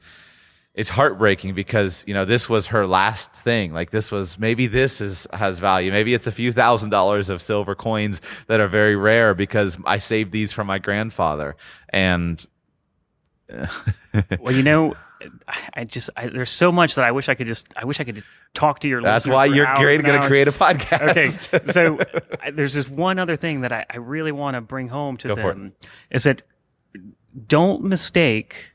[0.76, 3.74] it's heartbreaking because you know this was her last thing.
[3.74, 5.92] Like this was maybe this is has value.
[5.92, 10.00] Maybe it's a few thousand dollars of silver coins that are very rare because i
[10.00, 11.56] saved these from my grandfather.
[11.90, 12.46] And
[14.40, 14.96] Well, you know,
[15.74, 18.04] I, just I, there's so much that I wish I could just I wish I
[18.04, 18.24] could
[18.54, 19.02] talk to your.
[19.02, 21.54] that's why you're great going to create a podcast.
[21.54, 22.00] Okay, so
[22.42, 25.30] I, there's this one other thing that I, I really want to bring home to
[25.30, 25.74] Go them
[26.10, 26.42] is that
[27.48, 28.73] don't mistake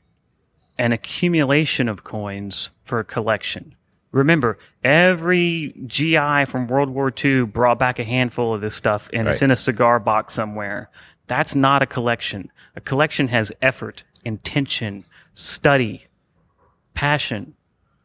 [0.79, 3.75] an accumulation of coins for a collection.
[4.11, 9.27] Remember, every GI from World War II brought back a handful of this stuff, and
[9.27, 10.89] it's in a cigar box somewhere.
[11.27, 12.51] That's not a collection.
[12.75, 15.03] A collection has effort, intention,
[15.35, 16.07] study,
[16.95, 17.53] passion,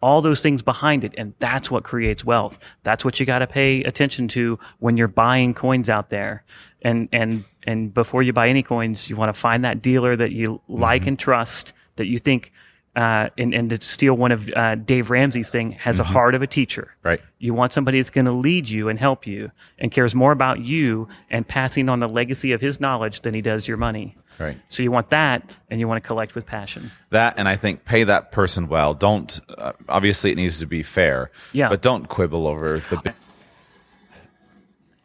[0.03, 1.15] all those things behind it.
[1.17, 2.59] And that's what creates wealth.
[2.83, 6.45] That's what you got to pay attention to when you're buying coins out there.
[6.83, 10.33] And, and, and before you buy any coins, you want to find that dealer that
[10.33, 11.09] you like mm-hmm.
[11.09, 12.53] and trust, that you think,
[12.97, 16.43] uh, and, and to steal one of uh, Dave Ramsey's thing, has a heart of
[16.43, 16.95] a teacher.
[17.03, 20.33] right You want somebody that's going to lead you and help you and cares more
[20.33, 24.17] about you and passing on the legacy of his knowledge than he does your money.
[24.39, 26.91] right So you want that and you want to collect with passion.
[27.11, 30.83] that and i think pay that person well don't uh, obviously it needs to be
[30.83, 31.69] fair Yeah.
[31.69, 33.15] but don't quibble over the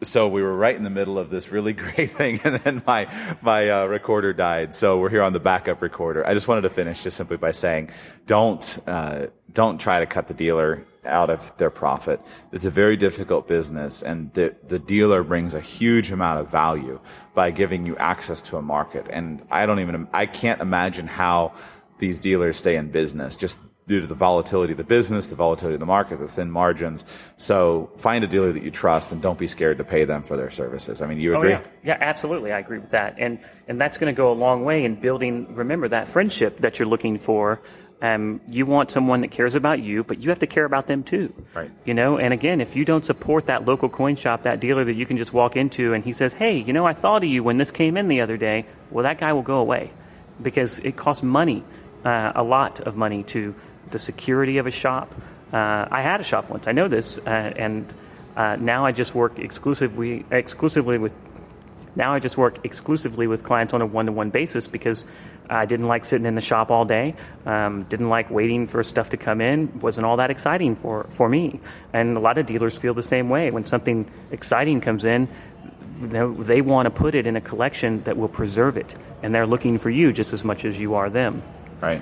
[0.03, 3.07] so we were right in the middle of this really great thing, and then my
[3.41, 4.73] my uh, recorder died.
[4.73, 6.26] So we're here on the backup recorder.
[6.26, 7.91] I just wanted to finish just simply by saying,
[8.26, 12.21] don't uh, don't try to cut the dealer out of their profit.
[12.51, 16.99] It's a very difficult business, and the the dealer brings a huge amount of value
[17.34, 19.07] by giving you access to a market.
[19.09, 21.53] And I don't even I can't imagine how
[21.97, 23.35] these dealers stay in business.
[23.35, 23.59] Just
[23.90, 27.03] due to the volatility of the business, the volatility of the market, the thin margins.
[27.38, 30.38] So find a dealer that you trust and don't be scared to pay them for
[30.38, 31.02] their services.
[31.02, 31.53] I mean, you agree?
[31.53, 31.64] Oh, yeah.
[31.84, 32.53] yeah, absolutely.
[32.53, 33.16] I agree with that.
[33.18, 36.78] And, and that's going to go a long way in building, remember, that friendship that
[36.78, 37.61] you're looking for.
[38.02, 41.03] Um, you want someone that cares about you, but you have to care about them
[41.03, 41.34] too.
[41.56, 41.72] Right.
[41.84, 44.94] You know, and again, if you don't support that local coin shop, that dealer that
[44.94, 47.44] you can just walk into and he says, Hey, you know, I thought of you
[47.44, 48.68] when this came in the other day.
[48.91, 49.91] Well, that guy will go away
[50.41, 51.61] because it costs money,
[52.06, 53.53] uh, a lot of money to
[53.91, 55.14] the security of a shop.
[55.52, 56.68] Uh, I had a shop once.
[56.68, 57.91] I know this, uh, and
[58.36, 61.14] uh, now I just work exclusively exclusively with.
[61.95, 65.06] Now I just work exclusively with clients on a one-to-one basis because
[65.49, 67.16] I didn't like sitting in the shop all day.
[67.45, 69.80] Um, didn't like waiting for stuff to come in.
[69.80, 71.60] wasn't all that exciting for for me.
[71.91, 73.49] And a lot of dealers feel the same way.
[73.49, 75.28] When something exciting comes in,
[75.99, 79.80] they want to put it in a collection that will preserve it, and they're looking
[79.80, 81.41] for you just as much as you are them.
[81.82, 82.02] Right.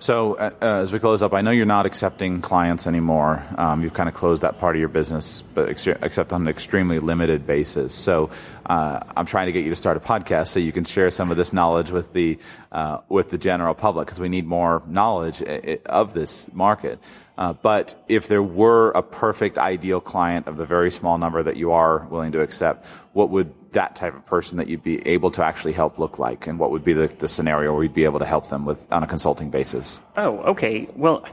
[0.00, 3.44] So uh, uh, as we close up, I know you're not accepting clients anymore.
[3.58, 6.48] Um, you've kind of closed that part of your business, but ex- except on an
[6.48, 7.94] extremely limited basis.
[7.94, 8.30] So
[8.64, 11.30] uh, I'm trying to get you to start a podcast so you can share some
[11.30, 12.38] of this knowledge with the
[12.72, 16.98] uh, with the general public because we need more knowledge uh, uh, of this market.
[17.36, 21.72] but if there were a perfect ideal client of the very small number that you
[21.72, 25.44] are willing to accept, what would that type of person that you'd be able to
[25.44, 26.46] actually help look like?
[26.46, 28.90] And what would be the, the scenario where you'd be able to help them with
[28.92, 30.00] on a consulting basis?
[30.16, 30.88] Oh okay.
[30.94, 31.24] Well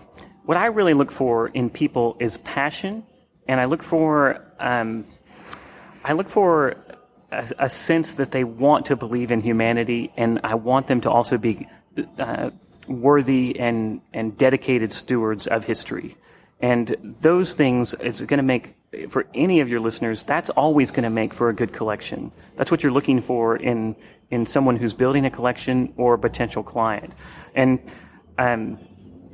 [0.43, 3.03] what i really look for in people is passion
[3.49, 5.05] and i look for um,
[6.05, 6.77] i look for
[7.33, 11.11] a, a, sense that they want to believe in humanity and i want them to
[11.11, 11.67] also be
[12.17, 12.49] uh,
[12.87, 16.15] worthy and and dedicated stewards of history.
[16.59, 18.75] And those things is going to make
[19.09, 22.31] for any of your listeners, that's always going to make for a good collection.
[22.55, 23.95] That's what you're looking for in
[24.29, 27.13] in someone who's building a collection or a potential client.
[27.55, 27.79] And
[28.37, 28.77] um,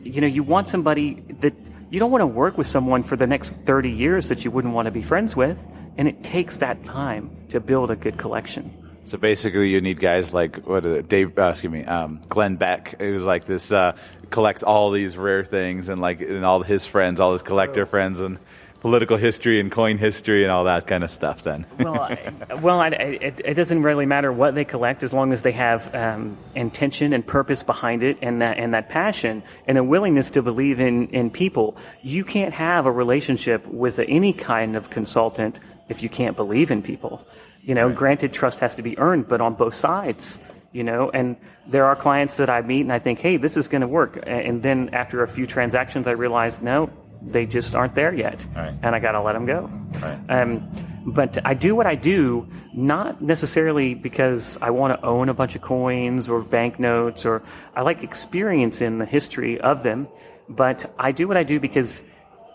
[0.04, 1.54] you know, you want somebody that
[1.90, 4.74] you don't want to work with someone for the next 30 years that you wouldn't
[4.74, 5.64] want to be friends with,
[5.98, 8.74] and it takes that time to build a good collection.
[9.06, 13.00] So basically, you need guys like what uh, Dave, uh, excuse me, um, Glenn Beck,
[13.00, 13.96] who's like this uh,
[14.30, 18.20] collects all these rare things, and like and all his friends, all his collector friends,
[18.20, 18.40] and
[18.84, 21.66] political history and coin history and all that kind of stuff then.
[21.80, 25.42] Well I, well I, it, it, doesn't really matter what they collect as long as
[25.42, 29.84] they have um, intention and purpose behind it and that and that passion and a
[29.86, 31.78] willingness to believe in in people.
[32.02, 36.82] You can't have a relationship with any kind of consultant if you can't believe in
[36.82, 37.26] people.
[37.62, 37.96] You know right.
[37.96, 40.40] granted trust has to be earned but on both sides
[40.74, 41.38] you know and
[41.68, 44.22] there are clients that i meet and i think hey this is going to work
[44.26, 46.90] and then after a few transactions i realize no
[47.26, 48.76] they just aren't there yet, right.
[48.82, 49.70] and I got to let them go.
[50.02, 50.20] Right.
[50.30, 50.70] Um,
[51.06, 55.56] but I do what I do not necessarily because I want to own a bunch
[55.56, 57.44] of coins or banknotes, or
[57.76, 60.08] I like experiencing the history of them.
[60.48, 62.04] But I do what I do because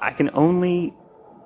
[0.01, 0.95] I can only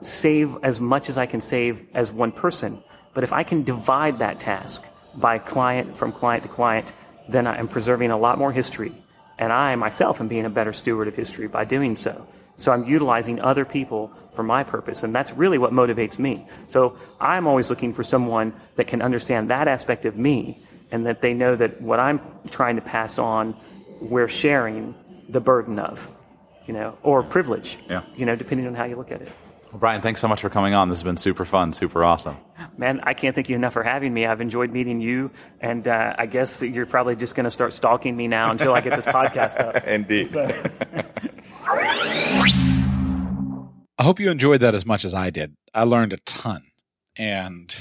[0.00, 2.82] save as much as I can save as one person.
[3.14, 4.84] But if I can divide that task
[5.14, 6.92] by client from client to client,
[7.28, 8.92] then I am preserving a lot more history.
[9.38, 12.26] And I myself am being a better steward of history by doing so.
[12.62, 16.46] So I'm utilizing other people for my purpose, and that's really what motivates me.
[16.68, 20.58] So I'm always looking for someone that can understand that aspect of me,
[20.92, 22.20] and that they know that what I'm
[22.50, 23.56] trying to pass on,
[24.00, 24.94] we're sharing
[25.28, 26.08] the burden of,
[26.66, 28.02] you know, or privilege, yeah.
[28.14, 29.32] you know, depending on how you look at it.
[29.72, 30.90] Well, Brian, thanks so much for coming on.
[30.90, 32.36] This has been super fun, super awesome.
[32.76, 34.26] Man, I can't thank you enough for having me.
[34.26, 35.30] I've enjoyed meeting you,
[35.62, 38.82] and uh, I guess you're probably just going to start stalking me now until I
[38.82, 39.82] get this podcast up.
[39.86, 40.28] Indeed.
[40.28, 40.44] So.
[43.98, 45.56] I hope you enjoyed that as much as I did.
[45.72, 46.64] I learned a ton.
[47.16, 47.74] And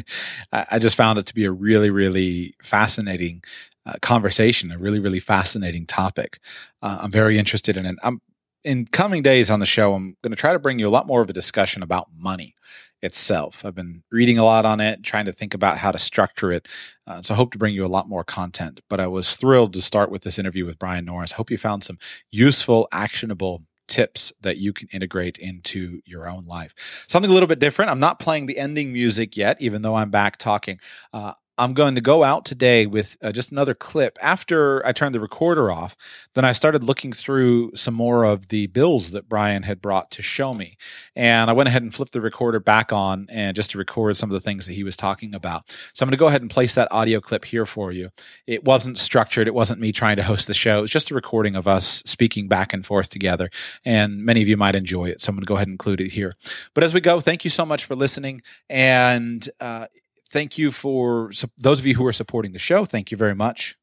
[0.52, 3.42] I just found it to be a really, really fascinating
[3.84, 6.38] uh, conversation, a really, really fascinating topic.
[6.82, 7.96] Uh, I'm very interested in it.
[8.04, 8.20] I'm
[8.64, 11.06] in coming days on the show, I'm going to try to bring you a lot
[11.06, 12.54] more of a discussion about money
[13.02, 13.64] itself.
[13.64, 16.68] I've been reading a lot on it, trying to think about how to structure it.
[17.06, 18.80] Uh, so I hope to bring you a lot more content.
[18.88, 21.32] But I was thrilled to start with this interview with Brian Norris.
[21.32, 21.98] Hope you found some
[22.30, 27.04] useful, actionable tips that you can integrate into your own life.
[27.08, 27.90] Something a little bit different.
[27.90, 30.78] I'm not playing the ending music yet, even though I'm back talking.
[31.12, 31.32] Uh,
[31.62, 34.18] I'm going to go out today with uh, just another clip.
[34.20, 35.96] After I turned the recorder off,
[36.34, 40.22] then I started looking through some more of the bills that Brian had brought to
[40.22, 40.76] show me.
[41.14, 44.28] And I went ahead and flipped the recorder back on and just to record some
[44.28, 45.70] of the things that he was talking about.
[45.94, 48.10] So I'm going to go ahead and place that audio clip here for you.
[48.48, 50.78] It wasn't structured, it wasn't me trying to host the show.
[50.78, 53.50] It was just a recording of us speaking back and forth together.
[53.84, 55.22] And many of you might enjoy it.
[55.22, 56.32] So I'm going to go ahead and include it here.
[56.74, 58.42] But as we go, thank you so much for listening.
[58.68, 59.86] And uh,
[60.32, 62.84] thank you for those of you who are supporting the show.
[62.84, 63.76] Thank you very much.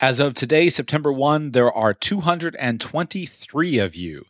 [0.00, 4.24] As of today, September 1, there are 223 of you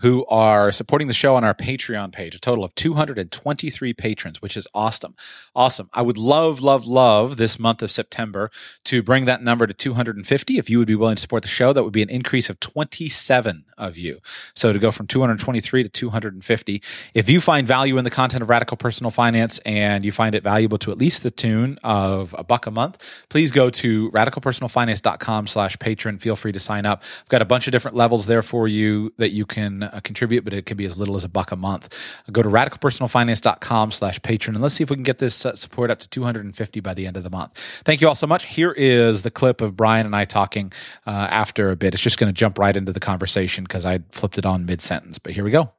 [0.00, 4.56] who are supporting the show on our Patreon page, a total of 223 patrons, which
[4.56, 5.14] is awesome.
[5.54, 5.88] Awesome.
[5.94, 8.50] I would love, love, love this month of September
[8.84, 10.58] to bring that number to 250.
[10.58, 12.60] If you would be willing to support the show, that would be an increase of
[12.60, 14.18] 27 of you.
[14.54, 16.82] So to go from 223 to 250.
[17.14, 20.42] If you find value in the content of Radical Personal Finance and you find it
[20.42, 25.46] valuable to at least the tune of a buck a month, please go to radicalpersonalfinance.com
[25.46, 26.18] slash patron.
[26.18, 27.02] Feel free to sign up.
[27.22, 30.44] I've got a bunch of different levels there for you that you can uh, contribute,
[30.44, 31.94] but it can be as little as a buck a month.
[32.32, 35.90] Go to radicalpersonalfinance.com slash patron and let's see if we can get this uh, support
[35.90, 37.58] up to 250 by the end of the month.
[37.84, 38.44] Thank you all so much.
[38.46, 40.72] Here is the clip of Brian and I talking
[41.06, 41.94] uh, after a bit.
[41.94, 44.80] It's just going to jump right into the conversation because I flipped it on mid
[44.82, 45.72] sentence, but here we go.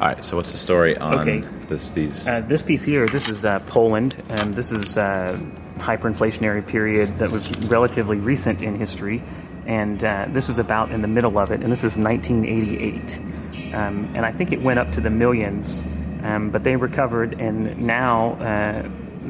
[0.00, 0.24] All right.
[0.24, 1.44] So, what's the story on Okay.
[1.68, 1.90] this?
[1.92, 5.38] These Uh, this piece here, this is uh, Poland, and this is uh,
[5.78, 9.22] hyperinflationary period that was relatively recent in history,
[9.66, 14.10] and uh, this is about in the middle of it, and this is 1988, um,
[14.14, 15.84] and I think it went up to the millions,
[16.22, 18.82] um, but they recovered, and now uh,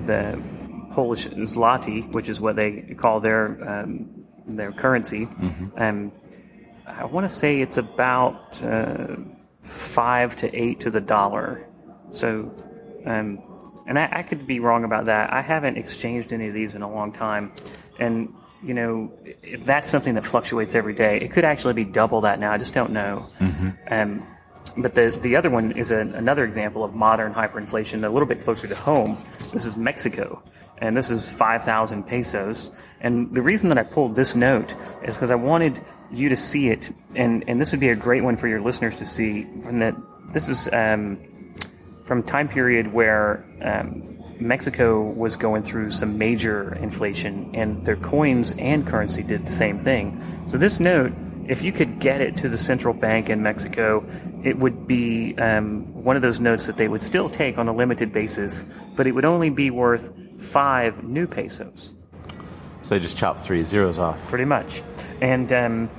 [0.07, 0.43] the
[0.91, 5.27] Polish zloty, which is what they call their um, their currency,
[5.77, 6.13] um,
[6.87, 9.17] I want to say it's about uh,
[9.63, 11.67] five to eight to the dollar.
[12.13, 12.55] So,
[13.07, 13.43] um,
[13.87, 15.33] and I, I could be wrong about that.
[15.33, 17.53] I haven't exchanged any of these in a long time,
[17.99, 18.35] and
[18.65, 19.13] you know,
[19.43, 22.53] if that's something that fluctuates every day, it could actually be double that now.
[22.53, 23.27] I just don't know.
[23.91, 24.27] Um,
[24.77, 28.41] but the the other one is a, another example of modern hyperinflation, a little bit
[28.41, 29.19] closer to home.
[29.53, 30.43] This is Mexico,
[30.79, 32.71] and this is five thousand pesos.
[33.01, 34.75] And the reason that I pulled this note
[35.05, 35.81] is because I wanted
[36.11, 38.97] you to see it, and and this would be a great one for your listeners
[38.97, 39.47] to see.
[39.63, 39.95] From that,
[40.33, 41.19] this is um,
[42.05, 48.55] from time period where um, Mexico was going through some major inflation, and their coins
[48.59, 50.21] and currency did the same thing.
[50.49, 51.13] So this note,
[51.47, 54.05] if you could get it to the central bank in Mexico,
[54.43, 57.75] it would be um, one of those notes that they would still take on a
[57.75, 58.67] limited basis,
[58.97, 61.93] but it would only be worth five new pesos
[62.85, 64.29] so they just chop three zeros off.
[64.29, 64.83] pretty much.
[65.21, 65.91] And um,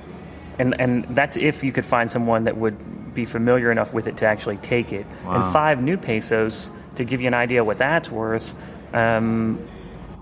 [0.58, 4.16] and and that's if you could find someone that would be familiar enough with it
[4.18, 5.06] to actually take it.
[5.24, 8.54] And five new pesos to give you an idea what that's worth.
[8.92, 9.66] Um,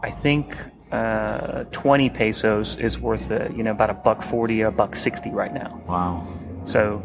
[0.02, 0.56] I think
[0.92, 5.30] uh, twenty pesos is worth uh, you know about a buck forty, a buck sixty
[5.30, 5.82] right now.
[5.86, 6.26] Wow.
[6.66, 7.00] So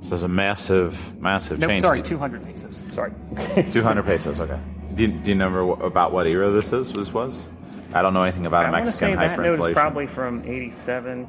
[0.00, 1.82] So there's a massive, massive no, change.
[1.82, 2.74] sorry, two hundred pesos.
[2.90, 3.12] Sorry.
[3.72, 4.38] 200 pesos.
[4.40, 4.58] Okay.
[4.94, 6.92] Do you, do you remember wh- about what era this is?
[6.92, 7.48] This was?
[7.92, 9.68] I don't know anything about I to Mexican say that note hyperinflation.
[9.70, 11.28] is probably from eighty-seven.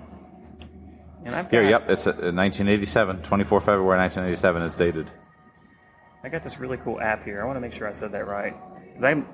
[1.25, 5.09] And I've got, Here, yep, it's uh, 1987, 24 February 1987 is dated.
[6.25, 7.39] I got this really cool app here.
[7.39, 8.55] I want to make sure I said that right.
[8.99, 9.27] I'm,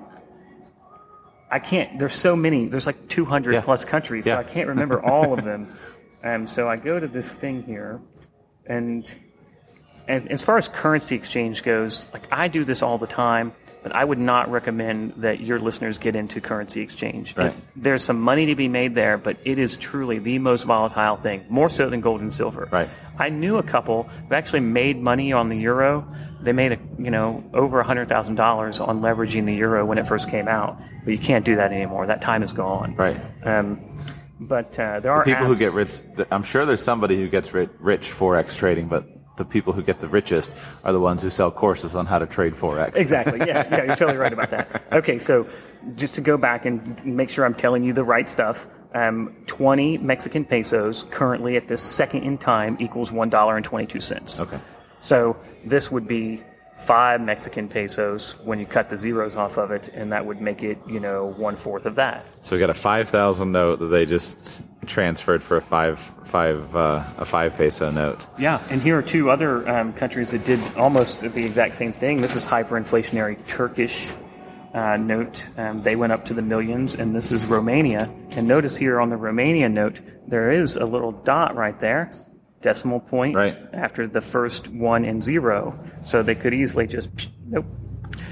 [1.50, 1.98] I can't.
[1.98, 2.66] There's so many.
[2.66, 3.60] There's like 200 Yeah.
[3.62, 4.34] plus countries, Yeah.
[4.34, 5.74] so I can't remember all of them.
[6.22, 7.98] Um, so I go to this thing here,
[8.66, 9.10] and
[10.06, 13.94] and as far as currency exchange goes, like I do this all the time, but
[13.94, 17.36] I would not recommend that your listeners get into currency exchange.
[17.36, 17.48] Right.
[17.48, 21.16] It- there's some money to be made there, but it is truly the most volatile
[21.16, 22.68] thing, more so than gold and silver.
[22.70, 22.88] Right.
[23.18, 26.06] I knew a couple who actually made money on the euro.
[26.40, 29.98] They made a you know over a hundred thousand dollars on leveraging the euro when
[29.98, 32.06] it first came out, but you can't do that anymore.
[32.06, 32.94] That time is gone.
[32.96, 33.20] Right.
[33.44, 33.80] Um,
[34.40, 36.00] but uh, there are People who get rich,
[36.30, 39.06] I'm sure there's somebody who gets ri- rich Forex trading, but
[39.42, 42.26] the people who get the richest are the ones who sell courses on how to
[42.26, 42.96] trade Forex.
[43.02, 43.40] Exactly.
[43.40, 44.84] Yeah, yeah, you're totally right about that.
[44.92, 45.46] Okay, so
[45.96, 49.98] just to go back and make sure I'm telling you the right stuff, um, 20
[49.98, 54.40] Mexican pesos currently at this second in time equals $1.22.
[54.40, 54.60] Okay.
[55.00, 56.42] So this would be
[56.76, 60.62] five Mexican pesos when you cut the zeros off of it, and that would make
[60.62, 62.24] it, you know, one fourth of that.
[62.42, 67.04] So we got a 5,000 note that they just transferred for a five, five, uh,
[67.18, 68.26] a five peso note.
[68.38, 72.20] Yeah, and here are two other um, countries that did almost the exact same thing.
[72.20, 74.08] This is hyperinflationary Turkish
[74.74, 75.46] uh, note.
[75.56, 78.12] Um, they went up to the millions, and this is Romania.
[78.30, 82.10] And notice here on the Romania note, there is a little dot right there,
[82.60, 83.56] decimal point Right.
[83.72, 85.78] after the first one and zero.
[86.04, 87.10] So they could easily just,
[87.46, 87.66] nope,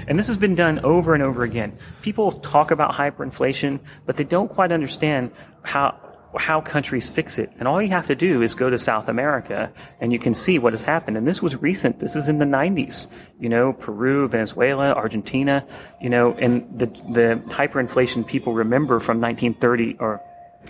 [0.07, 1.77] And this has been done over and over again.
[2.01, 5.31] People talk about hyperinflation, but they don't quite understand
[5.63, 5.95] how
[6.37, 7.51] how countries fix it.
[7.59, 10.59] And all you have to do is go to South America and you can see
[10.59, 11.17] what has happened.
[11.17, 11.99] And this was recent.
[11.99, 13.07] This is in the 90s.
[13.39, 15.65] You know, Peru, Venezuela, Argentina,
[15.99, 20.21] you know, and the, the hyperinflation people remember from 1930 or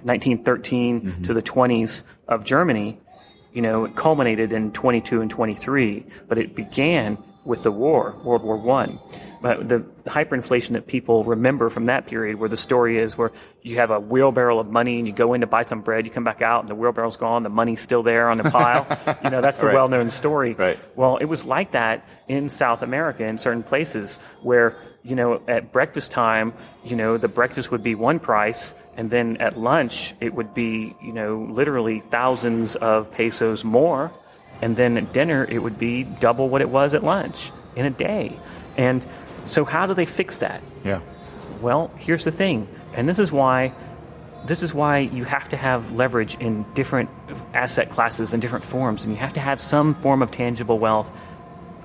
[0.04, 1.24] 1913 mm-hmm.
[1.24, 2.98] to the 20s of Germany,
[3.54, 8.44] you know, it culminated in 22 and 23, but it began with the war, World
[8.44, 9.00] War One.
[9.42, 13.32] But the hyperinflation that people remember from that period, where the story is where
[13.64, 16.12] you have a wheelbarrow of money and you go in to buy some bread, you
[16.12, 18.86] come back out and the wheelbarrow's gone, the money's still there on the pile.
[19.24, 19.74] you know, that's the right.
[19.74, 20.54] well-known story.
[20.54, 20.80] Right.
[20.96, 25.72] Well, it was like that in South America in certain places where, you know, at
[25.72, 26.54] breakfast time,
[26.86, 30.96] you know, the breakfast would be one price and then at lunch it would be,
[31.02, 34.12] you know, literally thousands of pesos more
[34.62, 37.90] and then at dinner it would be double what it was at lunch in a
[37.90, 38.40] day.
[38.78, 39.06] And
[39.46, 40.62] so how do they fix that?
[40.84, 41.02] Yeah.
[41.62, 43.74] Well, here's the thing, and this is why
[44.46, 47.12] this is why you have to have leverage in different
[47.54, 51.10] asset classes and different forms, and you have to have some form of tangible wealth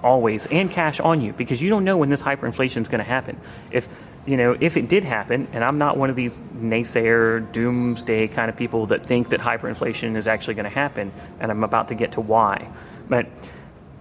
[0.02, 3.04] always and cash on you because you don't know when this hyperinflation is going to
[3.04, 3.38] happen.
[3.70, 3.88] If
[4.26, 8.50] you know, if it did happen, and I'm not one of these naysayer, doomsday kind
[8.50, 11.94] of people that think that hyperinflation is actually going to happen, and I'm about to
[11.94, 12.68] get to why.
[13.08, 13.28] But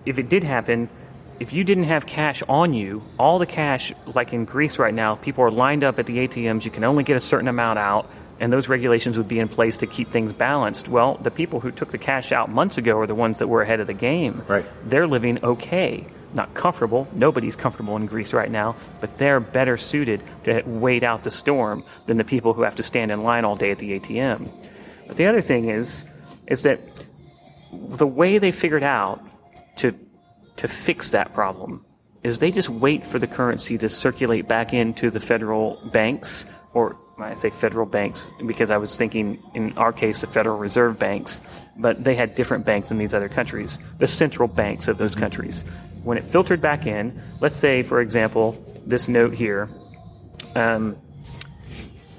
[0.06, 0.90] if it did happen,
[1.40, 5.16] if you didn't have cash on you, all the cash, like in Greece right now,
[5.16, 8.10] people are lined up at the ATMs, you can only get a certain amount out,
[8.40, 10.90] and those regulations would be in place to keep things balanced.
[10.90, 13.62] Well, the people who took the cash out months ago are the ones that were
[13.62, 14.44] ahead of the game.
[14.48, 14.66] Right.
[14.90, 17.08] They're living okay not comfortable.
[17.14, 21.84] Nobody's comfortable in Greece right now, but they're better suited to wait out the storm
[22.06, 24.52] than the people who have to stand in line all day at the ATM.
[25.08, 26.04] But the other thing is,
[26.48, 26.80] is that
[27.72, 29.22] the way they figured out
[29.78, 29.94] to
[30.58, 31.86] to fix that problem
[32.24, 36.98] is they just wait for the currency to circulate back into the federal banks, or
[37.18, 41.42] I say federal banks because I was thinking in our case the Federal Reserve banks,
[41.78, 45.64] but they had different banks in these other countries, the central banks of those countries
[46.06, 48.56] when it filtered back in, let's say, for example,
[48.86, 49.68] this note here,
[50.54, 50.96] um,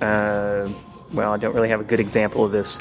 [0.01, 0.69] uh,
[1.15, 2.81] well, I don't really have a good example of this,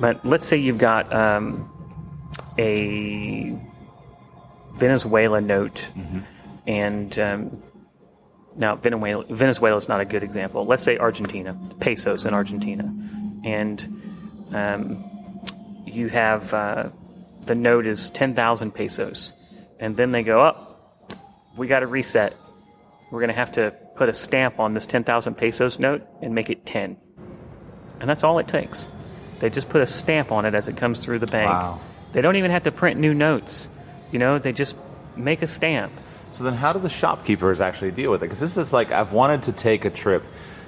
[0.00, 1.70] but let's say you've got um,
[2.58, 3.54] a
[4.76, 6.20] Venezuela note, mm-hmm.
[6.66, 7.60] and um,
[8.60, 10.64] now Venezuela, Venezuela is not a good example.
[10.64, 12.84] Let's say Argentina, pesos in Argentina,
[13.44, 14.02] and
[14.52, 15.10] um,
[15.86, 16.90] you have uh,
[17.46, 19.32] the note is ten thousand pesos
[19.80, 21.08] and then they go up.
[21.10, 21.16] Oh,
[21.56, 22.36] we got to reset.
[23.10, 26.50] We're going to have to put a stamp on this 10,000 pesos note and make
[26.50, 26.96] it 10.
[27.98, 28.86] And that's all it takes.
[29.40, 31.50] They just put a stamp on it as it comes through the bank.
[31.50, 31.80] Wow.
[32.12, 33.68] They don't even have to print new notes.
[34.12, 34.76] You know, they just
[35.16, 35.92] make a stamp.
[36.32, 38.26] So then, how do the shopkeepers actually deal with it?
[38.26, 40.22] Because this is like I've wanted to take a trip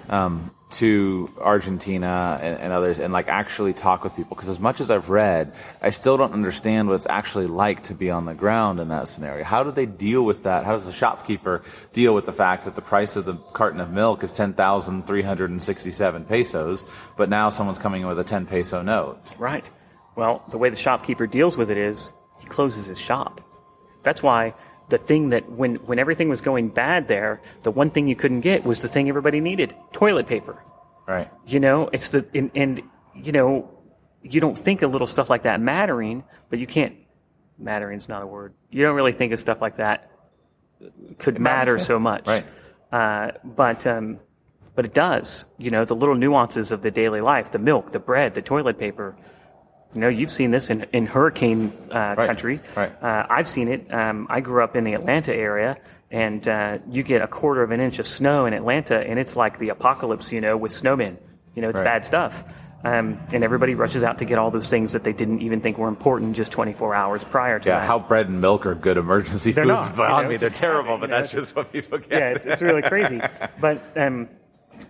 [0.09, 4.81] um, to Argentina and, and, others and like actually talk with people because as much
[4.81, 8.35] as I've read, I still don't understand what it's actually like to be on the
[8.35, 9.45] ground in that scenario.
[9.45, 10.65] How do they deal with that?
[10.65, 11.63] How does the shopkeeper
[11.93, 16.85] deal with the fact that the price of the carton of milk is 10,367 pesos,
[17.17, 19.19] but now someone's coming in with a 10 peso note?
[19.39, 19.69] Right.
[20.17, 23.41] Well, the way the shopkeeper deals with it is he closes his shop.
[24.03, 24.55] That's why
[24.93, 28.43] the thing that when when everything was going bad there, the one thing you couldn't
[28.43, 30.63] get was the thing everybody needed: toilet paper.
[31.09, 31.31] Right.
[31.47, 32.83] You know, it's the and, and
[33.15, 33.71] you know,
[34.23, 36.95] you don't think of little stuff like that mattering, but you can't.
[37.59, 38.55] Mattering's not a word.
[38.71, 40.11] You don't really think of stuff like that
[41.19, 42.27] could matter so much.
[42.27, 42.45] Right.
[42.91, 44.19] Uh, but um,
[44.75, 45.47] but it does.
[45.57, 48.79] You know, the little nuances of the daily life: the milk, the bread, the toilet
[48.79, 49.17] paper
[49.95, 52.27] you know, you've seen this in, in hurricane uh, right.
[52.27, 52.61] country.
[52.75, 52.93] Right.
[53.03, 53.93] Uh, I've seen it.
[53.93, 55.77] Um, I grew up in the Atlanta area,
[56.11, 59.37] and uh, you get a quarter of an inch of snow in Atlanta, and it's
[59.37, 61.17] like the apocalypse, you know, with snowmen.
[61.55, 61.85] You know, it's right.
[61.85, 62.45] bad stuff.
[62.85, 65.79] Um, and everybody rushes out to get all those things that they didn't even think
[65.79, 67.87] were important just 24 hours prior to yeah, that.
[67.87, 70.37] how bread and milk are good emergency They're foods not, you know, me.
[70.37, 72.11] They're terrible, but know, that's just what people get.
[72.11, 73.21] yeah, it's, it's really crazy.
[73.61, 74.29] But um,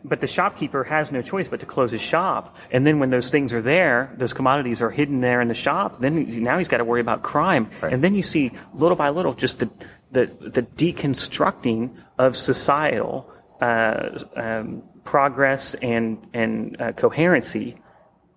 [0.05, 2.57] but the shopkeeper has no choice but to close his shop.
[2.71, 6.01] And then when those things are there, those commodities are hidden there in the shop,
[6.01, 7.71] then now he's got to worry about crime.
[7.81, 7.93] Right.
[7.93, 9.71] And then you see little by little just the,
[10.11, 17.77] the, the deconstructing of societal uh, um, progress and, and uh, coherency,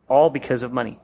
[0.07, 0.99] all because of money.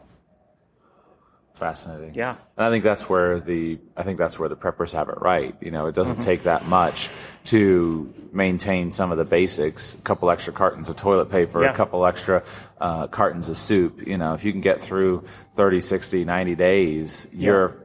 [1.62, 2.16] Fascinating.
[2.16, 2.38] Yeah.
[2.58, 5.56] And I think that's where the I think that's where the preppers have it right.
[5.62, 6.24] You know, it doesn't Mm-hmm.
[6.24, 7.12] take that much
[7.46, 9.94] to maintain some of the basics.
[9.94, 11.70] A couple extra cartons of toilet paper, Yeah.
[11.72, 12.42] a couple extra
[12.80, 14.02] uh, cartons of soup.
[14.08, 15.24] You know, if you can get through
[15.56, 17.78] 30, 60, 90 days, you're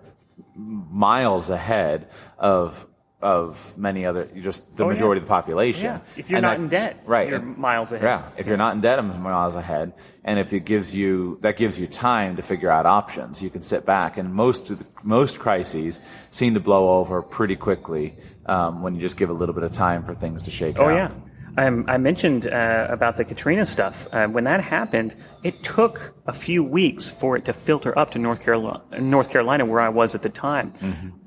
[0.54, 2.08] miles ahead
[2.38, 2.86] of
[3.26, 4.94] of many other, just the Oh, yeah.
[4.94, 5.84] majority of the population.
[5.84, 5.98] Yeah.
[6.16, 7.28] If you're And not that- in debt, right?
[7.28, 8.04] you're and- miles ahead.
[8.04, 9.94] Yeah, if you're not in debt, I'm miles ahead.
[10.24, 13.62] And if it gives you that gives you time to figure out options, you can
[13.62, 14.16] sit back.
[14.16, 15.98] And most of the, most crises
[16.30, 18.14] seem to blow over pretty quickly
[18.46, 20.84] um, when you just give a little bit of time for things to shake Oh
[20.84, 20.92] out.
[20.92, 21.08] Oh yeah.
[21.58, 24.06] Um, I mentioned uh, about the Katrina stuff.
[24.12, 28.18] Uh, when that happened, it took a few weeks for it to filter up to
[28.18, 30.74] North Carolina, North Carolina, where I was at the time.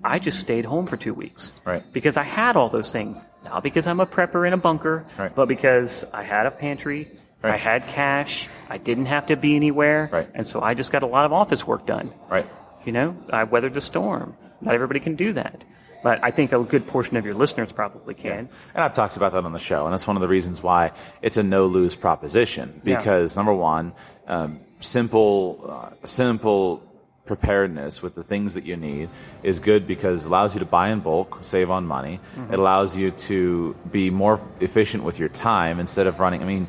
[0.03, 1.69] I just stayed home for two weeks, Mm-hmm.
[1.69, 1.93] Right.
[1.93, 3.19] Because I had all those things.
[3.45, 5.33] Not because I'm a prepper in a bunker, Right.
[5.33, 7.09] but because I had a pantry,
[7.41, 10.27] I had cash, I didn't have to be anywhere, Right.
[10.35, 12.11] and so I just got a lot of office work done.
[12.29, 12.45] Right.
[12.85, 14.35] You know, I weathered the storm.
[14.61, 15.63] Not everybody can do that.
[16.01, 18.49] But I think a good portion of your listeners probably can.
[18.73, 20.91] And I've talked about that on the show, and that's one of the reasons why
[21.21, 22.81] it's a no lose proposition.
[22.83, 22.97] Yeah.
[22.97, 23.93] Because number one,
[24.27, 26.83] um, simple, uh, simple
[27.25, 29.07] preparedness with the things that you need
[29.43, 32.19] is good because it allows you to buy in bulk, save on money.
[32.35, 32.53] Mm-hmm.
[32.53, 36.41] It allows you to be more efficient with your time instead of running.
[36.41, 36.67] I mean,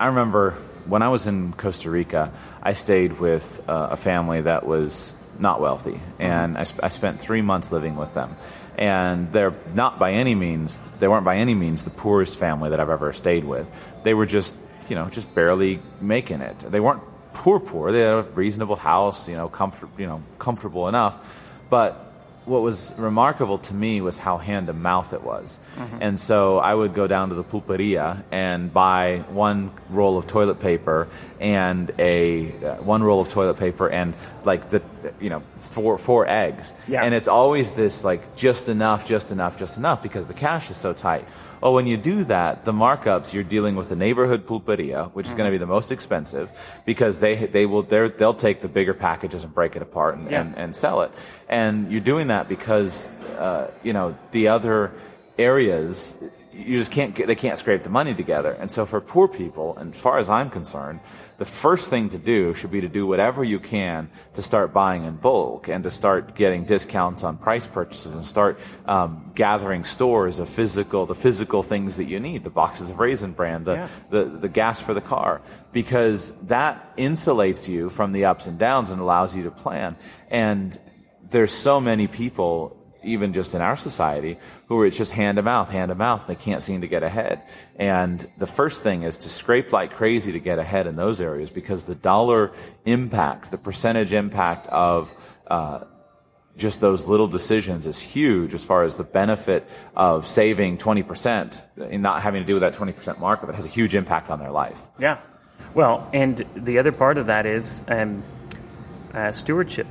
[0.00, 0.52] I remember
[0.86, 2.32] when I was in Costa Rica,
[2.62, 7.20] I stayed with uh, a family that was not wealthy, and I, sp- I spent
[7.20, 8.36] three months living with them.
[8.76, 12.80] And they're not by any means, they weren't by any means the poorest family that
[12.80, 13.68] I've ever stayed with.
[14.02, 14.56] They were just,
[14.88, 16.58] you know, just barely making it.
[16.58, 17.02] They weren't
[17.32, 17.92] poor, poor.
[17.92, 21.60] They had a reasonable house, you know, comfort, you know, comfortable enough.
[21.70, 22.13] But
[22.46, 25.58] what was remarkable to me was how hand to mouth it was.
[26.00, 30.60] And so I would go down to the pulperia and buy one roll of toilet
[30.60, 31.08] paper
[31.40, 34.14] and a uh, one roll of toilet paper and
[34.44, 34.82] like the
[35.20, 36.74] you know four four eggs.
[36.88, 37.02] Yeah.
[37.02, 40.76] And it's always this like just enough, just enough, just enough because the cash is
[40.76, 41.26] so tight.
[41.64, 45.32] Oh, when you do that, the markups you're dealing with the neighborhood pulperia, which is
[45.32, 46.50] going to be the most expensive
[46.84, 50.30] because they they will they're, they'll take the bigger packages and break it apart and,
[50.30, 50.42] Yeah.
[50.42, 51.10] and, and sell it.
[51.48, 53.08] And you're doing that because
[53.38, 54.92] uh, you know the other
[55.38, 56.18] areas
[56.52, 58.52] you just can't get, they can't scrape the money together.
[58.52, 61.00] And so for poor people, and as far as I'm concerned,
[61.36, 65.04] the first thing to do should be to do whatever you can to start buying
[65.04, 70.38] in bulk and to start getting discounts on price purchases and start um, gathering stores
[70.38, 73.88] of physical, the physical things that you need, the boxes of Raisin Bran, the, Yeah.
[74.10, 75.42] the, the gas for the car,
[75.72, 79.96] because that insulates you from the ups and downs and allows you to plan.
[80.30, 80.78] And
[81.30, 85.42] there's so many people even just in our society, who are it's just hand to
[85.42, 86.26] mouth, hand to mouth.
[86.26, 87.42] They can't seem to get ahead.
[87.76, 91.50] And the first thing is to scrape like crazy to get ahead in those areas
[91.50, 92.52] because the dollar
[92.84, 95.12] impact, the percentage impact of
[95.46, 95.84] uh,
[96.56, 102.02] just those little decisions is huge as far as the benefit of saving 20% and
[102.02, 103.48] not having to do with that 20% markup.
[103.48, 104.82] It has a huge impact on their life.
[104.98, 105.20] Yeah.
[105.74, 108.22] Well, and the other part of that is um,
[109.12, 109.88] uh, stewardship.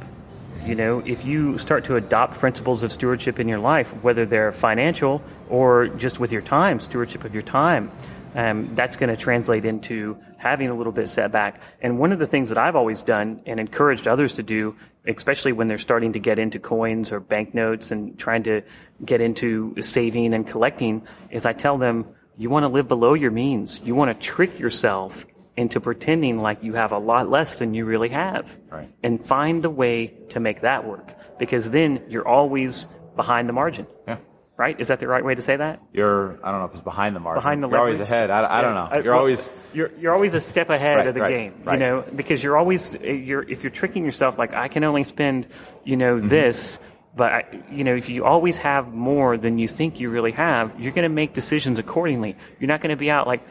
[0.66, 4.54] You know, if you start to adopt principles of stewardship in your life, whether they're
[4.54, 7.92] financial or just with your time, stewardship of your time,
[8.34, 11.62] um, that's going to translate into having a little bit setback.
[11.82, 15.52] And one of the things that I've always done and encouraged others to do, especially
[15.52, 18.62] when they're starting to get into coins or banknotes and trying to
[19.04, 22.06] get into saving and collecting, is I tell them,
[22.38, 23.82] you want to live below your means.
[23.84, 27.86] You want to trick yourself into pretending like you have a lot less than you
[27.86, 28.58] really have.
[28.70, 28.92] Right.
[29.04, 31.14] And find the way to make that work.
[31.38, 32.86] Because then you're always
[33.16, 33.86] behind the margin.
[34.08, 34.18] Yeah.
[34.56, 34.80] Right?
[34.80, 35.82] Is that the right way to say that?
[35.94, 37.42] You're, I don't know if it's behind the margin.
[37.42, 38.30] Behind the You're always ahead.
[38.30, 39.02] I, I don't know.
[39.02, 41.78] You're well, always, you're you're always a step ahead Right, of the right, game, you
[41.78, 45.48] know, because you're always you're if you're tricking yourself like I can only spend,
[45.84, 46.28] you know, Mm-hmm.
[46.28, 46.78] this,
[47.16, 50.80] but I, you know, if you always have more than you think you really have,
[50.80, 52.36] you're going to make decisions accordingly.
[52.60, 53.44] You're not going to be out like,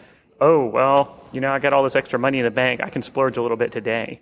[0.42, 3.02] oh well, you know, I got all this extra money in the bank, I can
[3.02, 4.20] splurge a little bit today,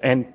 [0.00, 0.32] and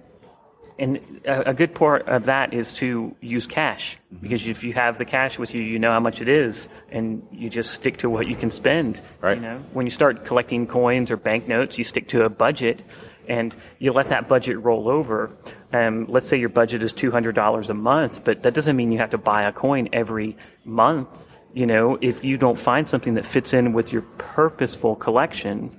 [0.78, 4.98] and a, a good part of that is to use cash because if you have
[4.98, 8.10] the cash with you, you know how much it is, and you just stick to
[8.10, 9.00] what you can spend.
[9.22, 9.38] Right.
[9.38, 12.82] You know, when you start collecting coins or banknotes, you stick to a budget,
[13.28, 15.36] and you let that budget roll over.
[15.72, 18.92] Um, let's say your budget is two hundred dollars a month, but that doesn't mean
[18.92, 20.36] you have to buy a coin every
[20.66, 21.26] month.
[21.54, 25.78] You know, if you don't find something that fits in with your purposeful collection,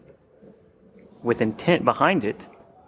[1.23, 2.37] with intent behind it,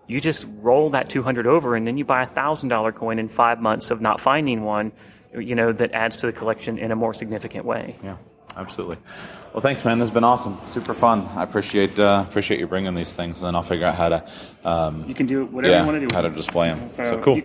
[0.07, 3.29] you just roll that 200 over and then you buy a thousand dollar coin in
[3.29, 4.93] five months of not finding one,
[5.33, 7.97] you know, that adds to the collection in a more significant way.
[8.05, 8.17] Yeah,
[8.57, 8.99] absolutely.
[9.55, 9.99] Well, thanks, man.
[9.99, 10.59] This has been awesome.
[10.67, 11.27] Super fun.
[11.37, 14.29] I appreciate uh, appreciate you bringing these things, and then I'll figure out how to
[14.65, 16.15] um, You can do whatever yeah you want to do.
[16.15, 16.91] how to display them.
[16.91, 17.37] So, So cool.
[17.37, 17.43] you-